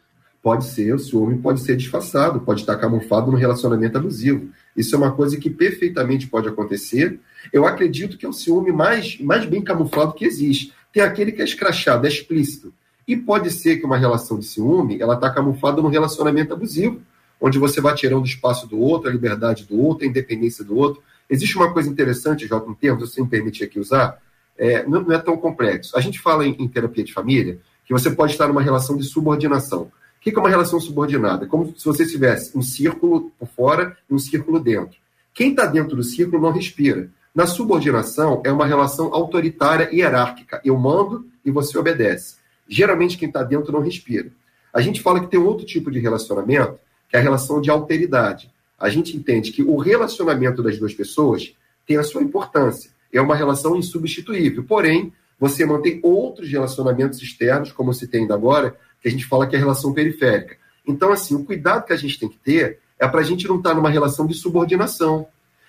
Pode 0.48 0.64
ser, 0.64 0.96
o 0.96 0.98
ciúme 0.98 1.40
pode 1.40 1.60
ser 1.60 1.76
disfarçado, 1.76 2.40
pode 2.40 2.62
estar 2.62 2.78
camuflado 2.78 3.30
no 3.30 3.36
relacionamento 3.36 3.98
abusivo. 3.98 4.50
Isso 4.78 4.96
é 4.96 4.98
uma 4.98 5.12
coisa 5.12 5.36
que 5.36 5.50
perfeitamente 5.50 6.26
pode 6.26 6.48
acontecer. 6.48 7.20
Eu 7.52 7.66
acredito 7.66 8.18
que 8.18 8.26
é 8.26 8.30
o 8.30 8.32
ciúme 8.32 8.72
mais, 8.72 9.20
mais 9.20 9.44
bem 9.44 9.62
camuflado 9.62 10.14
que 10.14 10.24
existe. 10.24 10.74
Tem 10.94 11.04
aquele 11.04 11.34
que 11.34 11.42
é 11.42 11.44
escrachado, 11.44 12.06
é 12.06 12.10
explícito. 12.10 12.74
E 13.06 13.14
pode 13.18 13.52
ser 13.52 13.76
que 13.76 13.86
uma 13.86 13.98
relação 13.98 14.40
de 14.40 14.46
ciúme 14.46 15.02
ela 15.02 15.16
está 15.16 15.30
camuflada 15.30 15.82
no 15.82 15.90
relacionamento 15.90 16.54
abusivo, 16.54 17.02
onde 17.42 17.60
você 17.60 17.82
vai 17.82 17.94
tirando 17.94 18.24
o 18.24 18.26
espaço 18.26 18.66
do 18.70 18.80
outro, 18.80 19.10
a 19.10 19.12
liberdade 19.12 19.66
do 19.66 19.78
outro, 19.78 20.06
a 20.06 20.08
independência 20.10 20.64
do 20.64 20.78
outro. 20.78 21.04
Existe 21.30 21.58
uma 21.58 21.74
coisa 21.74 21.90
interessante, 21.90 22.48
Jota, 22.48 22.72
em 22.72 22.74
termos, 22.74 23.12
você 23.12 23.22
me 23.22 23.28
permite 23.28 23.66
aqui 23.66 23.82
usar, 23.82 24.18
é, 24.58 24.88
não, 24.88 25.02
não, 25.02 25.14
é 25.14 25.20
tão 25.20 25.36
complexo. 25.36 25.98
A 25.98 26.00
gente 26.00 26.22
fala 26.22 26.48
em, 26.48 26.56
em, 26.58 26.70
terapia 26.70 27.04
de 27.04 27.12
família 27.12 27.60
que 27.84 27.92
você 27.92 28.10
pode 28.10 28.32
estar 28.32 28.48
numa 28.48 28.62
relação 28.62 28.96
de 28.96 29.04
subordinação. 29.04 29.92
O 30.18 30.20
que 30.20 30.36
é 30.36 30.40
uma 30.40 30.50
relação 30.50 30.80
subordinada? 30.80 31.46
É 31.46 31.48
como 31.48 31.74
se 31.78 31.86
você 31.86 32.06
tivesse 32.06 32.58
um 32.58 32.62
círculo 32.62 33.32
por 33.40 33.48
fora 33.48 33.98
e 34.10 34.14
um 34.14 34.20
círculo 34.20 34.60
dentro. 34.60 34.98
Quem 35.34 35.52
está 35.52 35.66
dentro 35.66 35.96
do 35.96 36.04
círculo 36.04 36.42
não 36.42 36.52
respira. 36.52 37.10
Na 37.34 37.46
subordinação, 37.46 38.42
é 38.44 38.52
uma 38.52 38.66
relação 38.66 39.14
autoritária 39.14 39.90
e 39.92 39.98
hierárquica. 39.98 40.60
Eu 40.66 40.76
mando 40.76 41.28
e 41.46 41.52
você 41.52 41.78
obedece. 41.78 42.38
Geralmente, 42.68 43.18
quem 43.18 43.28
está 43.28 43.44
dentro 43.44 43.72
não 43.72 43.80
respira. 43.80 44.32
A 44.74 44.82
gente 44.82 45.02
fala 45.02 45.20
que 45.20 45.28
tem 45.28 45.40
outro 45.40 45.66
tipo 45.66 45.92
de 45.92 46.00
relacionamento, 46.00 46.80
que 47.08 47.16
é 47.16 47.20
a 47.20 47.24
relação 47.24 47.62
de 47.62 47.70
alteridade. 47.70 48.52
A 48.78 48.90
gente 48.90 49.16
entende 49.16 49.52
que 49.52 49.64
o 49.64 49.78
relacionamento 49.78 50.62
das 50.62 50.78
duas 50.78 50.94
pessoas 50.94 51.54
tem 51.86 51.98
a 51.98 52.04
sua 52.04 52.22
importância. 52.22 52.92
É 53.14 53.22
uma 53.22 53.36
relação 53.36 53.76
insubstituível. 53.76 54.64
Porém, 54.64 55.14
você 55.40 55.66
mantém 55.66 56.00
outros 56.04 56.50
relacionamentos 56.50 57.22
externos, 57.22 57.72
como 57.72 57.94
se 57.94 58.08
tem 58.08 58.22
ainda 58.22 58.34
agora, 58.34 58.76
que 59.02 59.08
a 59.08 59.12
gente 59.12 59.26
fala 59.26 59.48
que 59.48 59.56
é 59.56 59.60
a 59.60 59.62
relação 59.62 59.94
periférica. 59.94 60.58
Então, 60.86 61.12
assim, 61.12 61.36
o 61.36 61.44
cuidado 61.44 61.86
que 61.86 61.94
a 61.94 61.98
gente 61.98 62.20
tem 62.20 62.30
que 62.30 62.38
ter 62.38 62.80
é 63.00 63.08
para 63.08 63.20
a 63.20 63.24
gente 63.24 63.48
não 63.48 63.58
estar 63.58 63.72
tá 63.72 63.76
numa 63.76 63.90
relação 63.90 64.26
de 64.26 64.34
subordinação. 64.34 65.28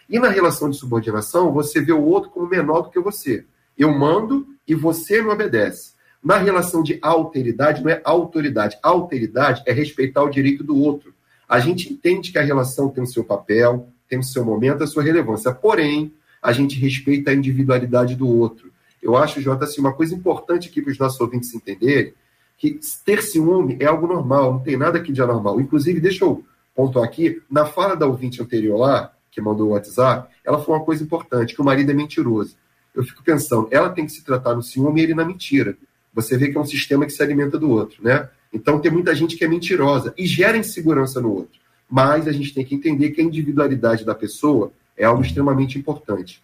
E 0.09 0.19
na 0.19 0.29
relação 0.29 0.71
de 0.71 0.77
subordinação, 0.77 1.53
você 1.53 1.81
vê 1.81 1.93
o 1.93 2.03
outro 2.03 2.31
como 2.31 2.49
menor 2.49 2.83
do 2.83 2.91
que 2.91 3.01
você. 3.01 3.45
Eu 3.77 3.93
mando 3.93 4.47
e 4.67 4.75
você 4.75 5.21
me 5.21 5.29
obedece. 5.29 5.93
Na 6.23 6.39
relação 6.39 6.83
de 6.83 6.99
alteridade, 7.03 7.83
não 7.83 7.91
é 7.91 8.01
autoridade. 8.05 8.79
Alteridade 8.83 9.63
é 9.67 9.73
respeitar 9.73 10.23
o 10.23 10.31
direito 10.31 10.65
do 10.65 10.77
outro. 10.77 11.15
A 11.49 11.61
gente 11.61 11.93
entende 11.93 12.33
que 12.33 12.39
a 12.39 12.43
relação 12.43 12.89
tem 12.89 13.03
o 13.03 13.07
seu 13.07 13.23
papel, 13.23 13.89
tem 14.09 14.19
o 14.19 14.25
seu 14.25 14.45
momento, 14.45 14.83
a 14.83 14.87
sua 14.87 15.03
relevância. 15.03 15.53
Porém, 15.53 16.13
a 16.43 16.53
gente 16.53 16.79
respeita 16.79 17.31
a 17.31 17.35
individualidade 17.35 18.17
do 18.17 18.29
outro. 18.29 18.73
Eu 19.03 19.17
acho, 19.17 19.41
Jota, 19.41 19.65
assim, 19.65 19.81
uma 19.81 19.93
coisa 19.93 20.15
importante 20.15 20.69
aqui 20.69 20.83
para 20.83 20.91
os 20.91 20.99
nossos 20.99 21.21
ouvintes 21.21 21.55
entenderem, 21.55 22.15
que 22.59 22.79
ter 23.05 23.23
ciúme 23.23 23.77
é 23.81 23.87
algo 23.87 24.07
normal, 24.07 24.55
não 24.55 24.61
tem 24.61 24.77
nada 24.77 24.99
aqui 24.99 25.13
de 25.13 25.23
anormal. 25.23 25.61
Inclusive, 25.61 26.01
deixa 26.01 26.25
eu 26.25 26.45
pontuar 26.75 27.05
aqui, 27.05 27.41
na 27.51 27.65
fala 27.65 27.97
da 27.97 28.07
ouvinte 28.07 28.43
anterior 28.43 28.79
lá, 28.79 29.13
que 29.31 29.41
mandou 29.41 29.69
o 29.69 29.71
WhatsApp, 29.71 30.29
ela 30.45 30.59
falou 30.59 30.77
uma 30.77 30.85
coisa 30.85 31.03
importante, 31.03 31.55
que 31.55 31.63
o 31.63 31.65
marido 31.65 31.91
é 31.91 31.95
mentiroso. 31.95 32.57
Eu 32.95 33.05
fico 33.05 33.23
pensando, 33.23 33.69
ela 33.71 33.91
tem 33.91 34.05
que 34.05 34.13
se 34.13 34.25
tratar 34.25 34.55
no 34.55 34.63
ciúme 34.63 35.01
e 35.01 35.05
ele 35.05 35.15
na 35.15 35.25
mentira. 35.25 35.77
Você 36.13 36.37
vê 36.37 36.51
que 36.51 36.57
é 36.57 36.61
um 36.61 36.65
sistema 36.65 37.07
que 37.07 37.13
se 37.13 37.23
alimenta 37.23 37.59
do 37.59 37.71
outro, 37.71 38.03
né? 38.03 38.29
Então 38.53 38.81
tem 38.81 38.91
muita 38.91 39.15
gente 39.15 39.37
que 39.37 39.45
é 39.45 39.49
mentirosa 39.49 40.13
e 40.17 40.27
gera 40.27 40.57
insegurança 40.57 41.21
no 41.21 41.33
outro. 41.33 41.61
Mas 41.89 42.27
a 42.27 42.33
gente 42.33 42.53
tem 42.53 42.65
que 42.65 42.75
entender 42.75 43.11
que 43.11 43.21
a 43.21 43.25
individualidade 43.25 44.05
da 44.05 44.15
pessoa 44.15 44.73
é 44.97 45.05
algo 45.05 45.23
extremamente 45.23 45.79
importante. 45.79 46.43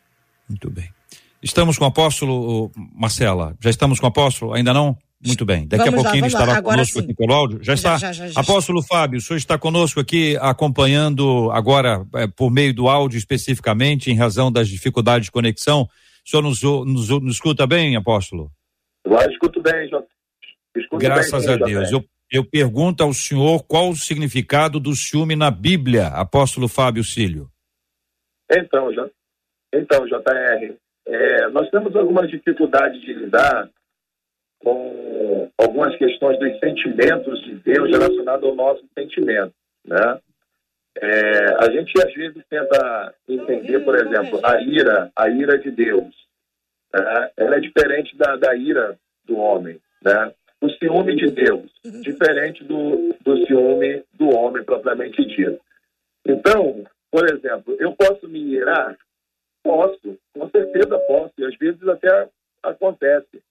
Muito 0.48 0.70
bem. 0.70 0.90
Estamos 1.42 1.76
com 1.76 1.84
o 1.84 1.88
apóstolo, 1.88 2.70
Marcela? 2.94 3.56
Já 3.60 3.70
estamos 3.70 3.98
com 3.98 4.06
o 4.06 4.08
apóstolo? 4.08 4.54
Ainda 4.54 4.72
não? 4.72 4.96
Muito 5.26 5.44
bem. 5.44 5.66
Daqui 5.66 5.84
vamos 5.84 6.00
a 6.00 6.02
pouquinho 6.02 6.22
lá, 6.22 6.26
ele 6.28 6.36
estará 6.36 6.62
conosco 6.62 6.98
sim. 6.98 7.04
aqui 7.04 7.14
pelo 7.14 7.32
áudio. 7.32 7.58
Já 7.62 7.74
está? 7.74 7.96
Já, 7.96 8.12
já, 8.12 8.28
já, 8.28 8.40
apóstolo 8.40 8.82
Fábio, 8.82 9.18
o 9.18 9.20
senhor 9.22 9.38
está 9.38 9.58
conosco 9.58 10.00
aqui 10.00 10.36
acompanhando 10.40 11.50
agora 11.50 12.04
é, 12.14 12.26
por 12.26 12.50
meio 12.50 12.74
do 12.74 12.88
áudio 12.88 13.16
especificamente, 13.16 14.10
em 14.10 14.16
razão 14.16 14.52
das 14.52 14.68
dificuldades 14.68 15.26
de 15.26 15.32
conexão. 15.32 15.88
O 16.26 16.28
senhor 16.28 16.42
nos, 16.42 16.62
nos, 16.62 17.08
nos 17.08 17.34
escuta 17.34 17.66
bem, 17.66 17.96
apóstolo? 17.96 18.50
Eu 19.04 19.30
escuto 19.30 19.62
bem, 19.62 19.88
Jota. 19.88 20.08
Graças 20.98 21.46
bem, 21.46 21.54
a 21.54 21.56
Deus. 21.58 21.92
Eu, 21.92 22.04
eu 22.30 22.44
pergunto 22.44 23.02
ao 23.02 23.12
senhor 23.12 23.62
qual 23.64 23.90
o 23.90 23.96
significado 23.96 24.80
do 24.80 24.94
ciúme 24.94 25.36
na 25.36 25.50
Bíblia, 25.50 26.08
apóstolo 26.08 26.68
Fábio 26.68 27.04
Cílio. 27.04 27.48
Então, 28.50 28.92
J... 28.92 29.10
então 29.72 30.06
JR, 30.06 30.74
é, 31.06 31.48
nós 31.48 31.70
temos 31.70 31.94
algumas 31.96 32.30
dificuldades 32.30 33.00
de 33.02 33.12
lidar 33.14 33.70
com 34.64 35.50
algumas 35.58 35.94
questões 35.96 36.38
dos 36.38 36.58
sentimentos 36.58 37.40
de 37.44 37.54
Deus 37.56 37.90
relacionados 37.90 38.48
ao 38.48 38.54
nosso 38.54 38.82
sentimento, 38.98 39.54
né? 39.84 40.18
É, 40.96 41.46
a 41.58 41.70
gente 41.70 41.92
às 42.00 42.14
vezes 42.14 42.42
tenta 42.48 43.14
entender, 43.28 43.80
por 43.80 43.96
exemplo, 43.96 44.40
a 44.44 44.60
ira, 44.62 45.10
a 45.16 45.28
ira 45.28 45.58
de 45.58 45.70
Deus. 45.70 46.14
Né? 46.92 47.30
Ela 47.36 47.56
é 47.56 47.60
diferente 47.60 48.16
da, 48.16 48.36
da 48.36 48.54
ira 48.54 48.96
do 49.24 49.36
homem, 49.36 49.80
né? 50.02 50.32
O 50.60 50.70
ciúme 50.70 51.16
de 51.16 51.30
Deus, 51.30 51.70
diferente 52.00 52.64
do, 52.64 53.14
do 53.22 53.44
ciúme 53.44 54.02
do 54.14 54.34
homem 54.34 54.64
propriamente 54.64 55.22
dito. 55.26 55.60
Então, 56.24 56.84
por 57.10 57.24
exemplo, 57.30 57.76
eu 57.78 57.92
posso 57.92 58.26
me 58.28 58.38
irar? 58.54 58.96
Posso, 59.62 60.18
com 60.32 60.48
certeza 60.48 60.98
posso, 61.06 61.32
e 61.38 61.44
às 61.44 61.56
vezes 61.56 61.86
até 61.86 62.28
acontece. 62.62 63.42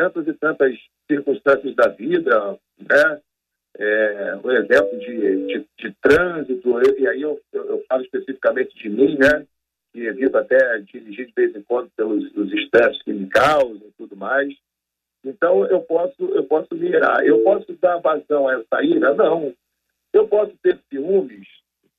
Tantas 0.00 0.26
e 0.28 0.32
tantas 0.32 0.74
circunstâncias 1.06 1.74
da 1.74 1.88
vida, 1.88 2.58
né? 2.78 3.20
É, 3.78 4.38
um 4.42 4.50
exemplo 4.50 4.98
de, 4.98 5.46
de, 5.46 5.66
de 5.78 5.94
trânsito, 6.02 6.80
e 6.98 7.06
aí 7.06 7.22
eu, 7.22 7.40
eu, 7.52 7.84
falo 7.88 8.02
especificamente 8.02 8.74
de 8.76 8.88
mim, 8.88 9.16
né? 9.18 9.46
Que 9.92 10.06
evito 10.06 10.38
até 10.38 10.78
dirigir 10.78 11.26
de 11.26 11.32
vez 11.34 11.54
em 11.54 11.62
quando 11.62 11.90
pelos 11.96 12.24
estresses 12.52 13.02
que 13.02 13.12
me 13.12 13.28
causam 13.28 13.88
e 13.88 13.92
tudo 13.98 14.16
mais. 14.16 14.48
Então 15.22 15.66
eu 15.66 15.82
posso, 15.82 16.24
eu 16.34 16.44
posso 16.44 16.74
virar. 16.74 17.24
Eu 17.24 17.42
posso 17.42 17.70
dar 17.74 17.98
vazão 17.98 18.48
a 18.48 18.54
essa 18.54 18.82
ira? 18.82 19.14
Não. 19.14 19.54
Eu 20.14 20.26
posso 20.26 20.52
ter 20.62 20.78
ciúmes 20.88 21.46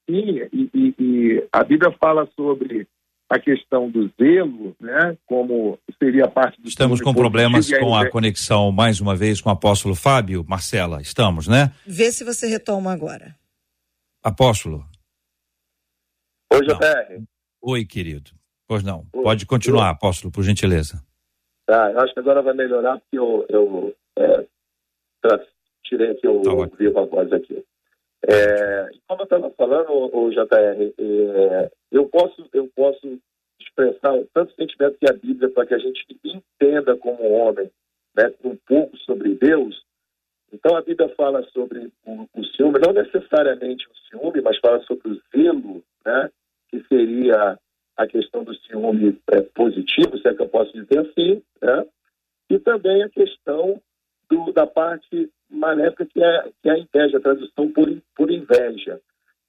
Sim, 0.09 0.41
e, 0.51 0.69
e, 0.73 0.95
e 0.99 1.47
a 1.53 1.63
Bíblia 1.63 1.91
fala 1.91 2.27
sobre 2.35 2.87
a 3.31 3.39
questão 3.39 3.89
do 3.89 4.11
zelo, 4.19 4.75
né, 4.77 5.17
como 5.25 5.79
seria 5.97 6.27
parte 6.27 6.61
do 6.61 6.67
Estamos 6.67 6.99
com 7.01 7.13
problemas 7.13 7.71
com 7.79 7.95
a 7.95 8.09
conexão 8.09 8.73
mais 8.73 8.99
uma 8.99 9.15
vez 9.15 9.39
com 9.39 9.47
o 9.47 9.53
apóstolo 9.53 9.95
Fábio, 9.95 10.43
Marcela, 10.45 11.01
estamos, 11.01 11.47
né? 11.47 11.71
Vê 11.87 12.11
se 12.11 12.25
você 12.25 12.45
retoma 12.45 12.91
agora. 12.91 13.33
Apóstolo. 14.21 14.83
Oi, 16.53 16.59
JR. 16.59 17.23
Oi, 17.61 17.85
querido. 17.85 18.31
Pois 18.67 18.83
não. 18.83 19.07
Oi. 19.13 19.23
Pode 19.23 19.45
continuar, 19.45 19.85
Oi. 19.85 19.91
apóstolo, 19.91 20.29
por 20.29 20.43
gentileza. 20.43 21.01
Tá, 21.65 21.89
eu 21.89 22.01
acho 22.01 22.13
que 22.13 22.19
agora 22.19 22.41
vai 22.41 22.53
melhorar 22.53 22.99
porque 22.99 23.17
eu, 23.17 23.45
eu 23.47 23.95
é, 24.17 24.45
tirei 25.85 26.11
aqui 26.11 26.27
o 26.27 26.41
tá 26.41 26.75
vivo 26.77 26.99
a 26.99 27.05
voz 27.05 27.31
aqui. 27.31 27.63
É, 28.27 28.89
como 29.07 29.21
eu 29.21 29.23
estava 29.23 29.49
falando, 29.51 29.89
o, 29.91 30.29
JR, 30.29 30.93
é, 30.97 31.71
eu 31.91 32.07
posso 32.07 32.47
eu 32.53 32.69
posso 32.75 33.19
expressar 33.59 34.13
tanto 34.33 34.53
sentimento 34.55 34.97
que 34.99 35.09
a 35.09 35.13
Bíblia 35.13 35.49
para 35.49 35.65
que 35.65 35.73
a 35.73 35.79
gente 35.79 36.05
entenda 36.23 36.95
como 36.97 37.31
homem, 37.31 37.69
né, 38.15 38.31
um 38.43 38.55
pouco 38.67 38.95
sobre 38.97 39.35
Deus. 39.35 39.83
Então 40.53 40.75
a 40.75 40.81
Bíblia 40.81 41.09
fala 41.15 41.43
sobre 41.51 41.91
o, 42.05 42.27
o 42.35 42.45
ciúme, 42.45 42.79
não 42.85 42.93
necessariamente 42.93 43.87
o 43.87 43.95
ciúme, 44.09 44.41
mas 44.41 44.59
fala 44.59 44.79
sobre 44.83 45.09
o 45.09 45.21
zelo, 45.35 45.83
né, 46.05 46.29
que 46.69 46.83
seria 46.87 47.57
a 47.97 48.07
questão 48.07 48.43
do 48.43 48.53
ciúme 48.55 49.19
é, 49.31 49.41
positivo, 49.41 50.17
se 50.17 50.27
é 50.27 50.33
que 50.33 50.41
eu 50.41 50.49
posso 50.49 50.71
dizer 50.73 50.99
assim, 50.99 51.41
né, 51.61 51.85
e 52.49 52.59
também 52.59 53.01
a 53.01 53.09
questão 53.09 53.81
do, 54.31 54.53
da 54.53 54.65
parte 54.65 55.29
maléfica 55.49 56.05
que 56.05 56.23
é, 56.23 56.49
que 56.61 56.69
é 56.69 56.71
a 56.71 56.79
inveja, 56.79 57.17
a 57.17 57.21
tradução 57.21 57.69
por, 57.71 57.87
por 58.15 58.31
inveja. 58.31 58.99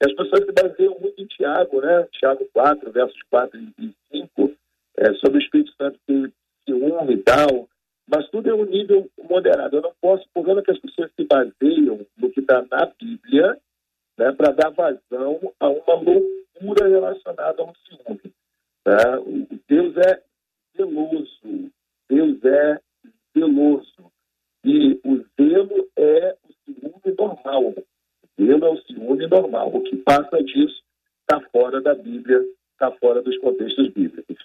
E 0.02 0.06
as 0.06 0.12
pessoas 0.14 0.44
se 0.44 0.52
baseiam 0.52 0.98
muito 0.98 1.22
em 1.22 1.26
Tiago, 1.26 1.80
né? 1.80 2.06
Tiago 2.12 2.44
4, 2.52 2.90
versos 2.90 3.22
4 3.30 3.60
e 3.78 3.94
5, 4.10 4.52
é, 4.98 5.14
sobre 5.14 5.38
o 5.38 5.42
Espírito 5.42 5.72
Santo 5.80 5.98
que 6.06 6.32
ciúme 6.64 7.14
e 7.14 7.22
tal, 7.22 7.68
mas 8.08 8.28
tudo 8.30 8.50
é 8.50 8.54
um 8.54 8.64
nível 8.64 9.08
moderado. 9.28 9.76
Eu 9.76 9.82
não 9.82 9.92
posso, 10.00 10.24
por 10.34 10.44
que 10.62 10.70
as 10.70 10.78
pessoas 10.78 11.10
se 11.14 11.24
baseiam 11.24 12.04
no 12.16 12.30
que 12.30 12.40
está 12.40 12.64
na 12.70 12.86
Bíblia, 13.00 13.58
né, 14.18 14.32
para 14.32 14.52
dar 14.52 14.70
vazão 14.70 15.40
a 15.58 15.68
uma 15.68 15.94
loucura 15.94 16.88
relacionada 16.88 17.62
ao 17.62 17.72
ciúme. 17.86 18.32
Né? 18.86 19.58
Deus 19.68 19.96
é 19.96 20.22
zeloso, 20.76 21.70
Deus 22.08 22.44
é 22.44 22.80
zeloso. 23.36 24.12
E 24.64 25.00
o 25.04 25.24
zelo 25.36 25.88
é 25.96 26.36
o 26.44 26.52
ciúme 26.64 27.16
normal. 27.18 27.74
O 27.74 28.44
zelo 28.44 28.64
é 28.64 28.70
o 28.70 28.82
ciúme 28.82 29.26
normal. 29.26 29.74
O 29.74 29.82
que 29.82 29.96
passa 29.96 30.42
disso 30.42 30.82
está 31.20 31.40
fora 31.50 31.80
da 31.80 31.94
Bíblia, 31.94 32.40
está 32.72 32.90
fora 32.92 33.22
dos 33.22 33.36
contextos 33.38 33.88
bíblicos. 33.92 34.36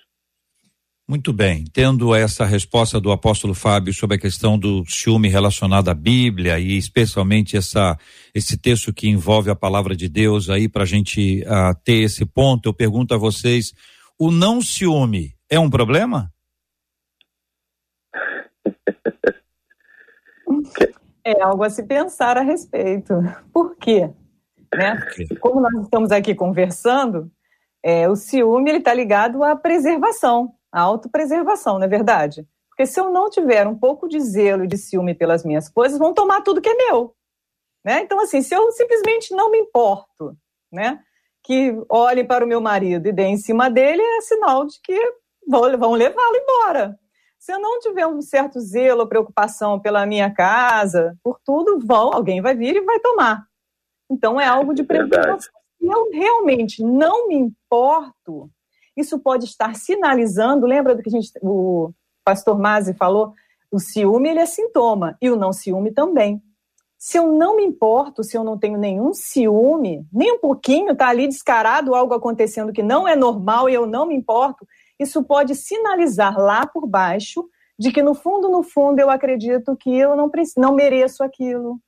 Muito 1.09 1.31
bem. 1.31 1.63
Tendo 1.71 2.13
essa 2.13 2.43
resposta 2.43 2.99
do 2.99 3.13
apóstolo 3.13 3.53
Fábio 3.53 3.93
sobre 3.93 4.17
a 4.17 4.19
questão 4.19 4.59
do 4.59 4.83
ciúme 4.85 5.29
relacionado 5.29 5.87
à 5.87 5.93
Bíblia 5.93 6.59
e 6.59 6.75
especialmente 6.75 7.55
essa, 7.55 7.97
esse 8.35 8.57
texto 8.57 8.93
que 8.93 9.07
envolve 9.07 9.49
a 9.49 9.55
palavra 9.55 9.95
de 9.95 10.09
Deus 10.09 10.49
aí 10.49 10.67
para 10.67 10.83
a 10.83 10.85
gente 10.85 11.43
uh, 11.43 11.73
ter 11.85 12.03
esse 12.03 12.25
ponto, 12.25 12.67
eu 12.67 12.73
pergunto 12.73 13.13
a 13.13 13.17
vocês: 13.17 13.71
o 14.19 14.31
não 14.31 14.61
ciúme 14.61 15.33
é 15.49 15.57
um 15.57 15.69
problema? 15.69 16.29
É 21.23 21.41
algo 21.41 21.63
a 21.63 21.69
se 21.69 21.83
pensar 21.83 22.37
a 22.37 22.41
respeito. 22.41 23.13
Por 23.51 23.75
quê? 23.75 24.09
Né? 24.73 24.99
Como 25.39 25.59
nós 25.59 25.83
estamos 25.83 26.11
aqui 26.11 26.33
conversando, 26.33 27.31
é, 27.83 28.09
o 28.09 28.15
ciúme 28.15 28.71
está 28.71 28.93
ligado 28.93 29.43
à 29.43 29.55
preservação, 29.55 30.53
à 30.71 30.81
autopreservação, 30.81 31.77
não 31.77 31.85
é 31.85 31.87
verdade? 31.87 32.47
Porque 32.69 32.85
se 32.85 32.99
eu 32.99 33.09
não 33.09 33.29
tiver 33.29 33.67
um 33.67 33.77
pouco 33.77 34.07
de 34.07 34.19
zelo 34.19 34.63
e 34.63 34.67
de 34.67 34.77
ciúme 34.77 35.15
pelas 35.15 35.43
minhas 35.43 35.67
coisas, 35.67 35.97
vão 35.97 36.13
tomar 36.13 36.41
tudo 36.41 36.61
que 36.61 36.69
é 36.69 36.75
meu. 36.75 37.15
Né? 37.83 38.01
Então, 38.01 38.19
assim, 38.21 38.41
se 38.41 38.53
eu 38.53 38.71
simplesmente 38.71 39.33
não 39.33 39.49
me 39.49 39.57
importo, 39.57 40.37
né? 40.71 40.99
que 41.43 41.73
olhem 41.89 42.25
para 42.25 42.43
o 42.43 42.47
meu 42.47 42.59
marido 42.59 43.07
e 43.07 43.13
deem 43.13 43.35
em 43.35 43.37
cima 43.37 43.69
dele, 43.69 44.01
é 44.01 44.21
sinal 44.21 44.65
de 44.65 44.79
que 44.83 44.99
vão 45.47 45.93
levá-lo 45.93 46.35
embora. 46.35 46.99
Se 47.47 47.53
eu 47.53 47.61
não 47.61 47.79
tiver 47.79 48.05
um 48.05 48.21
certo 48.21 48.59
zelo 48.59 48.99
ou 48.99 49.07
preocupação 49.07 49.79
pela 49.79 50.05
minha 50.05 50.29
casa, 50.29 51.17
por 51.23 51.39
tudo, 51.45 51.79
vão, 51.79 52.11
alguém 52.11 52.41
vai 52.41 52.53
vir 52.53 52.75
e 52.75 52.81
vai 52.81 52.99
tomar. 52.99 53.47
Então 54.11 54.37
é 54.37 54.45
algo 54.45 54.73
de 54.73 54.83
preocupação. 54.83 55.39
Se 55.39 55.87
eu 55.87 56.11
realmente 56.11 56.83
não 56.83 57.29
me 57.29 57.35
importo, 57.35 58.51
isso 58.97 59.17
pode 59.17 59.45
estar 59.45 59.77
sinalizando, 59.77 60.65
lembra 60.65 60.93
do 60.93 61.01
que 61.01 61.07
a 61.07 61.11
gente, 61.13 61.31
o 61.41 61.93
pastor 62.21 62.59
Mazzi 62.59 62.93
falou? 62.93 63.33
O 63.71 63.79
ciúme 63.79 64.27
ele 64.27 64.39
é 64.39 64.45
sintoma 64.45 65.17
e 65.21 65.29
o 65.29 65.37
não 65.37 65.53
ciúme 65.53 65.91
também. 65.91 66.43
Se 66.97 67.17
eu 67.17 67.31
não 67.31 67.55
me 67.55 67.63
importo, 67.63 68.25
se 68.25 68.35
eu 68.35 68.43
não 68.43 68.57
tenho 68.57 68.77
nenhum 68.77 69.13
ciúme, 69.13 70.05
nem 70.11 70.33
um 70.33 70.39
pouquinho, 70.39 70.97
tá 70.97 71.07
ali 71.07 71.25
descarado 71.25 71.95
algo 71.95 72.13
acontecendo 72.13 72.73
que 72.73 72.83
não 72.83 73.07
é 73.07 73.15
normal 73.15 73.69
e 73.69 73.73
eu 73.73 73.87
não 73.87 74.05
me 74.05 74.15
importo, 74.15 74.67
isso 74.99 75.23
pode 75.23 75.55
sinalizar 75.55 76.37
lá 76.37 76.65
por 76.65 76.87
baixo 76.87 77.47
de 77.79 77.91
que 77.91 78.01
no 78.01 78.15
fundo, 78.15 78.49
no 78.49 78.63
fundo, 78.63 78.99
eu 78.99 79.09
acredito 79.09 79.75
que 79.75 79.95
eu 79.95 80.15
não, 80.15 80.31
não 80.57 80.73
mereço 80.73 81.23
aquilo, 81.23 81.79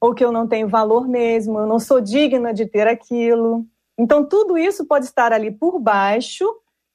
ou 0.00 0.12
que 0.12 0.24
eu 0.24 0.32
não 0.32 0.48
tenho 0.48 0.68
valor 0.68 1.06
mesmo, 1.06 1.60
eu 1.60 1.66
não 1.66 1.78
sou 1.78 2.00
digna 2.00 2.52
de 2.52 2.66
ter 2.66 2.88
aquilo. 2.88 3.64
Então, 3.96 4.26
tudo 4.26 4.58
isso 4.58 4.84
pode 4.84 5.04
estar 5.04 5.32
ali 5.32 5.52
por 5.52 5.78
baixo, 5.78 6.44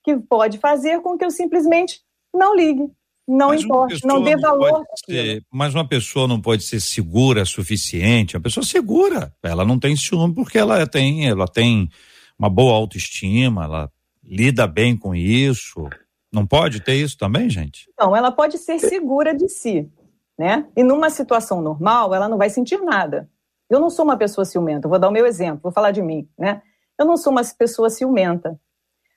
que 0.04 0.18
pode 0.18 0.58
fazer 0.58 1.02
com 1.02 1.18
que 1.18 1.24
eu 1.24 1.32
simplesmente 1.32 2.02
não 2.34 2.54
ligue, 2.54 2.92
não 3.26 3.50
mas 3.50 3.64
importe, 3.64 4.06
não 4.06 4.22
dê 4.22 4.36
valor. 4.36 4.84
Ser, 5.06 5.44
mas 5.50 5.74
uma 5.74 5.88
pessoa 5.88 6.28
não 6.28 6.42
pode 6.42 6.64
ser 6.64 6.82
segura 6.82 7.44
o 7.44 7.46
suficiente. 7.46 8.36
Uma 8.36 8.44
pessoa 8.44 8.66
segura, 8.66 9.34
ela 9.42 9.64
não 9.64 9.80
tem 9.80 9.96
ciúme 9.96 10.36
porque 10.36 10.58
ela 10.58 10.86
tem, 10.86 11.30
ela 11.30 11.48
tem 11.48 11.90
uma 12.38 12.50
boa 12.50 12.74
autoestima, 12.74 13.64
ela 13.64 13.92
lida 14.28 14.68
bem 14.68 14.98
com 14.98 15.16
isso? 15.16 15.88
Não 16.32 16.46
pode 16.46 16.82
ter 16.82 16.96
isso 16.96 17.18
também, 17.18 17.50
gente? 17.50 17.90
Não, 17.98 18.16
ela 18.16 18.32
pode 18.32 18.58
ser 18.58 18.78
segura 18.80 19.34
de 19.34 19.48
si, 19.48 19.90
né? 20.38 20.68
E 20.76 20.84
numa 20.84 21.10
situação 21.10 21.62
normal, 21.62 22.14
ela 22.14 22.28
não 22.28 22.38
vai 22.38 22.50
sentir 22.50 22.78
nada. 22.82 23.30
Eu 23.70 23.80
não 23.80 23.90
sou 23.90 24.04
uma 24.04 24.18
pessoa 24.18 24.46
ciumenta, 24.46 24.88
vou 24.88 25.00
dar 25.00 25.10
o 25.10 25.12
meu 25.12 25.26
exemplo, 25.26 25.62
vou 25.64 25.72
falar 25.72 25.92
de 25.92 26.02
mim, 26.02 26.28
né? 26.38 26.62
Eu 27.00 27.06
não 27.06 27.16
sou 27.16 27.32
uma 27.32 27.44
pessoa 27.44 27.90
ciumenta. 27.90 28.60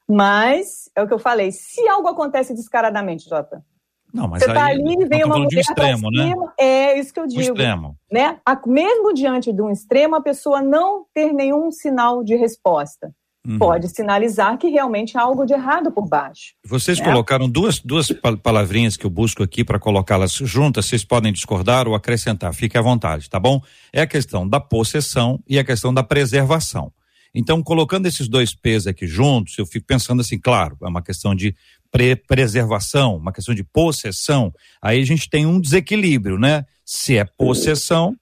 Mas, 0.09 0.91
é 0.95 1.03
o 1.03 1.07
que 1.07 1.15
eu 1.15 1.19
falei, 1.19 1.53
se 1.53 1.87
algo 1.89 2.09
acontece 2.09 2.55
descaradamente, 2.55 3.29
Jota, 3.29 3.65
não, 4.13 4.27
mas 4.27 4.43
você 4.43 4.49
está 4.51 4.67
ali 4.67 4.95
e 5.01 5.07
vem 5.07 5.25
uma 5.25 5.37
mulher 5.37 5.49
de 5.49 5.61
extremo, 5.61 6.11
né? 6.11 6.29
Cima, 6.29 6.53
é 6.59 6.99
isso 6.99 7.15
que 7.15 7.21
eu 7.21 7.27
digo. 7.27 7.41
Um 7.41 7.45
extremo. 7.45 7.97
Né? 8.11 8.41
Mesmo 8.67 9.15
diante 9.15 9.53
de 9.53 9.63
um 9.63 9.71
extremo, 9.71 10.17
a 10.17 10.21
pessoa 10.21 10.61
não 10.61 11.07
ter 11.15 11.33
nenhum 11.33 11.71
sinal 11.71 12.25
de 12.25 12.35
resposta. 12.35 13.15
Uhum. 13.47 13.59
Pode 13.59 13.89
sinalizar 13.89 14.59
que 14.59 14.69
realmente 14.69 15.17
há 15.17 15.23
algo 15.23 15.47
de 15.47 15.55
errado 15.55 15.91
por 15.91 16.07
baixo. 16.07 16.53
Vocês 16.65 16.99
né? 16.99 17.05
colocaram 17.05 17.49
duas, 17.49 17.79
duas 17.79 18.13
palavrinhas 18.43 18.99
que 18.99 19.07
eu 19.07 19.11
busco 19.11 19.43
aqui 19.43 19.65
para 19.65 19.79
colocá-las 19.79 20.33
juntas, 20.33 20.85
vocês 20.85 21.05
podem 21.05 21.33
discordar 21.33 21.89
ou 21.89 21.95
acrescentar, 21.95 22.53
fique 22.53 22.77
à 22.77 22.83
vontade, 22.83 23.31
tá 23.31 23.41
bom? 23.41 23.63
É 23.93 24.03
a 24.03 24.07
questão 24.07 24.47
da 24.47 24.61
possessão 24.61 25.43
e 25.49 25.59
a 25.59 25.65
questão 25.65 25.93
da 25.93 26.03
preservação. 26.03 26.93
Então, 27.35 27.63
colocando 27.63 28.07
esses 28.07 28.29
dois 28.29 28.55
P's 28.55 28.87
aqui 28.87 29.07
juntos, 29.07 29.57
eu 29.57 29.65
fico 29.65 29.87
pensando 29.87 30.21
assim, 30.21 30.39
claro, 30.39 30.77
é 30.83 30.87
uma 30.87 31.03
questão 31.03 31.35
de 31.35 31.55
pre 31.91 32.17
preservação, 32.17 33.17
uma 33.17 33.33
questão 33.33 33.55
de 33.55 33.65
possessão, 33.65 34.53
aí 34.83 35.01
a 35.01 35.07
gente 35.07 35.31
tem 35.31 35.47
um 35.47 35.61
desequilíbrio, 35.61 36.39
né? 36.39 36.65
Se 36.85 37.17
é 37.17 37.25
possessão, 37.25 38.17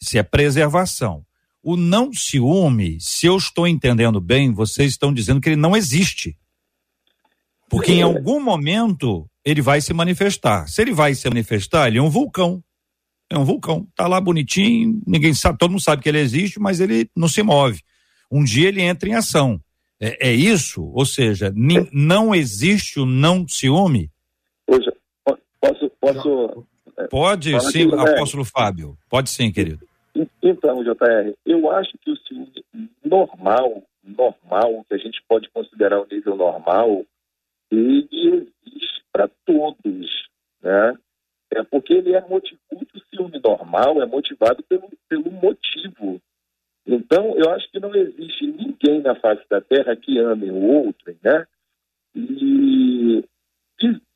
se 0.00 0.18
é 0.18 0.22
preservação. 0.22 1.25
O 1.68 1.76
não 1.76 2.12
ciúme, 2.12 2.96
se 3.00 3.26
eu 3.26 3.36
estou 3.36 3.66
entendendo 3.66 4.20
bem, 4.20 4.52
vocês 4.52 4.92
estão 4.92 5.12
dizendo 5.12 5.40
que 5.40 5.48
ele 5.48 5.56
não 5.56 5.76
existe. 5.76 6.38
Porque 7.68 7.90
em 7.90 8.02
algum 8.02 8.40
momento 8.40 9.28
ele 9.44 9.60
vai 9.60 9.80
se 9.80 9.92
manifestar. 9.92 10.68
Se 10.68 10.80
ele 10.80 10.92
vai 10.92 11.12
se 11.16 11.28
manifestar, 11.28 11.88
ele 11.88 11.98
é 11.98 12.00
um 12.00 12.08
vulcão. 12.08 12.62
É 13.28 13.36
um 13.36 13.44
vulcão. 13.44 13.84
Tá 13.96 14.06
lá 14.06 14.20
bonitinho, 14.20 15.02
ninguém 15.04 15.34
sabe, 15.34 15.58
todo 15.58 15.72
mundo 15.72 15.82
sabe 15.82 16.04
que 16.04 16.08
ele 16.08 16.20
existe, 16.20 16.60
mas 16.60 16.78
ele 16.78 17.10
não 17.16 17.26
se 17.26 17.42
move. 17.42 17.80
Um 18.30 18.44
dia 18.44 18.68
ele 18.68 18.82
entra 18.82 19.08
em 19.08 19.14
ação. 19.14 19.60
É, 19.98 20.28
é 20.28 20.32
isso? 20.32 20.84
Ou 20.94 21.04
seja, 21.04 21.52
não 21.92 22.32
existe 22.32 23.00
o 23.00 23.04
não 23.04 23.44
ciúme? 23.48 24.08
Posso. 25.60 25.90
posso 26.00 26.66
Pode 27.10 27.60
sim, 27.72 27.92
apóstolo 27.92 28.44
Fábio. 28.44 28.96
Pode 29.08 29.30
sim, 29.30 29.50
querido. 29.50 29.85
Então, 30.42 30.82
JR, 30.82 31.34
eu 31.44 31.70
acho 31.70 31.96
que 31.98 32.10
o 32.10 32.16
ciúme 32.16 32.64
normal, 33.04 33.82
normal, 34.02 34.84
que 34.88 34.94
a 34.94 34.98
gente 34.98 35.22
pode 35.28 35.48
considerar 35.50 36.00
o 36.00 36.06
nível 36.06 36.36
normal, 36.36 37.04
ele 37.70 38.08
existe 38.12 39.02
para 39.12 39.28
todos, 39.44 40.28
né? 40.62 40.96
É 41.52 41.62
porque 41.62 41.94
ele 41.94 42.14
é 42.14 42.20
motivado, 42.20 42.60
o 42.72 43.00
ciúme 43.10 43.40
normal 43.42 44.02
é 44.02 44.06
motivado 44.06 44.62
pelo, 44.64 44.90
pelo 45.08 45.30
motivo. 45.30 46.20
Então, 46.86 47.36
eu 47.36 47.50
acho 47.50 47.70
que 47.70 47.80
não 47.80 47.94
existe 47.94 48.46
ninguém 48.46 49.00
na 49.00 49.14
face 49.16 49.42
da 49.48 49.60
Terra 49.60 49.96
que 49.96 50.18
ame 50.18 50.50
o 50.50 50.62
outro, 50.62 51.16
né? 51.22 51.46
E 52.14 53.24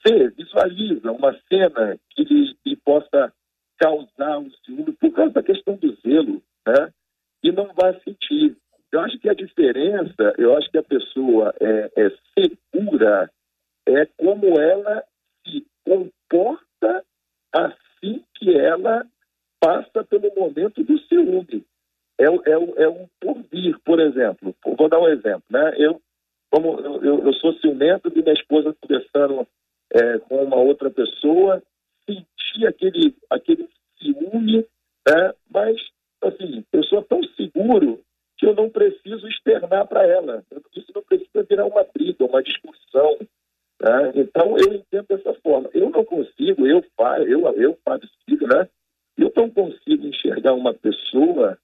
ver, 0.05 0.33
visualiza 0.33 1.13
uma 1.13 1.33
cena 1.49 1.99
que 2.11 2.25
lhe 2.25 2.77
possa 2.77 3.33
causar 3.81 4.39
um 4.39 4.51
ciúme 4.65 4.93
por 4.93 5.11
causa 5.13 5.33
da 5.33 5.43
questão 5.43 5.75
do 5.77 5.95
zelo, 6.03 6.43
né? 6.67 6.93
E 7.43 7.51
não 7.51 7.73
vai 7.75 7.99
sentir. 8.01 8.57
Eu 8.93 9.01
acho 9.01 9.19
que 9.19 9.29
a 9.29 9.35
diferença, 9.35 10.35
eu 10.37 10.57
acho 10.57 10.71
que 10.71 10.79
a 10.79 10.83
pessoa 10.83 11.55
é, 11.61 11.91
é 11.97 12.11
segura 12.39 13.31
é 13.89 14.07
como 14.19 14.61
ela 14.61 15.03
se 15.47 15.67
comporta 15.85 17.05
assim 17.53 18.23
que 18.37 18.57
ela 18.57 19.07
passa 19.59 20.05
pelo 20.05 20.33
momento 20.37 20.85
do 20.85 20.99
ciúme. 21.01 21.65
É, 22.19 22.25
é, 22.27 22.83
é 22.85 22.89
um 22.89 23.09
porvir, 23.19 23.79
por 23.85 23.99
exemplo. 23.99 24.55
Vou 24.77 24.89
dar 24.89 25.01
um 25.01 25.09
exemplo, 25.09 25.45
né? 25.51 25.75
Eu, 25.79 26.01
como 26.51 26.79
eu, 26.81 27.25
eu 27.25 27.33
sou 27.35 27.55
ciumento 27.55 28.11
de 28.11 28.23
minha 28.23 28.35
esposa 28.35 28.77
conversando 28.81 29.47
é, 29.93 30.19
com 30.19 30.45
uma 30.45 30.57
outra 30.57 30.91
pessoa 30.91 31.63
aquele, 32.67 33.15
aquele 33.31 33.69
ciúme, 33.99 34.67
né? 35.09 35.35
mas, 35.51 35.77
assim, 36.23 36.65
eu 36.73 36.83
sou 36.85 37.03
tão 37.03 37.23
seguro 37.37 38.01
que 38.39 38.47
eu 38.47 38.55
não 38.55 38.71
preciso 38.71 39.27
externar 39.29 39.87
para 39.87 40.07
ela. 40.07 40.43
Isso 40.75 40.93
não 40.95 41.03
precisa 41.03 41.43
virar 41.49 41.67
uma 41.67 41.85
briga, 41.95 42.25
uma 42.25 42.43
discussão. 42.43 43.19
Né? 43.81 44.13
Então, 44.15 44.57
eu 44.59 44.75
entendo 44.75 45.07
dessa 45.09 45.35
forma. 45.35 45.69
Eu 45.75 45.91
não 45.91 46.05
consigo, 46.05 46.67
eu, 46.67 46.83
eu, 47.27 47.57
eu 47.57 47.79
Filho, 48.25 48.47
né? 48.47 48.69
eu 49.19 49.33
não 49.37 49.51
consigo 49.51 50.07
enxergar 50.07 50.55
uma 50.55 50.73
pessoa 50.73 51.59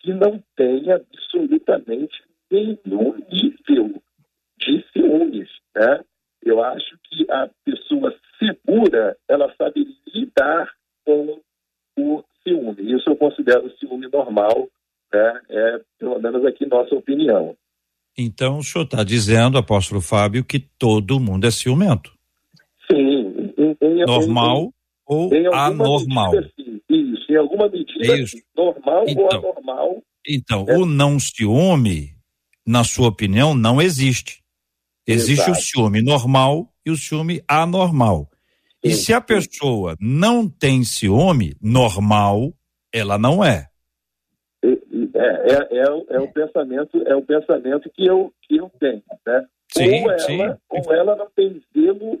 que 0.00 0.12
não 0.12 0.42
tenha 0.56 0.96
absolutamente 0.96 2.22
nenhum 2.50 3.16
nível 3.30 4.02
de 4.58 4.84
ciúmes, 4.92 5.48
né? 5.74 6.04
Eu 6.42 6.62
acho 6.62 6.96
que 7.04 7.26
a 7.30 7.50
pessoa 7.64 8.14
segura, 8.38 9.16
ela 9.28 9.52
sabe 9.56 9.86
lidar 10.14 10.70
com 11.04 11.40
o 11.98 12.24
ciúme. 12.42 12.94
Isso 12.94 13.08
eu 13.10 13.16
considero 13.16 13.70
ciúme 13.78 14.08
normal, 14.08 14.68
né? 15.12 15.40
é 15.48 15.80
pelo 15.98 16.20
menos 16.20 16.44
aqui 16.44 16.66
nossa 16.66 16.94
opinião. 16.94 17.56
Então 18.18 18.58
o 18.58 18.62
senhor 18.62 18.84
está 18.84 19.04
dizendo, 19.04 19.58
apóstolo 19.58 20.00
Fábio, 20.00 20.44
que 20.44 20.58
todo 20.58 21.20
mundo 21.20 21.46
é 21.46 21.50
ciumento. 21.50 22.12
Sim. 22.90 23.52
Em, 23.58 23.76
em, 23.80 24.06
Normal 24.06 24.64
em, 24.64 24.72
ou 25.06 25.30
anormal. 25.54 26.32
Medida, 26.32 26.52
isso, 26.88 27.32
em 27.32 27.36
alguma 27.36 27.68
medida, 27.68 28.18
isso. 28.18 28.36
normal 28.56 29.04
então, 29.06 29.24
ou 29.24 29.34
anormal. 29.34 30.02
Então, 30.26 30.64
é. 30.68 30.76
o 30.76 30.86
não 30.86 31.18
ciúme, 31.20 32.14
na 32.66 32.84
sua 32.84 33.08
opinião, 33.08 33.54
não 33.54 33.80
existe. 33.80 34.42
Existe 35.06 35.50
Exato. 35.50 35.58
o 35.58 35.62
ciúme 35.62 36.02
normal 36.02 36.68
e 36.86 36.90
o 36.90 36.96
ciúme 36.96 37.42
anormal. 37.48 38.30
E 38.82 38.92
se 38.92 39.12
a 39.12 39.20
pessoa 39.20 39.96
não 40.00 40.48
tem 40.48 40.84
ciúme 40.84 41.56
normal, 41.60 42.52
ela 42.92 43.18
não 43.18 43.44
é. 43.44 43.66
É, 44.62 44.68
é, 44.68 45.78
é, 45.78 46.16
é, 46.16 46.20
o 46.20 46.28
pensamento 46.28 47.02
é 47.06 47.16
o 47.16 47.22
pensamento 47.22 47.90
que 47.90 48.06
eu 48.06 48.32
que 48.42 48.56
eu 48.56 48.70
tenho, 48.78 49.02
né? 49.26 49.46
Sim, 49.72 50.04
ou 50.04 50.10
ela 50.10 50.18
sim. 50.18 50.38
ou 50.68 50.94
ela 50.94 51.16
não 51.16 51.28
tem 51.34 51.60
zelo 51.76 52.20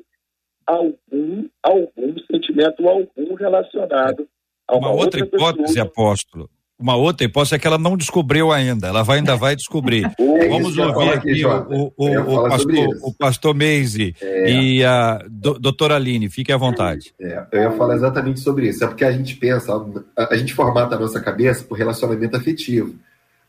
algum 0.66 1.48
algum 1.62 2.18
sentimento 2.30 2.88
algum 2.88 3.34
relacionado 3.34 4.28
a 4.66 4.76
uma, 4.76 4.88
uma 4.88 4.96
outra, 4.96 5.22
outra 5.22 5.38
hipótese, 5.38 5.74
pessoa. 5.74 5.86
apóstolo. 5.86 6.50
Uma 6.78 6.94
outra 6.94 7.24
hipótese 7.26 7.54
é 7.54 7.58
que 7.58 7.66
ela 7.66 7.78
não 7.78 7.96
descobriu 7.96 8.52
ainda, 8.52 8.88
ela 8.88 9.02
vai, 9.02 9.18
ainda 9.18 9.34
vai 9.34 9.56
descobrir. 9.56 10.10
Vamos 10.48 10.76
ouvir 10.76 11.08
aqui, 11.08 11.30
aqui 11.30 11.46
o, 11.46 11.92
o, 11.96 12.36
o, 12.36 12.48
pastor, 12.48 12.88
o 13.02 13.14
pastor 13.14 13.54
Meise 13.54 14.14
é. 14.20 14.50
e 14.50 14.84
a 14.84 15.24
do, 15.28 15.58
doutora 15.58 15.96
Aline, 15.96 16.28
fique 16.28 16.52
à 16.52 16.56
vontade. 16.58 17.14
É, 17.18 17.46
eu 17.52 17.62
ia 17.62 17.72
falar 17.72 17.94
exatamente 17.94 18.40
sobre 18.40 18.68
isso. 18.68 18.84
É 18.84 18.86
porque 18.86 19.04
a 19.04 19.12
gente 19.12 19.36
pensa, 19.36 19.72
a, 20.16 20.34
a, 20.34 20.36
gente 20.36 20.52
formata 20.52 20.96
a 20.96 20.98
nossa 20.98 21.18
cabeça 21.18 21.64
por 21.64 21.78
relacionamento 21.78 22.36
afetivo. 22.36 22.94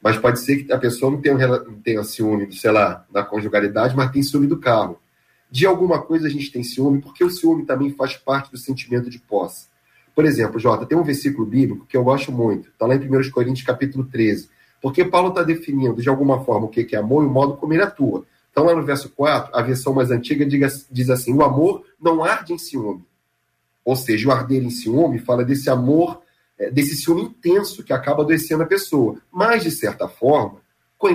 Mas 0.02 0.18
pode 0.18 0.40
ser 0.40 0.64
que 0.64 0.72
a 0.72 0.78
pessoa 0.78 1.12
não 1.12 1.20
tenha, 1.20 1.48
não 1.48 1.82
tenha 1.84 2.04
ciúme, 2.04 2.52
sei 2.54 2.72
lá, 2.72 3.06
da 3.12 3.24
conjugalidade, 3.24 3.96
mas 3.96 4.12
tem 4.12 4.24
ciúme 4.24 4.48
do 4.48 4.58
carro. 4.58 5.00
De 5.52 5.66
alguma 5.66 6.02
coisa 6.02 6.28
a 6.28 6.30
gente 6.30 6.52
tem 6.52 6.64
ciúme, 6.64 7.02
porque 7.02 7.24
o 7.24 7.30
ciúme 7.30 7.66
também 7.66 7.90
faz 7.92 8.16
parte 8.16 8.52
do 8.52 8.58
sentimento 8.58 9.10
de 9.10 9.20
posse. 9.20 9.68
Por 10.18 10.26
exemplo, 10.26 10.60
Jota, 10.60 10.84
tem 10.84 10.98
um 10.98 11.04
versículo 11.04 11.46
bíblico 11.46 11.86
que 11.86 11.96
eu 11.96 12.04
gosto 12.04 12.32
muito, 12.32 12.70
está 12.70 12.88
lá 12.88 12.96
em 12.96 12.98
1 12.98 13.30
Coríntios 13.30 13.64
capítulo 13.64 14.04
13, 14.04 14.50
porque 14.82 15.06
Paulo 15.06 15.30
está 15.30 15.44
definindo 15.44 16.02
de 16.02 16.10
alguma 16.10 16.44
forma 16.44 16.66
o 16.66 16.70
que 16.70 16.96
é 16.96 16.98
amor 16.98 17.24
e 17.24 17.28
o 17.28 17.30
modo 17.30 17.56
como 17.56 17.72
ele 17.72 17.84
atua. 17.84 18.26
Então, 18.50 18.66
lá 18.66 18.76
no 18.76 18.84
verso 18.84 19.10
4, 19.10 19.56
a 19.56 19.62
versão 19.62 19.94
mais 19.94 20.10
antiga 20.10 20.44
diz 20.44 21.12
assim: 21.12 21.36
o 21.36 21.44
amor 21.44 21.86
não 22.02 22.24
arde 22.24 22.52
em 22.52 22.58
ciúme. 22.58 23.06
Ou 23.86 23.96
seja, 23.96 24.28
o 24.28 24.32
arder 24.32 24.64
em 24.64 24.72
ciúme 24.72 25.20
fala 25.20 25.46
desse 25.46 25.70
amor, 25.70 26.20
é, 26.58 26.72
desse 26.72 26.96
ciúme 26.98 27.22
intenso 27.22 27.84
que 27.84 27.94
acaba 27.94 28.24
adoecendo 28.24 28.64
a 28.64 28.66
pessoa. 28.66 29.22
Mas, 29.32 29.62
de 29.62 29.70
certa 29.70 30.08
forma, 30.08 30.62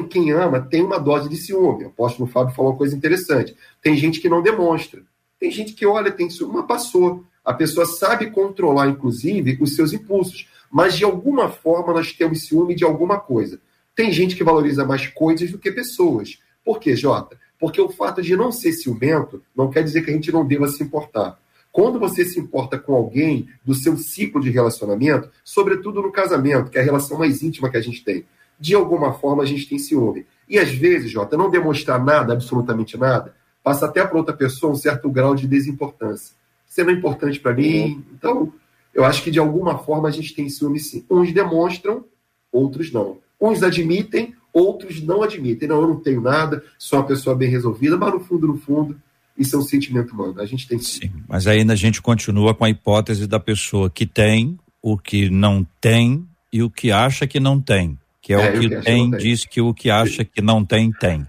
quem 0.09 0.31
ama 0.31 0.61
tem 0.61 0.81
uma 0.81 1.01
dose 1.01 1.29
de 1.29 1.39
ciúme. 1.39 1.87
O 1.87 1.89
apóstolo 1.89 2.29
Fábio 2.29 2.55
falou 2.55 2.71
uma 2.71 2.79
coisa 2.79 2.95
interessante. 2.95 3.57
Tem 3.83 3.97
gente 3.97 4.21
que 4.21 4.29
não 4.29 4.41
demonstra. 4.41 5.03
Tem 5.41 5.51
gente 5.51 5.73
que 5.73 5.85
olha, 5.85 6.13
tem 6.13 6.31
ciúme, 6.31 6.55
mas 6.55 6.67
passou. 6.67 7.25
A 7.45 7.53
pessoa 7.53 7.85
sabe 7.85 8.31
controlar, 8.31 8.89
inclusive, 8.89 9.59
os 9.61 9.75
seus 9.75 9.93
impulsos. 9.93 10.49
Mas, 10.71 10.97
de 10.97 11.05
alguma 11.05 11.49
forma, 11.49 11.93
nós 11.93 12.13
temos 12.13 12.47
ciúme 12.47 12.75
de 12.75 12.85
alguma 12.85 13.19
coisa. 13.19 13.61
Tem 13.97 14.13
gente 14.13 14.37
que 14.37 14.45
valoriza 14.45 14.85
mais 14.85 15.09
coisas 15.09 15.51
do 15.51 15.59
que 15.59 15.73
pessoas. 15.73 16.39
Por 16.65 16.79
quê, 16.79 16.95
Jota? 16.95 17.37
Porque 17.59 17.81
o 17.81 17.91
fato 17.91 18.23
de 18.23 18.37
não 18.37 18.53
ser 18.53 18.73
ciumento 18.73 19.43
não 19.57 19.71
quer 19.71 19.83
dizer 19.83 20.03
que 20.03 20.11
a 20.11 20.15
gente 20.15 20.31
não 20.31 20.47
deva 20.47 20.69
se 20.69 20.83
importar. 20.83 21.39
Quando 21.73 21.99
você 21.99 22.25
se 22.25 22.39
importa 22.39 22.79
com 22.79 22.95
alguém 22.95 23.49
do 23.65 23.75
seu 23.75 23.97
ciclo 23.97 24.41
de 24.41 24.51
relacionamento, 24.51 25.29
sobretudo 25.45 26.01
no 26.01 26.13
casamento, 26.13 26.71
que 26.71 26.79
é 26.79 26.81
a 26.81 26.85
relação 26.85 27.19
mais 27.19 27.43
íntima 27.43 27.71
que 27.71 27.77
a 27.77 27.81
gente 27.81 28.05
tem, 28.05 28.25
de 28.59 28.75
alguma 28.75 29.13
forma 29.15 29.43
a 29.43 29.47
gente 29.47 29.69
tem 29.69 29.79
ciúme. 29.79 30.27
E 30.49 30.59
às 30.59 30.71
vezes, 30.71 31.11
Jota, 31.11 31.37
não 31.37 31.51
demonstrar 31.51 32.03
nada, 32.03 32.33
absolutamente 32.35 32.97
nada, 32.97 33.35
passa 33.65 33.87
até 33.87 34.05
para 34.05 34.19
outra 34.19 34.37
pessoa 34.37 34.73
um 34.73 34.77
certo 34.77 35.11
grau 35.11 35.35
de 35.35 35.49
desimportância 35.49 36.35
sendo 36.73 36.91
importante 36.91 37.39
para 37.39 37.53
mim. 37.53 38.03
Então, 38.15 38.51
eu 38.95 39.05
acho 39.05 39.23
que 39.23 39.31
de 39.31 39.39
alguma 39.39 39.77
forma 39.77 40.09
a 40.09 40.11
gente 40.11 40.35
tem 40.35 40.49
ciúme 40.49 40.81
sim. 40.81 41.05
Uns 41.11 41.31
demonstram, 41.31 42.03
outros 42.51 42.91
não. 42.91 43.19
Uns 43.39 43.63
admitem, 43.63 44.35
outros 44.55 45.03
não 45.03 45.23
admitem. 45.23 45.69
Não, 45.69 45.83
eu 45.83 45.89
não 45.89 45.97
tenho 45.97 46.23
nada, 46.23 46.65
sou 46.79 46.99
uma 46.99 47.07
pessoa 47.07 47.37
bem 47.37 47.51
resolvida, 47.51 47.99
mas 47.99 48.15
no 48.15 48.21
fundo, 48.21 48.47
no 48.47 48.57
fundo, 48.57 48.97
isso 49.37 49.55
é 49.55 49.59
um 49.59 49.63
sentimento 49.63 50.15
humano. 50.15 50.41
A 50.41 50.47
gente 50.47 50.67
tem 50.67 50.79
sim. 50.79 51.03
sim 51.03 51.13
mas 51.29 51.47
ainda 51.47 51.75
a 51.75 51.77
gente 51.77 52.01
continua 52.01 52.55
com 52.55 52.65
a 52.65 52.71
hipótese 52.71 53.27
da 53.27 53.39
pessoa 53.39 53.91
que 53.91 54.07
tem, 54.07 54.59
o 54.81 54.97
que 54.97 55.29
não 55.29 55.67
tem 55.79 56.27
e 56.51 56.63
o 56.63 56.71
que 56.71 56.91
acha 56.91 57.27
que 57.27 57.39
não 57.39 57.61
tem. 57.61 57.99
Que 58.23 58.33
é, 58.33 58.37
é 58.37 58.49
o 58.49 58.61
que, 58.61 58.69
que 58.71 58.77
tem, 58.77 59.11
tem, 59.11 59.19
diz 59.19 59.45
que 59.45 59.61
o 59.61 59.75
que 59.75 59.91
acha 59.91 60.25
que 60.25 60.41
não 60.41 60.65
tem, 60.65 60.91
tem. 60.91 61.27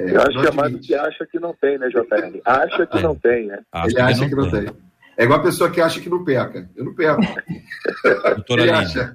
É, 0.00 0.16
eu 0.16 0.20
acho 0.22 0.40
que 0.40 0.46
é 0.46 0.50
mais 0.50 0.72
do 0.72 0.78
que 0.78 0.94
acha 0.94 1.26
que 1.26 1.38
não 1.38 1.54
tem, 1.54 1.78
né, 1.78 1.88
JR? 1.88 2.40
Acha 2.44 2.86
que 2.86 2.98
é. 2.98 3.02
não 3.02 3.14
tem, 3.14 3.46
né? 3.46 3.60
Acho 3.70 3.90
Ele 3.90 4.00
acha 4.00 4.28
que 4.28 4.34
não, 4.34 4.50
que 4.50 4.56
não 4.56 4.64
tem. 4.64 4.76
É 5.18 5.24
igual 5.24 5.38
a 5.38 5.42
pessoa 5.42 5.70
que 5.70 5.80
acha 5.80 6.00
que 6.00 6.08
não 6.08 6.24
peca. 6.24 6.70
Eu 6.74 6.84
não 6.86 6.94
peco. 6.94 7.20
Doutora 8.36 8.62
Ele 8.62 8.70
acha. 8.70 9.14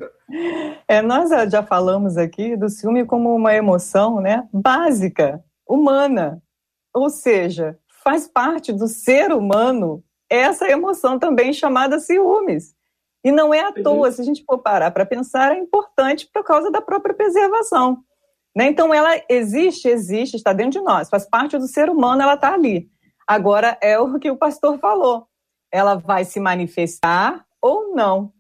É, 0.88 1.01
nós 1.01 1.29
já 1.51 1.63
falamos 1.63 2.17
aqui 2.17 2.55
do 2.55 2.69
ciúme 2.69 3.05
como 3.05 3.36
uma 3.36 3.55
emoção 3.55 4.21
né, 4.21 4.47
básica, 4.53 5.43
humana. 5.67 6.39
Ou 6.93 7.09
seja, 7.09 7.77
faz 8.03 8.27
parte 8.27 8.71
do 8.71 8.88
ser 8.88 9.31
humano 9.31 10.03
essa 10.29 10.69
emoção 10.69 11.17
também 11.17 11.51
chamada 11.53 11.99
ciúmes. 11.99 12.75
E 13.23 13.31
não 13.31 13.51
é 13.51 13.61
à 13.61 13.71
toa, 13.71 14.11
se 14.11 14.21
a 14.21 14.23
gente 14.23 14.43
for 14.45 14.59
parar 14.59 14.91
para 14.91 15.05
pensar, 15.05 15.55
é 15.55 15.59
importante 15.59 16.29
por 16.31 16.43
causa 16.43 16.69
da 16.69 16.79
própria 16.79 17.15
preservação. 17.15 18.03
Né? 18.56 18.68
Então, 18.68 18.93
ela 18.93 19.22
existe, 19.28 19.88
existe, 19.88 20.38
está 20.38 20.53
dentro 20.53 20.80
de 20.80 20.82
nós, 20.82 21.10
faz 21.10 21.28
parte 21.28 21.58
do 21.58 21.68
ser 21.68 21.89
humano, 21.89 22.22
ela 22.22 22.36
está 22.36 22.53
ali. 22.53 22.89
Agora, 23.28 23.78
é 23.82 23.99
o 23.99 24.18
que 24.20 24.32
o 24.32 24.38
pastor 24.38 24.80
falou. 24.80 25.28
Ela 25.72 25.95
vai 25.95 26.24
se 26.24 26.39
manifestar 26.39 27.43
ou 27.62 27.93
não. 27.93 28.32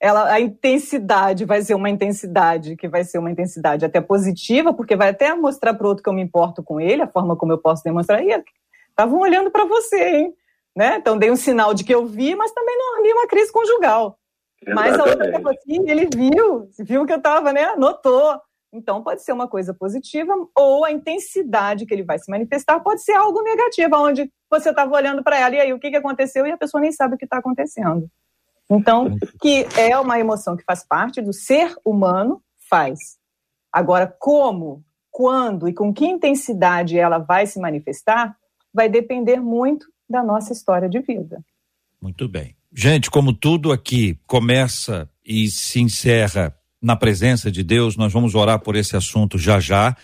Ela, 0.00 0.30
a 0.30 0.40
intensidade 0.40 1.46
vai 1.46 1.62
ser 1.62 1.74
uma 1.74 1.88
intensidade 1.88 2.76
que 2.76 2.88
vai 2.88 3.04
ser 3.04 3.18
uma 3.18 3.30
intensidade 3.30 3.86
até 3.86 4.00
positiva, 4.00 4.74
porque 4.74 4.96
vai 4.96 5.10
até 5.10 5.32
mostrar 5.34 5.72
para 5.72 5.86
o 5.86 5.88
outro 5.88 6.02
que 6.02 6.10
eu 6.10 6.12
me 6.12 6.20
importo 6.20 6.62
com 6.62 6.78
ele, 6.78 7.00
a 7.00 7.06
forma 7.06 7.36
como 7.36 7.52
eu 7.52 7.58
posso 7.58 7.82
demonstrar. 7.82 8.22
E 8.22 8.44
estavam 8.90 9.20
olhando 9.20 9.50
para 9.50 9.64
você, 9.64 10.16
hein? 10.16 10.34
Né? 10.76 10.96
Então 10.96 11.16
dei 11.16 11.30
um 11.30 11.36
sinal 11.36 11.72
de 11.72 11.84
que 11.84 11.94
eu 11.94 12.04
vi, 12.04 12.34
mas 12.34 12.52
também 12.52 12.76
não 12.76 13.02
vi 13.02 13.12
uma 13.12 13.28
crise 13.28 13.50
conjugal. 13.50 14.18
Mas 14.66 14.98
a 14.98 15.04
outra 15.04 15.30
pessoa 15.30 15.54
assim, 15.54 15.88
ele 15.88 16.08
viu, 16.12 16.68
viu 16.78 17.06
que 17.06 17.12
eu 17.12 17.18
estava, 17.18 17.52
né? 17.52 17.74
Notou. 17.76 18.40
Então, 18.74 19.04
pode 19.04 19.22
ser 19.22 19.32
uma 19.32 19.46
coisa 19.46 19.72
positiva, 19.72 20.34
ou 20.52 20.84
a 20.84 20.90
intensidade 20.90 21.86
que 21.86 21.94
ele 21.94 22.02
vai 22.02 22.18
se 22.18 22.28
manifestar 22.28 22.80
pode 22.80 23.04
ser 23.04 23.12
algo 23.12 23.40
negativo, 23.40 23.94
onde 23.96 24.28
você 24.50 24.70
estava 24.70 24.92
olhando 24.92 25.22
para 25.22 25.38
ela, 25.38 25.54
e 25.54 25.60
aí 25.60 25.72
o 25.72 25.78
que, 25.78 25.90
que 25.90 25.96
aconteceu, 25.96 26.44
e 26.44 26.50
a 26.50 26.56
pessoa 26.56 26.80
nem 26.80 26.90
sabe 26.90 27.14
o 27.14 27.18
que 27.18 27.24
está 27.24 27.38
acontecendo. 27.38 28.10
Então, 28.68 29.16
que 29.40 29.64
é 29.78 29.96
uma 29.96 30.18
emoção 30.18 30.56
que 30.56 30.64
faz 30.64 30.84
parte 30.84 31.22
do 31.22 31.32
ser 31.32 31.72
humano, 31.84 32.42
faz. 32.68 32.98
Agora, 33.72 34.12
como, 34.18 34.84
quando 35.08 35.68
e 35.68 35.72
com 35.72 35.94
que 35.94 36.04
intensidade 36.04 36.98
ela 36.98 37.18
vai 37.18 37.46
se 37.46 37.60
manifestar, 37.60 38.36
vai 38.72 38.88
depender 38.88 39.40
muito 39.40 39.86
da 40.10 40.20
nossa 40.20 40.52
história 40.52 40.88
de 40.88 41.00
vida. 41.00 41.40
Muito 42.02 42.28
bem. 42.28 42.56
Gente, 42.72 43.08
como 43.08 43.32
tudo 43.32 43.70
aqui 43.70 44.18
começa 44.26 45.08
e 45.24 45.48
se 45.48 45.80
encerra 45.80 46.52
na 46.84 46.94
presença 46.94 47.50
de 47.50 47.62
Deus. 47.62 47.96
Nós 47.96 48.12
vamos 48.12 48.34
orar 48.34 48.60
por 48.60 48.76
esse 48.76 48.94
assunto 48.94 49.38
já 49.38 49.58
já. 49.58 49.96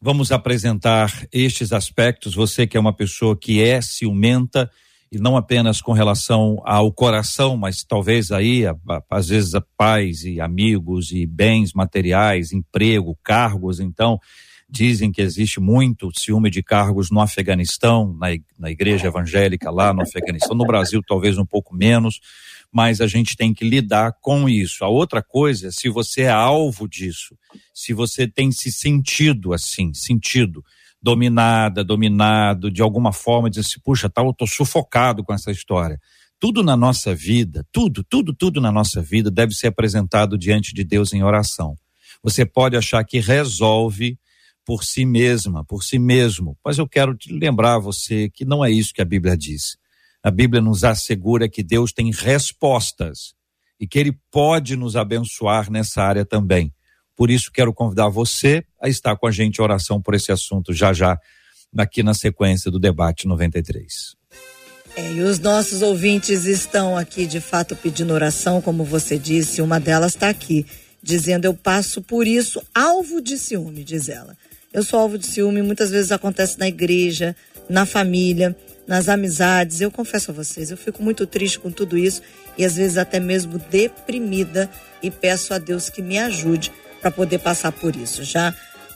Vamos 0.00 0.30
apresentar 0.30 1.12
estes 1.32 1.72
aspectos. 1.72 2.32
Você 2.32 2.64
que 2.64 2.76
é 2.76 2.80
uma 2.80 2.92
pessoa 2.92 3.36
que 3.36 3.60
é 3.60 3.80
ciumenta 3.80 4.70
e 5.10 5.18
não 5.18 5.36
apenas 5.36 5.82
com 5.82 5.92
relação 5.92 6.62
ao 6.64 6.92
coração, 6.92 7.56
mas 7.56 7.82
talvez 7.82 8.30
aí, 8.30 8.62
às 9.10 9.28
vezes, 9.28 9.54
a 9.54 9.60
pais 9.76 10.22
e 10.22 10.40
amigos 10.40 11.10
e 11.10 11.26
bens 11.26 11.72
materiais, 11.72 12.52
emprego, 12.52 13.18
cargos. 13.24 13.80
Então, 13.80 14.20
dizem 14.70 15.10
que 15.10 15.22
existe 15.22 15.58
muito 15.58 16.10
ciúme 16.16 16.50
de 16.50 16.62
cargos 16.62 17.10
no 17.10 17.20
Afeganistão, 17.20 18.14
na, 18.16 18.28
na 18.56 18.70
igreja 18.70 19.08
evangélica 19.08 19.70
lá 19.72 19.92
no 19.92 20.02
Afeganistão. 20.02 20.56
No 20.56 20.66
Brasil, 20.66 21.02
talvez 21.04 21.36
um 21.36 21.46
pouco 21.46 21.74
menos 21.74 22.20
mas 22.72 23.00
a 23.00 23.06
gente 23.06 23.36
tem 23.36 23.54
que 23.54 23.68
lidar 23.68 24.12
com 24.20 24.48
isso. 24.48 24.84
A 24.84 24.88
outra 24.88 25.22
coisa, 25.22 25.70
se 25.72 25.88
você 25.88 26.22
é 26.22 26.30
alvo 26.30 26.88
disso, 26.88 27.36
se 27.74 27.92
você 27.92 28.26
tem 28.28 28.52
se 28.52 28.70
sentido 28.70 29.52
assim, 29.52 29.92
sentido 29.94 30.64
dominada, 31.00 31.84
dominado, 31.84 32.70
de 32.70 32.82
alguma 32.82 33.12
forma, 33.12 33.48
diz 33.48 33.66
assim, 33.66 33.80
puxa, 33.80 34.10
tá, 34.10 34.22
eu 34.22 34.34
tô 34.34 34.46
sufocado 34.46 35.24
com 35.24 35.32
essa 35.32 35.50
história. 35.50 35.98
Tudo 36.40 36.62
na 36.62 36.76
nossa 36.76 37.14
vida, 37.14 37.66
tudo, 37.72 38.04
tudo, 38.04 38.34
tudo 38.34 38.60
na 38.60 38.70
nossa 38.70 39.00
vida 39.00 39.30
deve 39.30 39.54
ser 39.54 39.68
apresentado 39.68 40.36
diante 40.36 40.74
de 40.74 40.84
Deus 40.84 41.12
em 41.12 41.22
oração. 41.22 41.76
Você 42.22 42.44
pode 42.44 42.76
achar 42.76 43.02
que 43.04 43.20
resolve 43.20 44.18
por 44.64 44.84
si 44.84 45.04
mesma, 45.04 45.64
por 45.64 45.82
si 45.82 45.98
mesmo, 45.98 46.56
mas 46.64 46.78
eu 46.78 46.86
quero 46.86 47.16
te 47.16 47.32
lembrar 47.32 47.78
você 47.78 48.28
que 48.28 48.44
não 48.44 48.64
é 48.64 48.70
isso 48.70 48.92
que 48.92 49.00
a 49.00 49.04
Bíblia 49.04 49.36
diz. 49.36 49.78
A 50.22 50.30
Bíblia 50.30 50.60
nos 50.60 50.84
assegura 50.84 51.48
que 51.48 51.62
Deus 51.62 51.92
tem 51.92 52.10
respostas 52.12 53.34
e 53.80 53.86
que 53.86 53.98
Ele 53.98 54.18
pode 54.30 54.76
nos 54.76 54.96
abençoar 54.96 55.70
nessa 55.70 56.02
área 56.02 56.24
também. 56.24 56.72
Por 57.16 57.30
isso, 57.30 57.50
quero 57.52 57.72
convidar 57.72 58.08
você 58.08 58.64
a 58.80 58.88
estar 58.88 59.16
com 59.16 59.26
a 59.26 59.30
gente 59.30 59.58
em 59.58 59.62
oração 59.62 60.00
por 60.00 60.14
esse 60.14 60.30
assunto 60.30 60.72
já 60.72 60.92
já, 60.92 61.18
aqui 61.76 62.02
na 62.02 62.14
sequência 62.14 62.70
do 62.70 62.78
debate 62.78 63.26
93. 63.26 64.16
É, 64.96 65.12
e 65.12 65.20
os 65.20 65.38
nossos 65.38 65.82
ouvintes 65.82 66.44
estão 66.44 66.96
aqui 66.96 67.26
de 67.26 67.40
fato 67.40 67.76
pedindo 67.76 68.12
oração, 68.12 68.60
como 68.60 68.84
você 68.84 69.18
disse, 69.18 69.62
uma 69.62 69.78
delas 69.78 70.14
está 70.14 70.28
aqui, 70.28 70.66
dizendo: 71.02 71.44
Eu 71.44 71.54
passo 71.54 72.02
por 72.02 72.26
isso, 72.26 72.62
alvo 72.74 73.20
de 73.20 73.38
ciúme, 73.38 73.84
diz 73.84 74.08
ela. 74.08 74.36
Eu 74.72 74.82
sou 74.82 74.98
alvo 74.98 75.18
de 75.18 75.26
ciúme, 75.26 75.62
muitas 75.62 75.90
vezes 75.90 76.12
acontece 76.12 76.58
na 76.58 76.68
igreja, 76.68 77.34
na 77.68 77.86
família, 77.86 78.56
nas 78.88 79.08
amizades. 79.08 79.82
Eu 79.82 79.90
confesso 79.90 80.30
a 80.30 80.34
vocês, 80.34 80.70
eu 80.70 80.76
fico 80.76 81.02
muito 81.02 81.26
triste 81.26 81.60
com 81.60 81.70
tudo 81.70 81.98
isso 81.98 82.22
e 82.56 82.64
às 82.64 82.74
vezes 82.74 82.96
até 82.96 83.20
mesmo 83.20 83.58
deprimida 83.70 84.68
e 85.02 85.10
peço 85.10 85.52
a 85.52 85.58
Deus 85.58 85.90
que 85.90 86.02
me 86.02 86.18
ajude 86.18 86.72
para 87.00 87.10
poder 87.10 87.38
passar 87.38 87.70
por 87.70 87.94
isso. 87.94 88.24
Já 88.24 88.54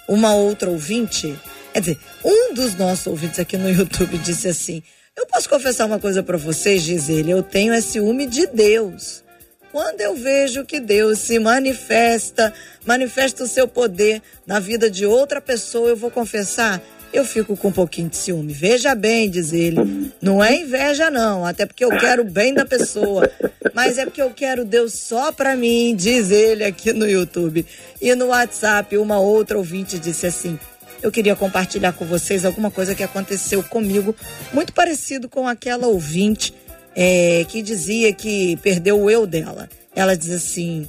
uma 0.08 0.34
outra 0.34 0.70
ouvinte, 0.70 1.38
quer 1.72 1.80
dizer, 1.80 1.98
um 2.24 2.54
dos 2.54 2.74
nossos 2.74 3.06
ouvintes 3.06 3.38
aqui 3.38 3.56
no 3.56 3.68
YouTube 3.70 4.18
disse 4.18 4.48
assim: 4.48 4.82
Eu 5.16 5.26
posso 5.26 5.48
confessar 5.48 5.86
uma 5.86 6.00
coisa 6.00 6.22
para 6.22 6.38
vocês, 6.38 6.82
diz 6.82 7.08
ele, 7.08 7.30
eu 7.30 7.42
tenho 7.42 7.74
esse 7.74 7.92
ciúme 7.92 8.26
de 8.26 8.46
Deus. 8.46 9.22
Quando 9.70 10.02
eu 10.02 10.14
vejo 10.14 10.66
que 10.66 10.78
Deus 10.78 11.18
se 11.20 11.38
manifesta, 11.38 12.52
manifesta 12.84 13.42
o 13.42 13.48
seu 13.48 13.66
poder 13.66 14.20
na 14.46 14.58
vida 14.60 14.90
de 14.90 15.06
outra 15.06 15.40
pessoa, 15.40 15.88
eu 15.88 15.96
vou 15.96 16.10
confessar, 16.10 16.82
eu 17.12 17.24
fico 17.24 17.56
com 17.56 17.68
um 17.68 17.72
pouquinho 17.72 18.08
de 18.08 18.16
ciúme. 18.16 18.52
Veja 18.52 18.94
bem, 18.94 19.28
diz 19.28 19.52
ele, 19.52 20.12
não 20.20 20.42
é 20.42 20.56
inveja 20.56 21.10
não, 21.10 21.44
até 21.44 21.66
porque 21.66 21.84
eu 21.84 21.90
quero 21.90 22.22
o 22.22 22.24
bem 22.24 22.54
da 22.54 22.64
pessoa, 22.64 23.30
mas 23.74 23.98
é 23.98 24.04
porque 24.04 24.22
eu 24.22 24.30
quero 24.30 24.64
Deus 24.64 24.94
só 24.94 25.30
para 25.30 25.54
mim, 25.54 25.94
diz 25.94 26.30
ele 26.30 26.64
aqui 26.64 26.92
no 26.92 27.08
YouTube. 27.08 27.66
E 28.00 28.14
no 28.14 28.26
WhatsApp, 28.26 28.96
uma 28.96 29.18
outra 29.18 29.58
ouvinte 29.58 29.98
disse 29.98 30.26
assim: 30.26 30.58
eu 31.02 31.10
queria 31.10 31.34
compartilhar 31.34 31.92
com 31.92 32.04
vocês 32.04 32.44
alguma 32.44 32.70
coisa 32.70 32.94
que 32.94 33.02
aconteceu 33.02 33.62
comigo, 33.62 34.14
muito 34.52 34.72
parecido 34.72 35.28
com 35.28 35.48
aquela 35.48 35.88
ouvinte 35.88 36.54
é, 36.94 37.44
que 37.48 37.60
dizia 37.60 38.12
que 38.12 38.56
perdeu 38.62 39.00
o 39.00 39.10
eu 39.10 39.26
dela. 39.26 39.68
Ela 39.94 40.16
diz 40.16 40.30
assim: 40.30 40.88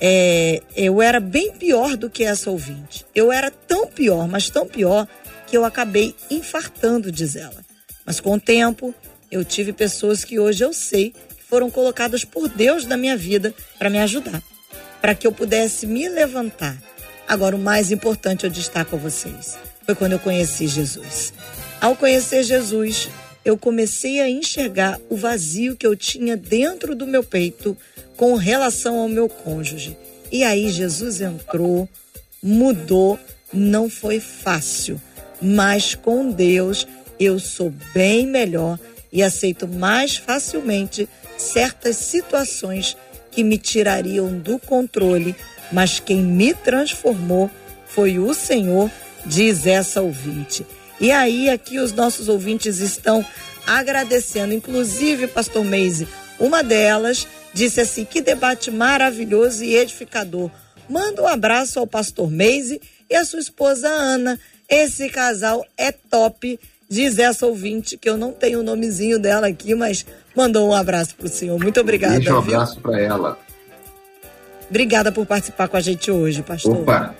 é, 0.00 0.62
eu 0.74 1.02
era 1.02 1.20
bem 1.20 1.52
pior 1.52 1.96
do 1.96 2.08
que 2.08 2.24
essa 2.24 2.50
ouvinte. 2.50 3.04
Eu 3.14 3.30
era 3.30 3.50
tão 3.50 3.86
pior, 3.86 4.26
mas 4.26 4.48
tão 4.48 4.66
pior, 4.66 5.06
que 5.46 5.56
eu 5.56 5.64
acabei 5.64 6.14
infartando, 6.30 7.12
diz 7.12 7.36
ela. 7.36 7.64
Mas 8.04 8.20
com 8.20 8.34
o 8.34 8.40
tempo, 8.40 8.94
eu 9.30 9.44
tive 9.44 9.72
pessoas 9.72 10.24
que 10.24 10.38
hoje 10.38 10.64
eu 10.64 10.72
sei 10.72 11.10
que 11.10 11.44
foram 11.48 11.70
colocadas 11.70 12.24
por 12.24 12.48
Deus 12.48 12.84
na 12.84 12.96
minha 12.96 13.16
vida 13.16 13.54
para 13.78 13.90
me 13.90 13.98
ajudar, 13.98 14.42
para 15.00 15.14
que 15.14 15.26
eu 15.26 15.32
pudesse 15.32 15.86
me 15.86 16.08
levantar. 16.08 16.76
Agora, 17.28 17.56
o 17.56 17.58
mais 17.58 17.90
importante 17.90 18.44
eu 18.44 18.50
destaco 18.50 18.96
a 18.96 18.98
vocês 18.98 19.58
foi 19.84 19.94
quando 19.94 20.12
eu 20.12 20.18
conheci 20.18 20.66
Jesus. 20.66 21.32
Ao 21.80 21.94
conhecer 21.94 22.42
Jesus, 22.42 23.08
eu 23.44 23.56
comecei 23.56 24.20
a 24.20 24.28
enxergar 24.28 25.00
o 25.08 25.16
vazio 25.16 25.76
que 25.76 25.86
eu 25.86 25.94
tinha 25.94 26.36
dentro 26.36 26.94
do 26.96 27.06
meu 27.06 27.22
peito 27.22 27.76
com 28.16 28.34
relação 28.34 28.98
ao 28.98 29.08
meu 29.08 29.28
cônjuge. 29.28 29.96
E 30.32 30.42
aí 30.42 30.68
Jesus 30.70 31.20
entrou, 31.20 31.88
mudou, 32.42 33.18
não 33.52 33.88
foi 33.88 34.18
fácil, 34.18 35.00
mas 35.40 35.94
com 35.94 36.30
Deus 36.30 36.86
eu 37.18 37.38
sou 37.38 37.72
bem 37.94 38.26
melhor 38.26 38.78
e 39.12 39.22
aceito 39.22 39.66
mais 39.66 40.16
facilmente 40.16 41.08
certas 41.36 41.96
situações 41.96 42.96
que 43.30 43.44
me 43.44 43.58
tirariam 43.58 44.38
do 44.38 44.58
controle, 44.58 45.34
mas 45.70 46.00
quem 46.00 46.22
me 46.22 46.54
transformou 46.54 47.50
foi 47.86 48.18
o 48.18 48.32
Senhor, 48.32 48.90
diz 49.24 49.66
essa 49.66 50.02
ouvinte. 50.02 50.66
E 51.00 51.10
aí, 51.10 51.50
aqui 51.50 51.78
os 51.78 51.92
nossos 51.92 52.28
ouvintes 52.28 52.78
estão 52.78 53.24
agradecendo, 53.66 54.54
inclusive, 54.54 55.26
Pastor 55.26 55.64
Meise, 55.64 56.08
uma 56.38 56.62
delas 56.62 57.26
disse 57.52 57.80
assim: 57.80 58.04
que 58.04 58.20
debate 58.20 58.70
maravilhoso 58.70 59.64
e 59.64 59.76
edificador. 59.76 60.50
Manda 60.88 61.22
um 61.22 61.26
abraço 61.26 61.78
ao 61.78 61.86
Pastor 61.86 62.30
Meise 62.30 62.80
e 63.08 63.14
à 63.14 63.24
sua 63.24 63.40
esposa 63.40 63.88
Ana. 63.88 64.38
Esse 64.68 65.08
casal 65.08 65.64
é 65.78 65.92
top, 65.92 66.58
diz 66.88 67.18
essa 67.18 67.46
ouvinte, 67.46 67.96
que 67.96 68.08
eu 68.08 68.16
não 68.16 68.32
tenho 68.32 68.60
o 68.60 68.62
nomezinho 68.62 69.18
dela 69.18 69.46
aqui, 69.46 69.74
mas 69.74 70.04
mandou 70.34 70.68
um 70.68 70.74
abraço 70.74 71.14
para 71.14 71.26
o 71.26 71.28
senhor. 71.28 71.58
Muito 71.60 71.80
obrigada. 71.80 72.14
Deixa 72.14 72.34
um 72.34 72.38
abraço 72.38 72.80
para 72.80 73.00
ela. 73.00 73.38
Obrigada 74.68 75.12
por 75.12 75.24
participar 75.24 75.68
com 75.68 75.76
a 75.76 75.80
gente 75.80 76.10
hoje, 76.10 76.42
pastor. 76.42 76.76
Opa, 76.78 77.14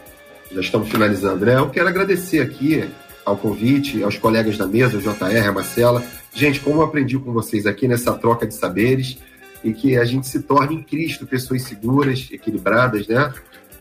já 0.51 0.61
estamos 0.61 0.89
finalizando, 0.89 1.47
né? 1.47 1.57
Eu 1.57 1.71
quero 1.71 1.89
agradecer 1.89 2.41
aqui 2.41 2.89
ao 3.25 3.37
convite, 3.37 4.03
aos 4.03 4.19
colegas 4.19 4.57
da 4.57 4.67
mesa, 4.67 4.97
o 4.97 5.01
JR, 5.01 5.49
a 5.49 5.53
Marcela. 5.53 6.03
Gente, 6.35 6.61
como 6.61 6.81
eu 6.81 6.85
aprendi 6.85 7.19
com 7.19 7.33
vocês 7.33 7.67
aqui 7.67 7.89
nessa 7.89 8.13
troca 8.15 8.47
de 8.47 8.55
saberes 8.55 9.19
e 9.65 9.73
que 9.73 9.97
a 9.97 10.05
gente 10.05 10.27
se 10.27 10.43
torne 10.43 10.77
em 10.77 10.83
Cristo 10.83 11.27
pessoas 11.27 11.63
seguras, 11.63 12.29
equilibradas, 12.31 13.07
né? 13.09 13.33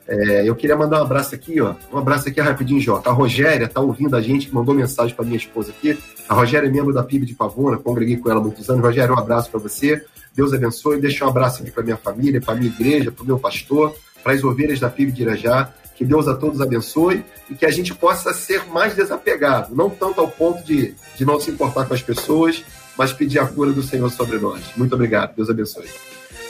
É, 0.08 0.48
eu 0.48 0.56
queria 0.56 0.76
mandar 0.76 1.00
um 1.00 1.06
abraço 1.06 1.34
aqui, 1.34 1.60
ó. 1.60 1.76
Um 1.92 1.98
abraço 1.98 2.30
aqui 2.30 2.40
rapidinho, 2.40 2.80
Jota. 2.80 3.10
A 3.10 3.14
Rogéria 3.14 3.68
tá 3.68 3.82
ouvindo 3.82 4.16
a 4.16 4.22
gente, 4.22 4.54
mandou 4.54 4.76
mensagem 4.76 5.16
para 5.16 5.26
minha 5.26 5.38
esposa 5.38 5.72
aqui. 5.72 5.98
A 6.30 6.34
Rogéria 6.34 6.68
é 6.68 6.70
membro 6.70 6.94
da 6.94 7.04
PIB 7.04 7.26
de 7.26 7.34
Pavona, 7.34 7.78
congreguei 7.78 8.18
com 8.18 8.30
ela 8.30 8.40
há 8.40 8.44
muitos 8.44 8.70
anos. 8.70 8.84
Rogéria, 8.84 9.14
um 9.14 9.18
abraço 9.18 9.50
para 9.50 9.60
você. 9.60 10.04
Deus 10.36 10.54
abençoe. 10.54 11.00
Deixa 11.00 11.26
um 11.26 11.30
abraço 11.30 11.64
aqui 11.64 11.72
para 11.72 11.84
minha 11.84 11.98
família, 11.98 12.40
para 12.40 12.54
minha 12.56 12.70
igreja, 12.70 13.12
para 13.12 13.24
o 13.24 13.26
meu 13.26 13.40
pastor, 13.40 13.96
para 14.24 14.34
as 14.34 14.44
ovelhas 14.44 14.80
da 14.80 14.90
PIB 14.90 15.12
de 15.12 15.24
Irajá. 15.24 15.74
Que 15.96 16.04
Deus 16.04 16.28
a 16.28 16.36
todos 16.36 16.60
abençoe 16.60 17.24
e 17.50 17.56
que 17.56 17.66
a 17.66 17.72
gente 17.72 17.96
possa 17.96 18.34
ser 18.34 18.66
mais 18.66 18.96
desapegado, 18.96 19.74
não 19.74 19.90
tanto 19.90 20.20
ao 20.20 20.28
ponto 20.28 20.62
de, 20.62 20.94
de 21.18 21.24
não 21.26 21.40
se 21.40 21.50
importar 21.50 21.86
com 21.86 21.94
as 21.94 22.02
pessoas, 22.02 22.66
mas 22.98 23.14
pedir 23.14 23.40
a 23.40 23.48
cura 23.48 23.72
do 23.72 23.82
Senhor 23.82 24.10
sobre 24.12 24.38
nós. 24.38 24.62
Muito 24.76 24.94
obrigado. 24.94 25.34
Deus 25.36 25.50
abençoe. 25.50 25.88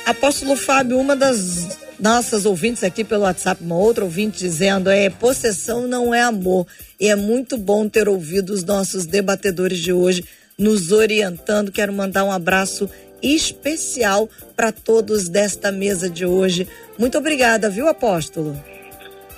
Apóstolo 0.05 0.55
Fábio, 0.55 0.99
uma 0.99 1.15
das 1.15 1.79
nossas 1.99 2.45
ouvintes 2.45 2.83
aqui 2.83 3.03
pelo 3.03 3.23
WhatsApp, 3.23 3.63
uma 3.63 3.75
outra 3.75 4.03
ouvinte 4.03 4.37
dizendo 4.37 4.89
é 4.89 5.09
possessão 5.09 5.87
não 5.87 6.13
é 6.13 6.21
amor. 6.21 6.67
E 6.99 7.07
é 7.07 7.15
muito 7.15 7.57
bom 7.57 7.89
ter 7.89 8.07
ouvido 8.07 8.51
os 8.51 8.63
nossos 8.63 9.07
debatedores 9.07 9.79
de 9.79 9.91
hoje 9.91 10.23
nos 10.59 10.91
orientando. 10.91 11.71
Quero 11.71 11.91
mandar 11.91 12.23
um 12.23 12.31
abraço 12.31 12.87
especial 13.19 14.29
para 14.55 14.71
todos 14.71 15.27
desta 15.27 15.71
mesa 15.71 16.07
de 16.07 16.23
hoje. 16.23 16.67
Muito 16.99 17.17
obrigada, 17.17 17.67
viu, 17.67 17.87
apóstolo? 17.87 18.55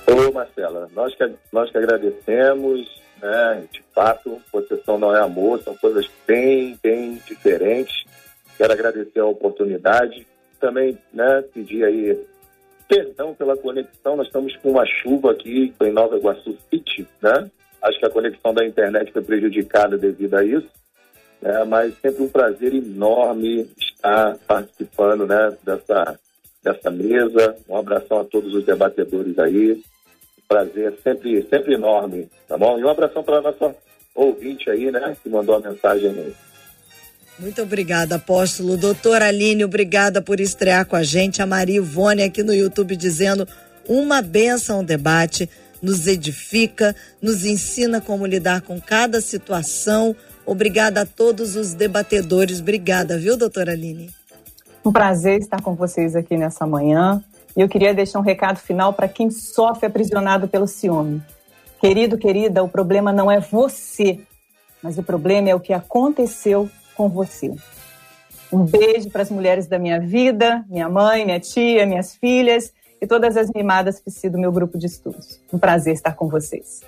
Ô, 0.05 0.31
Marcela, 0.33 0.89
nós 0.93 1.15
que, 1.15 1.31
nós 1.51 1.71
que 1.71 1.77
agradecemos, 1.77 3.01
né? 3.21 3.63
De 3.71 3.81
fato, 3.95 4.41
possessão 4.51 4.97
não 4.97 5.15
é 5.15 5.21
amor, 5.21 5.61
são 5.63 5.75
coisas 5.77 6.09
bem, 6.27 6.77
bem 6.83 7.21
diferentes. 7.25 8.03
Quero 8.57 8.73
agradecer 8.73 9.19
a 9.19 9.25
oportunidade. 9.25 10.27
Também, 10.59 10.97
né, 11.13 11.43
pedir 11.53 11.83
aí 11.83 12.19
perdão 12.87 13.33
pela 13.33 13.57
conexão. 13.57 14.15
Nós 14.15 14.27
estamos 14.27 14.55
com 14.57 14.71
uma 14.71 14.85
chuva 14.85 15.31
aqui 15.31 15.73
em 15.81 15.91
Nova 15.91 16.17
Iguaçu 16.17 16.57
City, 16.69 17.07
né? 17.21 17.49
Acho 17.81 17.99
que 17.99 18.05
a 18.05 18.09
conexão 18.09 18.53
da 18.53 18.65
internet 18.65 19.11
foi 19.11 19.21
prejudicada 19.21 19.97
devido 19.97 20.33
a 20.35 20.43
isso. 20.43 20.67
Né? 21.41 21.63
Mas 21.65 21.93
sempre 21.99 22.23
um 22.23 22.29
prazer 22.29 22.73
enorme 22.73 23.69
estar 23.77 24.37
participando, 24.47 25.27
né, 25.27 25.55
dessa, 25.63 26.19
dessa 26.63 26.89
mesa. 26.89 27.55
Um 27.69 27.77
abração 27.77 28.19
a 28.19 28.23
todos 28.23 28.53
os 28.53 28.65
debatedores 28.65 29.37
aí 29.37 29.81
prazer 30.47 30.97
sempre, 31.03 31.43
sempre 31.43 31.73
enorme, 31.73 32.29
tá 32.47 32.57
bom? 32.57 32.79
E 32.79 32.83
um 32.83 32.89
abração 32.89 33.23
para 33.23 33.37
a 33.37 33.41
nossa 33.41 33.75
ouvinte 34.15 34.69
aí, 34.69 34.89
né, 34.91 35.15
que 35.21 35.29
mandou 35.29 35.55
a 35.55 35.59
mensagem 35.59 36.09
aí. 36.09 36.33
Muito 37.39 37.61
obrigada, 37.61 38.15
apóstolo. 38.15 38.75
Doutora 38.75 39.27
Aline, 39.27 39.63
obrigada 39.63 40.23
por 40.23 40.39
estrear 40.39 40.87
com 40.87 40.95
a 40.95 41.03
gente. 41.03 41.39
A 41.39 41.45
Maria 41.45 41.77
Ivone 41.77 42.23
aqui 42.23 42.41
no 42.41 42.53
YouTube 42.53 42.95
dizendo 42.95 43.47
uma 43.87 44.23
benção 44.23 44.77
ao 44.77 44.83
debate, 44.83 45.47
nos 45.79 46.07
edifica, 46.07 46.95
nos 47.21 47.45
ensina 47.45 48.01
como 48.01 48.25
lidar 48.25 48.61
com 48.61 48.81
cada 48.81 49.21
situação. 49.21 50.15
Obrigada 50.47 51.01
a 51.01 51.05
todos 51.05 51.55
os 51.55 51.75
debatedores. 51.75 52.59
Obrigada, 52.59 53.19
viu, 53.19 53.37
doutora 53.37 53.71
Aline? 53.73 54.09
Um 54.83 54.91
prazer 54.91 55.39
estar 55.39 55.61
com 55.61 55.75
vocês 55.75 56.15
aqui 56.15 56.35
nessa 56.37 56.65
manhã. 56.65 57.23
E 57.55 57.61
eu 57.61 57.69
queria 57.69 57.93
deixar 57.93 58.17
um 58.17 58.23
recado 58.23 58.57
final 58.57 58.93
para 58.93 59.07
quem 59.07 59.29
sofre 59.29 59.85
aprisionado 59.85 60.47
pelo 60.47 60.67
ciúme. 60.67 61.21
Querido, 61.79 62.17
querida, 62.17 62.63
o 62.63 62.69
problema 62.69 63.13
não 63.13 63.29
é 63.29 63.39
você, 63.39 64.19
mas 64.81 64.97
o 64.97 65.03
problema 65.03 65.49
é 65.49 65.55
o 65.55 65.59
que 65.59 65.73
aconteceu 65.73 66.67
com 66.97 67.07
você. 67.07 67.53
Um 68.51 68.65
beijo 68.65 69.09
para 69.09 69.21
as 69.21 69.29
mulheres 69.29 69.67
da 69.67 69.77
minha 69.77 69.99
vida, 69.99 70.65
minha 70.67 70.89
mãe, 70.89 71.23
minha 71.25 71.39
tia, 71.39 71.85
minhas 71.85 72.15
filhas 72.15 72.73
e 72.99 73.05
todas 73.05 73.37
as 73.37 73.49
mimadas 73.53 73.99
que 73.99 74.09
se 74.09 74.29
do 74.29 74.39
meu 74.39 74.51
grupo 74.51 74.77
de 74.77 74.87
estudos. 74.87 75.39
Um 75.53 75.59
prazer 75.59 75.93
estar 75.93 76.13
com 76.13 76.27
vocês. 76.27 76.81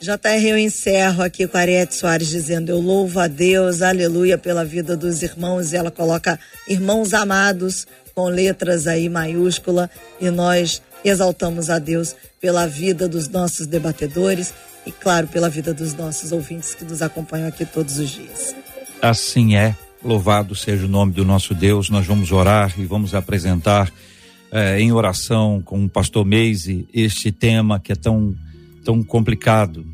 JR, 0.00 0.46
eu 0.46 0.56
encerro 0.56 1.22
aqui 1.22 1.46
com 1.46 1.58
a 1.58 1.60
Ariete 1.60 1.94
Soares 1.94 2.28
dizendo: 2.28 2.70
Eu 2.70 2.80
louvo 2.80 3.20
a 3.20 3.26
Deus, 3.26 3.82
aleluia, 3.82 4.38
pela 4.38 4.64
vida 4.64 4.96
dos 4.96 5.22
irmãos. 5.22 5.72
E 5.72 5.76
ela 5.76 5.90
coloca 5.90 6.40
irmãos 6.66 7.12
amados 7.12 7.86
com 8.14 8.24
letras 8.28 8.86
aí 8.86 9.10
maiúscula. 9.10 9.90
E 10.18 10.30
nós 10.30 10.80
exaltamos 11.04 11.68
a 11.68 11.78
Deus 11.78 12.16
pela 12.40 12.66
vida 12.66 13.06
dos 13.06 13.28
nossos 13.28 13.66
debatedores 13.66 14.54
e, 14.86 14.92
claro, 14.92 15.28
pela 15.28 15.50
vida 15.50 15.74
dos 15.74 15.92
nossos 15.92 16.32
ouvintes 16.32 16.74
que 16.74 16.84
nos 16.84 17.02
acompanham 17.02 17.48
aqui 17.48 17.66
todos 17.66 17.98
os 17.98 18.08
dias. 18.08 18.54
Assim 19.02 19.54
é. 19.56 19.76
Louvado 20.02 20.54
seja 20.54 20.86
o 20.86 20.88
nome 20.88 21.12
do 21.12 21.24
nosso 21.24 21.54
Deus. 21.54 21.90
Nós 21.90 22.06
vamos 22.06 22.32
orar 22.32 22.74
e 22.78 22.84
vamos 22.84 23.14
apresentar 23.14 23.92
eh, 24.50 24.80
em 24.80 24.92
oração 24.92 25.62
com 25.62 25.84
o 25.84 25.88
pastor 25.88 26.24
Meise 26.24 26.86
este 26.92 27.30
tema 27.30 27.78
que 27.78 27.92
é 27.92 27.94
tão, 27.94 28.34
tão 28.84 29.02
complicado. 29.02 29.86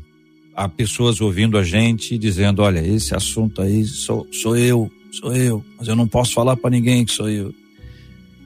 Há 0.55 0.67
pessoas 0.67 1.21
ouvindo 1.21 1.57
a 1.57 1.63
gente 1.63 2.17
dizendo: 2.17 2.61
olha, 2.61 2.79
esse 2.79 3.15
assunto 3.15 3.61
aí 3.61 3.85
sou, 3.85 4.27
sou 4.31 4.57
eu, 4.57 4.91
sou 5.11 5.35
eu, 5.35 5.63
mas 5.77 5.87
eu 5.87 5.95
não 5.95 6.07
posso 6.07 6.33
falar 6.33 6.57
para 6.57 6.69
ninguém 6.69 7.05
que 7.05 7.11
sou 7.11 7.29
eu. 7.29 7.53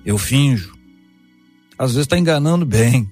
Eu 0.06 0.18
finjo. 0.18 0.74
Às 1.78 1.92
vezes 1.92 2.06
está 2.06 2.18
enganando 2.18 2.66
bem, 2.66 3.10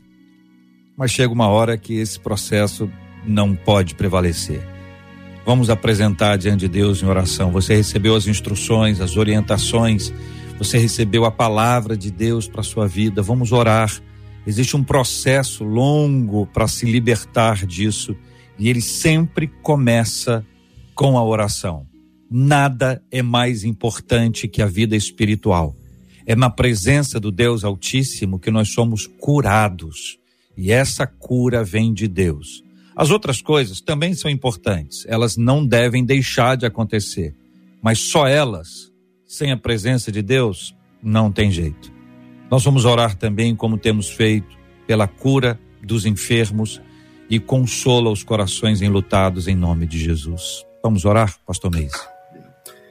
mas 0.98 1.12
chega 1.12 1.34
uma 1.34 1.48
hora 1.48 1.78
que 1.78 1.94
esse 1.96 2.20
processo 2.20 2.90
não 3.26 3.56
pode 3.56 3.96
prevalecer. 3.96 4.79
Vamos 5.46 5.70
apresentar 5.70 6.38
diante 6.38 6.62
de 6.62 6.68
Deus 6.68 7.02
em 7.02 7.06
oração. 7.06 7.52
Você 7.52 7.76
recebeu 7.76 8.16
as 8.16 8.28
instruções, 8.28 9.02
as 9.02 9.18
orientações, 9.18 10.14
você 10.58 10.78
recebeu 10.78 11.26
a 11.26 11.32
palavra 11.32 11.96
de 11.96 12.12
Deus 12.12 12.48
para 12.48 12.62
sua 12.62 12.88
vida. 12.88 13.22
Vamos 13.22 13.52
orar. 13.52 13.92
Existe 14.46 14.76
um 14.76 14.84
processo 14.84 15.64
longo 15.64 16.46
para 16.48 16.68
se 16.68 16.86
libertar 16.86 17.66
disso 17.66 18.16
e 18.58 18.70
ele 18.70 18.82
sempre 18.82 19.48
começa 19.62 20.46
com 20.94 21.18
a 21.18 21.24
oração. 21.24 21.88
Nada 22.30 23.02
é 23.10 23.22
mais 23.22 23.64
importante 23.64 24.48
que 24.48 24.62
a 24.62 24.68
vida 24.68 24.96
espiritual. 24.96 25.76
É 26.26 26.36
na 26.36 26.50
presença 26.50 27.20
do 27.20 27.32
Deus 27.32 27.64
Altíssimo 27.64 28.38
que 28.38 28.52
nós 28.52 28.70
somos 28.70 29.08
curados. 29.08 30.20
E 30.56 30.72
essa 30.72 31.08
cura 31.08 31.64
vem 31.64 31.94
de 31.94 32.08
Deus. 32.08 32.64
As 33.00 33.12
outras 33.12 33.42
coisas 33.42 33.80
também 33.80 34.14
são 34.14 34.30
importantes, 34.30 35.06
elas 35.08 35.38
não 35.38 35.66
devem 35.66 36.04
deixar 36.04 36.58
de 36.58 36.66
acontecer, 36.66 37.34
mas 37.82 37.98
só 37.98 38.28
elas, 38.28 38.92
sem 39.26 39.54
a 39.54 39.58
presença 39.58 40.12
de 40.12 40.22
Deus, 40.22 40.76
não 41.02 41.32
tem 41.32 41.50
jeito. 41.50 41.94
Nós 42.52 42.62
vamos 42.62 42.84
orar 42.84 43.16
também, 43.16 43.56
como 43.56 43.78
temos 43.78 44.10
feito, 44.10 44.54
pela 44.86 45.08
cura 45.08 45.58
dos 45.82 46.06
enfermos 46.06 46.82
e 47.30 47.40
consola 47.40 48.12
os 48.12 48.22
corações 48.22 48.82
enlutados 48.82 49.48
em 49.48 49.56
nome 49.56 49.88
de 49.88 49.98
Jesus. 49.98 50.66
Vamos 50.84 51.06
orar, 51.06 51.38
Pastor 51.48 51.72
Meis. 51.72 51.94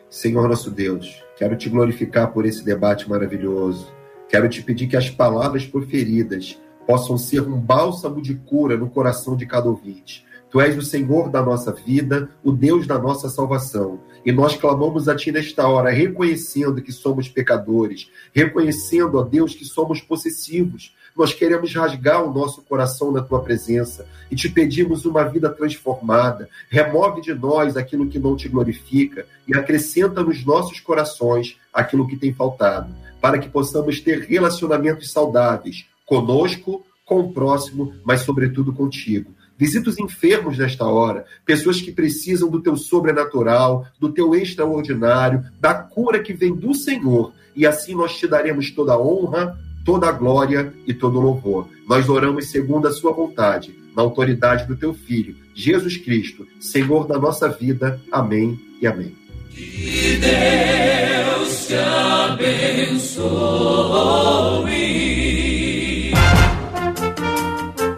Senhor 0.09 0.49
nosso 0.49 0.71
Deus, 0.71 1.23
quero 1.37 1.55
te 1.55 1.69
glorificar 1.69 2.33
por 2.33 2.47
esse 2.47 2.65
debate 2.65 3.07
maravilhoso. 3.07 3.93
Quero 4.31 4.49
te 4.49 4.63
pedir 4.63 4.87
que 4.87 4.97
as 4.97 5.11
palavras 5.11 5.67
proferidas 5.67 6.59
possam 6.89 7.19
ser 7.19 7.43
um 7.43 7.61
bálsamo 7.61 8.23
de 8.23 8.35
cura 8.35 8.75
no 8.75 8.89
coração 8.89 9.37
de 9.37 9.45
cada 9.45 9.69
ouvinte. 9.69 10.25
Tu 10.51 10.59
és 10.59 10.75
o 10.75 10.81
Senhor 10.81 11.29
da 11.29 11.43
nossa 11.43 11.71
vida, 11.71 12.31
o 12.43 12.51
Deus 12.51 12.87
da 12.87 12.99
nossa 12.99 13.29
salvação. 13.29 14.01
E 14.25 14.33
nós 14.33 14.57
clamamos 14.57 15.07
a 15.07 15.15
Ti 15.15 15.31
nesta 15.31 15.69
hora, 15.69 15.91
reconhecendo 15.91 16.81
que 16.81 16.91
somos 16.91 17.29
pecadores, 17.29 18.11
reconhecendo, 18.33 19.19
ó 19.19 19.23
Deus, 19.23 19.55
que 19.55 19.67
somos 19.67 20.01
possessivos. 20.01 20.97
Nós 21.15 21.35
queremos 21.35 21.75
rasgar 21.75 22.25
o 22.25 22.33
nosso 22.33 22.63
coração 22.63 23.13
na 23.13 23.21
Tua 23.21 23.43
presença 23.43 24.07
e 24.31 24.35
te 24.35 24.49
pedimos 24.49 25.05
uma 25.05 25.25
vida 25.25 25.51
transformada. 25.51 26.49
Remove 26.71 27.21
de 27.21 27.35
nós 27.35 27.77
aquilo 27.77 28.09
que 28.09 28.19
não 28.19 28.35
te 28.35 28.49
glorifica 28.49 29.27
e 29.47 29.55
acrescenta 29.55 30.23
nos 30.23 30.43
nossos 30.43 30.81
corações 30.81 31.59
aquilo 31.71 32.09
que 32.09 32.17
tem 32.17 32.33
faltado, 32.33 32.95
para 33.21 33.39
que 33.39 33.51
possamos 33.51 34.01
ter 34.01 34.21
relacionamentos 34.21 35.13
saudáveis 35.13 35.87
conosco, 36.09 36.83
com 37.05 37.21
o 37.21 37.33
próximo, 37.33 37.93
mas 38.05 38.23
sobretudo 38.23 38.73
contigo. 38.73 39.35
Visita 39.59 39.91
os 39.91 39.99
enfermos 39.99 40.57
nesta 40.57 40.87
hora, 40.87 41.27
pessoas 41.45 41.81
que 41.81 41.93
precisam 41.93 42.49
do 42.49 42.63
teu 42.63 42.77
sobrenatural, 42.77 43.87
do 43.99 44.11
teu 44.11 44.35
extraordinário, 44.35 45.45
da 45.61 45.75
cura 45.75 46.21
que 46.21 46.33
vem 46.33 46.55
do 46.55 46.73
Senhor, 46.75 47.33
e 47.55 47.67
assim 47.67 47.95
nós 47.95 48.17
te 48.17 48.27
daremos 48.27 48.71
toda 48.71 48.93
a 48.93 49.01
honra, 49.01 49.59
toda 49.85 50.09
a 50.09 50.13
glória 50.13 50.73
e 50.87 50.95
todo 50.95 51.19
o 51.19 51.21
louvor. 51.21 51.69
Nós 51.89 52.09
oramos 52.09 52.51
segundo 52.51 52.87
a 52.89 52.93
sua 52.93 53.13
vontade, 53.13 53.77
na 53.97 54.03
autoridade 54.03 54.67
do 54.67 54.77
teu 54.77 54.95
Filho, 54.95 55.35
Jesus 55.55 55.97
Cristo, 55.97 56.47
Senhor 56.61 57.07
da 57.07 57.19
nossa 57.19 57.49
vida. 57.49 58.01
Amém 58.13 58.59
e 58.81 58.87
amém. 58.87 59.15
Que 59.51 60.19
Deus 60.19 61.67
te 61.67 61.75
abençoe. 61.75 63.19